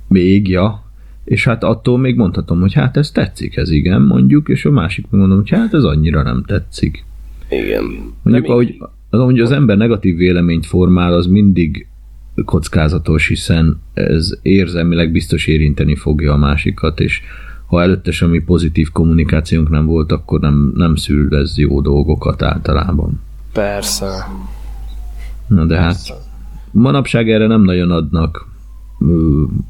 Még, 0.08 0.48
ja. 0.48 0.91
És 1.24 1.44
hát 1.44 1.64
attól 1.64 1.98
még 1.98 2.16
mondhatom, 2.16 2.60
hogy 2.60 2.72
hát 2.72 2.96
ez 2.96 3.10
tetszik, 3.10 3.56
ez 3.56 3.70
igen, 3.70 4.02
mondjuk, 4.02 4.48
és 4.48 4.64
a 4.64 4.70
másik 4.70 5.06
mondom, 5.10 5.38
hogy 5.38 5.50
hát 5.50 5.74
ez 5.74 5.84
annyira 5.84 6.22
nem 6.22 6.44
tetszik. 6.46 7.04
Igen. 7.48 7.84
Mondjuk, 8.22 8.46
De 8.46 8.52
ahogy, 8.52 8.76
az, 9.10 9.20
ahogy 9.20 9.40
az 9.40 9.50
ember 9.50 9.76
negatív 9.76 10.16
véleményt 10.16 10.66
formál, 10.66 11.12
az 11.12 11.26
mindig 11.26 11.86
kockázatos, 12.44 13.28
hiszen 13.28 13.80
ez 13.94 14.38
érzelmileg 14.42 15.12
biztos 15.12 15.46
érinteni 15.46 15.94
fogja 15.94 16.32
a 16.32 16.36
másikat, 16.36 17.00
és 17.00 17.20
ha 17.66 17.82
előtte 17.82 18.10
semmi 18.10 18.40
pozitív 18.40 18.90
kommunikációnk 18.90 19.68
nem 19.68 19.86
volt, 19.86 20.12
akkor 20.12 20.40
nem, 20.40 20.72
nem 20.74 20.94
szül 20.94 21.36
ez 21.36 21.58
jó 21.58 21.80
dolgokat 21.80 22.42
általában. 22.42 23.20
Persze. 23.52 24.26
Na 25.46 25.64
de 25.64 25.76
hát 25.76 25.96
manapság 26.70 27.30
erre 27.30 27.46
nem 27.46 27.62
nagyon 27.62 27.90
adnak 27.90 28.46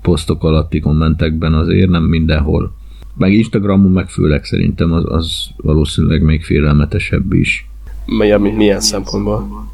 posztok 0.03 0.45
alatti 0.45 0.80
kommentekben 0.80 1.55
azért, 1.55 1.89
nem 1.91 2.03
mindenhol. 2.03 2.72
Meg 3.16 3.33
Instagramon, 3.33 3.91
meg 3.91 4.09
főleg 4.09 4.45
szerintem 4.45 4.93
az, 4.93 5.05
az 5.07 5.49
valószínűleg 5.57 6.22
még 6.22 6.45
félelmetesebb 6.45 7.33
is. 7.33 7.68
Milyen, 8.07 8.41
milyen 8.41 8.80
szempontból? 8.80 9.70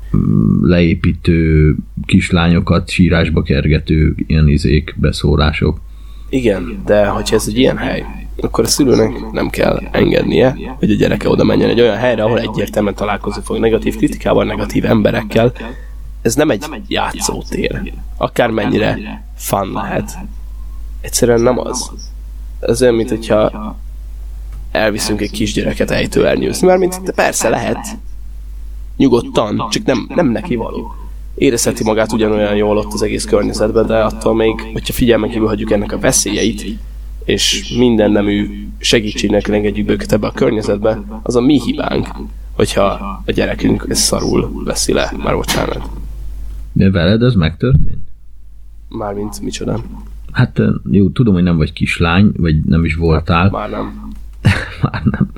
leépítő 0.63 1.77
kislányokat 2.07 2.91
sírásba 2.91 3.43
kergető 3.43 4.15
ilyen 4.27 4.49
izék, 4.49 4.95
beszólások. 4.97 5.81
Igen, 6.29 6.83
de 6.87 7.07
hogyha 7.07 7.37
ez 7.37 7.45
egy 7.49 7.59
ilyen 7.59 7.77
hely, 7.77 8.05
akkor 8.41 8.65
a 8.65 8.69
szülőnek 8.69 9.31
nem 9.33 9.49
kell 9.49 9.81
engednie, 9.91 10.57
hogy 10.79 10.91
a 10.91 10.95
gyereke 10.95 11.29
oda 11.29 11.45
menjen 11.45 11.69
egy 11.69 11.81
olyan 11.81 11.97
helyre, 11.97 12.23
ahol 12.23 12.39
egyértelműen 12.39 12.95
találkozni 12.95 13.43
fog 13.45 13.59
negatív 13.59 13.97
kritikával, 13.97 14.45
negatív 14.45 14.85
emberekkel. 14.85 15.53
Ez 16.23 16.35
nem 16.35 16.51
egy 16.51 16.65
játszótér. 16.89 17.93
Akármennyire 18.17 19.27
fun 19.39 19.73
lehet. 19.73 20.19
Egyszerűen 21.01 21.41
nem 21.41 21.59
az. 21.59 21.91
Ez 22.61 22.83
olyan, 22.83 22.95
mint 22.95 23.09
hogyha 23.09 23.77
elviszünk 24.71 25.21
egy 25.21 25.31
kisgyereket 25.31 25.91
ejtőernyőzni, 25.91 26.67
mert 26.67 26.79
mint 26.79 27.01
de 27.03 27.13
persze 27.13 27.49
lehet. 27.49 27.87
Nyugodtan, 28.97 29.67
csak 29.71 29.85
nem, 29.85 30.11
nem 30.15 30.29
neki 30.29 30.57
való. 30.57 30.95
Érezheti 31.35 31.85
magát 31.85 32.13
ugyanolyan 32.13 32.57
jól 32.57 32.77
ott 32.77 32.93
az 32.93 33.03
egész 33.03 33.25
környezetben, 33.25 33.87
de 33.87 33.99
attól 33.99 34.35
még, 34.35 34.61
hogyha 34.73 34.93
figyelmen 34.93 35.31
kívül 35.31 35.47
hagyjuk 35.47 35.71
ennek 35.71 35.93
a 35.93 35.99
veszélyeit, 35.99 36.65
és 37.25 37.75
minden 37.77 38.11
nemű 38.11 38.69
segítségnek 38.79 39.49
engedjük 39.49 39.91
őket 39.91 40.13
ebbe 40.13 40.27
a 40.27 40.33
környezetbe, 40.33 41.03
az 41.23 41.37
a 41.37 41.41
mi 41.41 41.61
hibánk, 41.61 42.09
hogyha 42.53 42.85
a 43.27 43.33
gyerekünk 43.33 43.87
ezt 43.89 44.03
szarul 44.03 44.63
veszi 44.65 44.93
le, 44.93 45.13
már 45.17 45.35
bocsánat. 45.35 45.91
De 46.73 46.91
veled 46.91 47.23
ez 47.23 47.35
megtörtént? 47.35 48.08
Mármint 48.89 49.41
micsoda? 49.41 49.81
Hát 50.33 50.61
jó, 50.91 51.09
tudom, 51.09 51.35
hogy 51.35 51.43
nem 51.43 51.57
vagy 51.57 51.73
kislány, 51.73 52.33
vagy 52.37 52.65
nem 52.65 52.85
is 52.85 52.95
voltál, 52.95 53.51
Már 53.51 53.71
nem. 53.71 54.11
már 54.83 55.03
nem. 55.05 55.31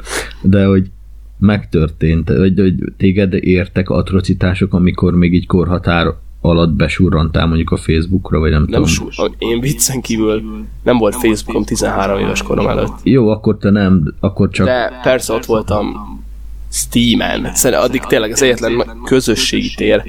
De 0.42 0.64
hogy 0.64 0.90
megtörtént, 1.38 2.28
hogy, 2.28 2.58
hogy 2.58 2.74
téged 2.96 3.32
értek 3.34 3.90
atrocitások, 3.90 4.74
amikor 4.74 5.14
még 5.14 5.34
így 5.34 5.46
korhatár 5.46 6.06
alatt 6.40 6.72
besurrantál 6.72 7.46
mondjuk 7.46 7.70
a 7.70 7.76
Facebookra, 7.76 8.38
vagy 8.38 8.50
nem, 8.50 8.64
Nem 8.68 8.84
tudom. 8.84 9.34
én 9.38 9.60
viccen 9.60 10.00
kívül 10.00 10.42
nem 10.82 10.98
volt 10.98 11.16
Facebookom 11.16 11.64
13 11.64 12.18
éves 12.18 12.42
korom 12.42 12.68
előtt. 12.68 12.94
Jó, 13.02 13.28
akkor 13.28 13.56
te 13.58 13.70
nem, 13.70 14.14
akkor 14.20 14.48
csak... 14.48 14.66
De 14.66 15.00
persze 15.02 15.32
ott 15.32 15.44
voltam 15.44 15.86
Steam-en. 16.70 17.54
Szerintem 17.54 17.86
addig 17.86 18.00
tényleg 18.00 18.30
az 18.30 18.42
egyetlen 18.42 18.84
közösségi 19.04 19.74
tér 19.74 20.02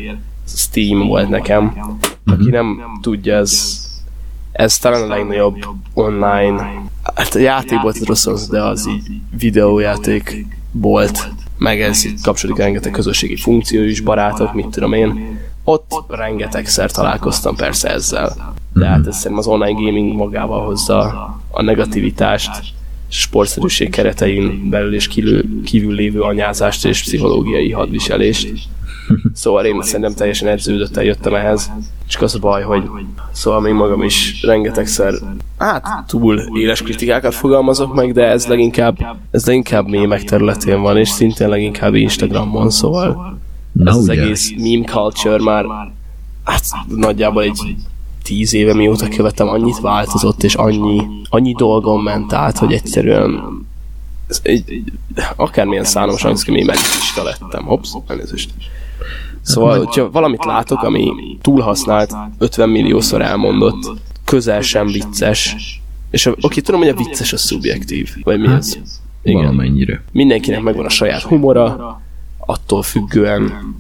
Steam 0.47 1.07
volt 1.07 1.29
nekem. 1.29 1.73
Aki 2.31 2.49
nem 2.49 2.81
tudja, 3.01 3.35
ez, 3.35 3.81
ez 4.51 4.77
talán 4.77 5.01
a 5.01 5.07
legnagyobb 5.07 5.65
online, 5.93 6.83
hát 7.15 7.35
a 7.35 7.39
játék 7.39 7.81
volt 7.81 8.05
rossz, 8.05 8.25
az, 8.25 8.47
de 8.47 8.63
az 8.63 8.87
így 8.87 9.09
videójáték 9.37 10.45
volt, 10.71 11.29
meg 11.57 11.81
ez 11.81 12.05
így 12.05 12.21
kapcsolódik 12.21 12.63
rengeteg 12.63 12.91
közösségi 12.91 13.35
funkció 13.35 13.81
is, 13.81 13.99
barátok, 13.99 14.53
mit 14.53 14.67
tudom 14.67 14.93
én. 14.93 15.39
Ott 15.63 15.91
rengetegszer 16.07 16.91
találkoztam 16.91 17.55
persze 17.55 17.89
ezzel. 17.89 18.53
De 18.73 18.85
hát 18.87 19.07
ez 19.07 19.15
szerintem 19.15 19.37
az 19.37 19.47
online 19.47 19.81
gaming 19.85 20.15
magával 20.15 20.65
hozza 20.65 21.05
a 21.51 21.61
negativitást, 21.61 22.73
sportszerűség 23.07 23.89
keretein 23.89 24.69
belül 24.69 24.93
és 24.93 25.07
kívül, 25.07 25.63
kívül 25.63 25.93
lévő 25.93 26.21
anyázást 26.21 26.85
és 26.85 27.01
pszichológiai 27.01 27.71
hadviselést. 27.71 28.53
Szóval 29.33 29.65
én 29.65 29.81
szerintem 29.81 30.13
teljesen 30.13 30.47
edződött 30.47 30.97
eljöttem 30.97 31.33
ehhez. 31.33 31.71
Csak 32.07 32.21
az 32.21 32.35
a 32.35 32.39
baj, 32.39 32.63
hogy 32.63 32.83
szóval 33.31 33.59
még 33.59 33.73
magam 33.73 34.03
is 34.03 34.41
rengetegszer 34.41 35.13
hát 35.57 36.07
túl 36.07 36.41
éles 36.53 36.81
kritikákat 36.81 37.33
fogalmazok 37.33 37.93
meg, 37.93 38.13
de 38.13 38.23
ez 38.23 38.47
leginkább, 38.47 38.97
ez 39.31 39.45
leginkább 39.45 39.87
mémek 39.87 40.23
területén 40.23 40.81
van, 40.81 40.97
és 40.97 41.09
szintén 41.09 41.49
leginkább 41.49 41.95
Instagramon, 41.95 42.69
szóval 42.69 43.39
Na 43.71 43.89
ez 43.89 43.97
az 43.97 44.09
egész 44.09 44.53
meme 44.57 44.85
culture 44.85 45.43
már 45.43 45.65
hát 46.43 46.63
nagyjából 46.87 47.43
egy 47.43 47.75
tíz 48.23 48.53
éve 48.53 48.73
mióta 48.73 49.07
követem, 49.07 49.47
annyit 49.47 49.79
változott, 49.79 50.43
és 50.43 50.55
annyi, 50.55 51.01
annyi 51.29 51.53
dolgon 51.53 52.03
ment 52.03 52.33
át, 52.33 52.57
hogy 52.57 52.73
egyszerűen 52.73 53.41
ez 54.27 54.39
egy, 54.43 54.63
egy, 54.67 54.91
akármilyen 55.35 55.83
szállamos 55.83 56.23
angszki 56.23 56.51
mémedista 56.51 57.23
lettem. 57.23 57.63
Hops, 57.63 57.93
elnézést. 58.07 58.49
Szóval, 59.41 59.77
hogyha 59.77 60.11
valamit 60.11 60.45
látok, 60.45 60.81
ami 60.83 61.11
túlhasznált, 61.41 62.15
50 62.37 62.69
milliószor 62.69 63.21
elmondott, 63.21 63.91
közel 64.25 64.61
sem 64.61 64.87
vicces, 64.87 65.55
és 66.11 66.25
a- 66.25 66.35
oké, 66.41 66.61
tudom, 66.61 66.79
hogy 66.79 66.89
a 66.89 66.95
vicces 66.95 67.33
a 67.33 67.37
szubjektív, 67.37 68.09
vagy 68.23 68.39
mi 68.39 68.47
ez? 68.47 68.77
Igen. 69.23 69.41
Valamennyire. 69.41 70.03
Mindenkinek 70.11 70.61
megvan 70.61 70.85
a 70.85 70.89
saját 70.89 71.21
humora, 71.21 72.01
attól 72.37 72.81
függően 72.81 73.73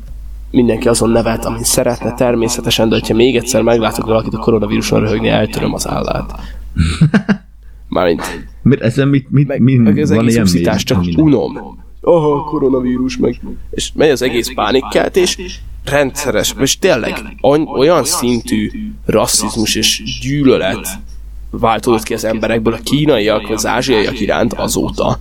mindenki 0.51 0.87
azon 0.87 1.09
nevet, 1.09 1.45
amin 1.45 1.63
szeretne 1.63 2.13
természetesen, 2.13 2.89
de 2.89 2.95
hogyha 2.95 3.15
még 3.15 3.35
egyszer 3.35 3.61
meglátok 3.61 4.05
valakit 4.05 4.33
a 4.33 4.37
koronavíruson 4.37 4.99
röhögni, 4.99 5.27
eltöröm 5.27 5.73
az 5.73 5.87
állát. 5.87 6.39
Mármint, 7.87 8.47
Mert 8.63 8.81
ezen 8.81 9.07
mit, 9.07 9.29
mit, 9.29 9.47
meg, 9.47 9.61
mit 9.61 9.77
meg 9.81 9.97
az 9.97 10.09
van 10.09 10.19
egész 10.19 10.31
ilyen 10.33 10.45
uszítás 10.45 10.75
még? 10.75 10.85
csak 11.13 11.23
unom. 11.23 11.79
Aha, 12.01 12.43
koronavírus 12.43 13.17
meg. 13.17 13.39
És 13.71 13.91
megy 13.95 14.09
az 14.09 14.21
egész 14.21 14.53
pánikkeltés, 14.53 15.37
rendszeres, 15.83 16.53
és 16.59 16.77
tényleg 16.79 17.35
olyan 17.77 18.03
szintű 18.03 18.71
rasszizmus 19.05 19.75
és 19.75 20.19
gyűlölet 20.21 20.87
változott 21.49 22.03
ki 22.03 22.13
az 22.13 22.23
emberekből 22.23 22.73
a 22.73 22.79
kínaiak, 22.83 23.41
vagy 23.41 23.55
az 23.55 23.65
ázsiaiak 23.65 24.19
iránt 24.19 24.53
azóta, 24.53 25.19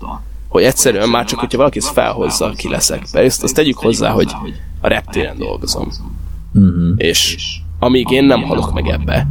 hogy 0.48 0.62
egyszerűen 0.62 1.08
már 1.08 1.24
csak, 1.24 1.38
hogyha 1.38 1.58
valaki 1.58 1.78
ezt 1.78 1.92
felhozza, 1.92 2.52
ki 2.56 2.68
leszek. 2.68 3.06
Persze 3.12 3.44
azt 3.44 3.54
tegyük 3.54 3.78
hozzá, 3.78 4.10
hogy 4.10 4.32
a 4.80 4.88
reptéren 4.88 5.38
dolgozom. 5.38 5.88
Uh-huh. 6.54 6.94
És 6.96 7.36
amíg 7.78 8.10
én 8.10 8.24
nem 8.24 8.42
halok 8.42 8.72
meg 8.72 8.88
ebbe, 8.88 9.26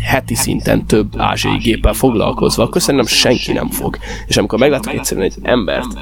heti 0.00 0.34
szinten 0.34 0.86
több 0.86 1.14
ázsiai 1.16 1.56
géppel 1.56 1.92
foglalkozva, 1.92 2.62
akkor 2.62 2.80
szerintem 2.80 3.08
senki 3.08 3.52
nem 3.52 3.68
fog. 3.68 3.98
És 4.26 4.36
amikor 4.36 4.58
meglátok 4.58 4.92
egyszerűen 4.92 5.26
egy 5.26 5.36
embert 5.42 5.98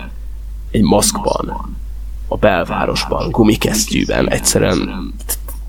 egy 0.70 0.82
maszkban, 0.82 1.76
a 2.28 2.36
belvárosban, 2.36 3.30
gumikesztyűben, 3.30 4.28
egyszerűen. 4.30 5.12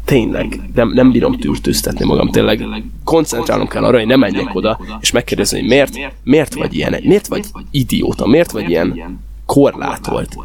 Tényleg 0.06 0.62
nem, 0.74 0.90
nem 0.94 1.12
bírom 1.12 1.38
tűrtőztetni 1.38 2.06
magam, 2.06 2.30
tényleg. 2.32 2.66
Koncentrálnom 3.04 3.68
kell 3.68 3.84
arra, 3.84 3.98
hogy 3.98 4.08
ne 4.08 4.16
menjek 4.16 4.56
oda, 4.56 4.80
és 5.00 5.12
megkérdezni, 5.12 5.60
hogy 5.60 5.68
miért, 5.68 5.94
miért 6.24 6.54
vagy 6.54 6.76
ilyen, 6.76 6.96
miért 7.04 7.28
vagy 7.28 7.46
idióta, 7.72 8.28
miért 8.28 8.52
vagy 8.52 8.70
ilyen 8.70 9.20
korlátolt. 9.46 10.36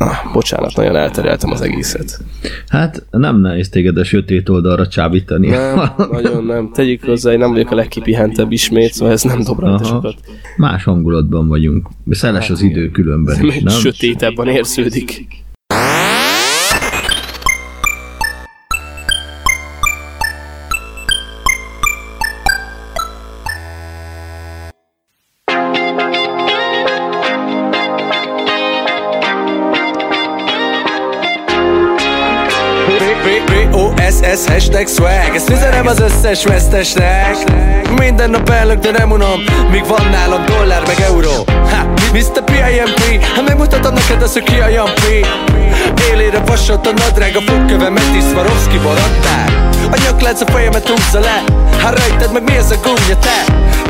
Ah, 0.00 0.32
bocsánat, 0.32 0.76
nagyon 0.76 0.96
eltereltem 0.96 1.50
az 1.50 1.60
egészet. 1.60 2.18
Hát 2.68 3.06
nem 3.10 3.40
nehéz 3.40 3.68
téged 3.68 3.96
a 3.96 4.04
sötét 4.04 4.48
oldalra 4.48 4.86
csábítani. 4.86 5.48
Nem, 5.48 5.90
nagyon 6.10 6.44
nem. 6.44 6.70
Tegyük 6.72 7.04
hozzá, 7.04 7.30
hogy 7.30 7.38
nem 7.38 7.50
vagyok 7.50 7.70
a 7.70 7.74
legkipihentebb 7.74 8.52
ismét, 8.52 8.92
szóval 8.92 9.12
ez 9.12 9.22
nem 9.22 9.42
dob 9.42 9.58
rajta 9.60 9.84
Aha. 9.84 9.84
sokat. 9.84 10.14
Más 10.56 10.84
hangulatban 10.84 11.48
vagyunk. 11.48 11.88
Szeles 12.10 12.50
az 12.50 12.62
idő 12.62 12.90
különben 12.90 13.38
Még 13.40 13.68
sötétebben 13.68 14.48
érződik. 14.48 15.26
Hashtag 34.68 34.88
swag. 34.88 35.34
Ezt 35.34 35.50
üzenem 35.50 35.86
az 35.86 36.00
összes 36.00 36.44
vesztesnek. 36.44 37.36
Minden 37.98 38.30
nap 38.30 38.48
ellök, 38.50 38.78
de 38.78 38.90
nem 38.90 39.10
unom. 39.10 39.40
Míg 39.70 39.86
van 39.86 40.08
nálam 40.10 40.44
dollár 40.44 40.82
meg 40.86 41.00
euró. 41.00 41.44
Ha, 41.46 41.86
Mr. 42.12 42.44
P.I.M.P. 42.44 43.24
Ha 43.34 43.42
megmutatom 43.42 43.94
neked 43.94 44.22
az, 44.22 44.32
hogy 44.32 44.42
ki 44.42 44.60
a 44.60 44.68
Jampi 44.68 45.26
Élére 46.10 46.38
vasott 46.46 46.86
a 46.86 46.90
nadrág 46.92 47.36
A 47.36 47.40
fogköve 47.40 47.88
Metis 47.88 48.24
Swarovski 48.30 48.78
barattál 48.78 49.70
A 49.90 49.96
nyaklánc 50.04 50.40
a 50.40 50.46
fejemet 50.46 50.88
húzza 50.88 51.20
le. 51.20 51.42
Ha 51.82 51.90
rejted 51.90 52.32
meg 52.32 52.42
mi 52.42 52.56
ez 52.56 52.70
a 52.70 52.74
gúnya 52.82 53.18
te? 53.20 53.38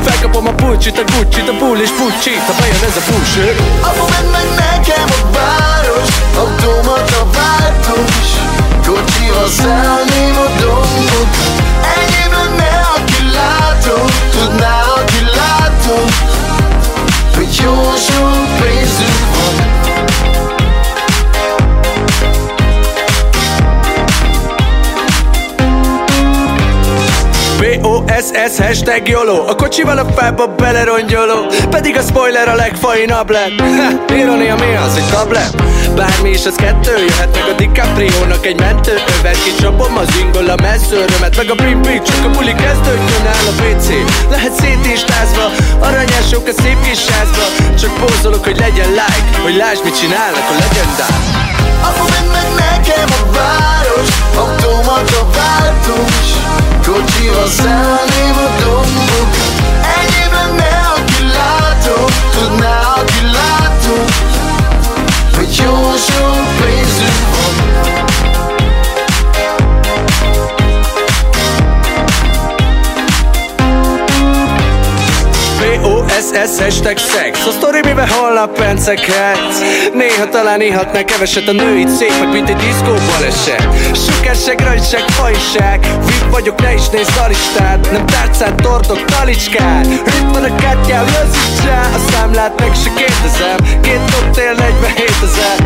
Felkapom 0.01 0.47
a 0.47 0.51
pulcsit, 0.51 0.97
a 0.97 1.03
gucci 1.17 1.39
a 1.39 1.53
bull 1.59 1.79
és 1.79 1.89
pucsit. 1.89 2.43
Ha 2.47 2.53
bejön 2.59 2.83
ez 2.89 2.97
a 2.97 3.03
bullshit 3.11 3.59
Apu, 3.81 4.05
vedd 4.11 4.31
meg 4.31 4.47
nekem 4.63 5.09
a 5.19 5.31
város. 5.37 6.11
Automata 6.35 7.21
váltós 7.33 8.58
Kocsival 8.89 9.47
szállném 9.47 10.37
a 10.37 10.61
dombot 10.61 11.35
Enyém 11.95 12.31
lenne, 12.31 12.81
aki 12.95 13.23
látom 13.33 14.05
Tudná, 14.31 14.81
aki 14.81 15.23
látom 15.35 16.09
Hogy 28.19 28.27
B-O-S-S 28.27 28.57
hashtag 28.65 29.07
YOLO. 29.07 29.47
A 29.47 29.55
kocsival 29.55 29.97
a 29.97 30.05
fába 30.15 30.47
belerongyoló. 30.47 31.45
Pedig 31.69 31.97
a 31.97 32.01
spoiler 32.01 32.47
a 32.47 32.55
legfainabb 32.55 33.29
lett. 33.29 33.59
Ha, 33.59 34.15
Ironia 34.15 34.55
mi 34.55 34.75
az, 34.85 34.95
egy 34.95 35.09
tablet? 35.11 35.55
Bármi 35.95 36.29
is 36.29 36.45
az 36.45 36.55
kettő 36.55 36.97
Jöhet 36.97 37.31
meg 37.33 37.43
a 37.51 37.55
DiCaprio-nak 37.57 38.45
egy 38.45 38.59
mentő 38.59 38.93
Övet. 39.19 39.43
Kicsapom 39.43 39.97
az 39.97 40.17
ingol 40.21 40.49
a 40.49 40.55
messzőrömet 40.61 41.35
Meg 41.37 41.49
a 41.49 41.55
brim 41.55 41.81
brim 41.81 42.03
csak 42.03 42.25
a 42.25 42.29
buli 42.29 42.53
kezdődjön 42.53 43.25
áll 43.33 43.47
a 43.51 43.55
PC 43.61 43.87
Lehet 44.29 44.53
szét 44.59 44.85
is 44.93 45.03
tázva 45.03 45.45
Aranyások 45.79 46.47
a 46.47 46.61
szép 46.61 46.77
kis 46.83 46.99
sázba. 46.99 47.45
Csak 47.79 47.91
pózolok, 47.99 48.43
hogy 48.43 48.57
legyen 48.57 48.89
like 48.89 49.37
Hogy 49.43 49.55
lásd, 49.55 49.83
mit 49.83 49.99
csinálnak 49.99 50.47
a 50.53 50.55
legendák. 50.63 51.13
Apu, 51.87 52.05
meg 52.33 52.47
nekem 52.63 53.09
a 53.21 53.31
város 53.31 53.88
Automata 54.35 55.27
váltós 55.35 56.27
Kocsival 56.85 57.47
szállném 57.47 58.37
a 58.37 58.63
dombok. 58.63 59.35
Enyém 59.99 60.31
lenne, 60.33 60.81
aki 60.95 61.23
látom 61.23 62.05
Tudná, 62.31 62.79
aki 62.95 63.21
látom 63.31 64.05
Hogy 65.35 65.61
jó 65.63 65.93
sok 66.07 66.47
pénzünk 66.61 67.28
B-O-S-S 76.19 76.59
hashtag 76.59 76.97
szex. 76.97 77.45
A 77.45 77.51
sztori 77.51 77.79
mivel 77.83 78.07
holnap 78.07 78.57
penceket? 78.57 79.39
Néha 79.93 80.29
talán 80.29 80.61
ihatnál 80.61 81.05
keveset 81.05 81.47
a 81.47 81.51
női 81.51 81.85
szépek 81.97 82.31
Mint 82.31 82.49
egy 82.49 82.55
diszkó 82.55 82.93
baleset. 83.09 83.67
Sukásság, 84.05 84.59
rajtság, 84.59 85.03
fajság 85.09 85.79
VIP 86.05 86.31
vagyok, 86.31 86.61
ne 86.61 86.73
is 86.73 86.89
nézd 86.89 87.17
a 87.23 87.27
listát. 87.27 87.91
Nem 87.91 88.05
tárcát, 88.05 88.55
tortok, 88.55 89.05
talicskát. 89.05 89.85
Itt 89.85 90.31
van 90.33 90.43
a 90.43 90.55
kártyám, 90.55 91.05
lazítsál 91.05 91.89
A 91.97 92.11
számlát 92.11 92.59
meg 92.59 92.73
se 92.83 92.89
kérdezem. 92.99 93.81
Két 93.81 94.01
koktél, 94.15 94.53
47 94.53 95.11
ezer. 95.27 95.57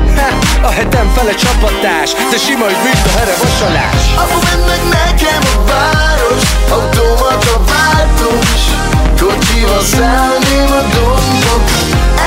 A 0.62 0.72
hetem 0.72 1.12
fele 1.16 1.34
csapatás. 1.34 2.10
De 2.32 2.38
sima, 2.46 2.64
hogy 2.64 2.80
mint 2.84 3.06
a 3.06 3.18
here 3.18 3.36
vasalás. 3.44 4.02
Apu, 4.22 4.38
meg 4.70 4.84
nekem 5.00 5.42
a 5.54 5.58
város. 5.70 6.46
Automata 6.70 7.56
váltós 7.72 8.83
Kocsival 9.20 9.82
szállném 9.82 10.72
a 10.72 10.82
dombok 10.96 11.70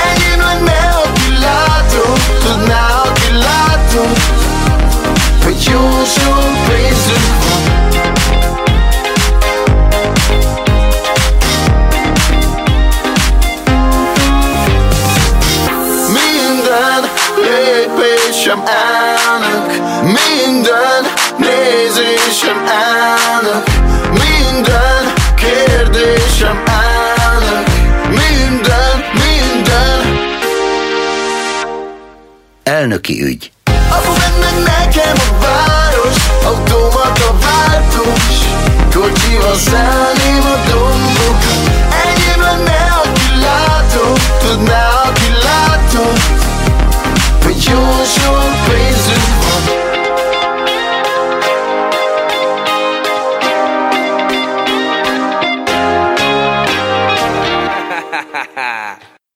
Enyém 0.09 0.39
lenne, 0.39 1.01
aki 1.03 1.37
látom 1.39 2.13
Tudná, 2.43 3.01
aki 3.05 3.31
látom 3.31 4.11
Hogy 5.43 5.63
jó 5.71 6.03
sok 6.15 6.67
pénzünk 6.67 7.33
van 7.43 7.75
Minden 16.13 17.09
lépésem 17.35 18.63
elnök 18.65 19.71
Minden 20.03 21.03
nézésem 21.37 22.65
elnök 22.67 23.63
Minden 24.11 25.13
kérdésem 25.35 26.66
elnöki 32.67 33.23
ügy. 33.23 33.51
Apu, 33.89 34.11
meg 34.11 34.63
nekem 34.63 35.15
a 35.17 35.45
város, 35.45 36.17
automata 36.43 37.37
váltós, 37.41 38.35
kocsival 38.93 39.55
szállném 39.55 40.45
a 40.45 40.69
dombokat. 40.69 41.69
Ennyi 42.03 42.27
hogy 47.43 47.63
jósol 47.63 48.36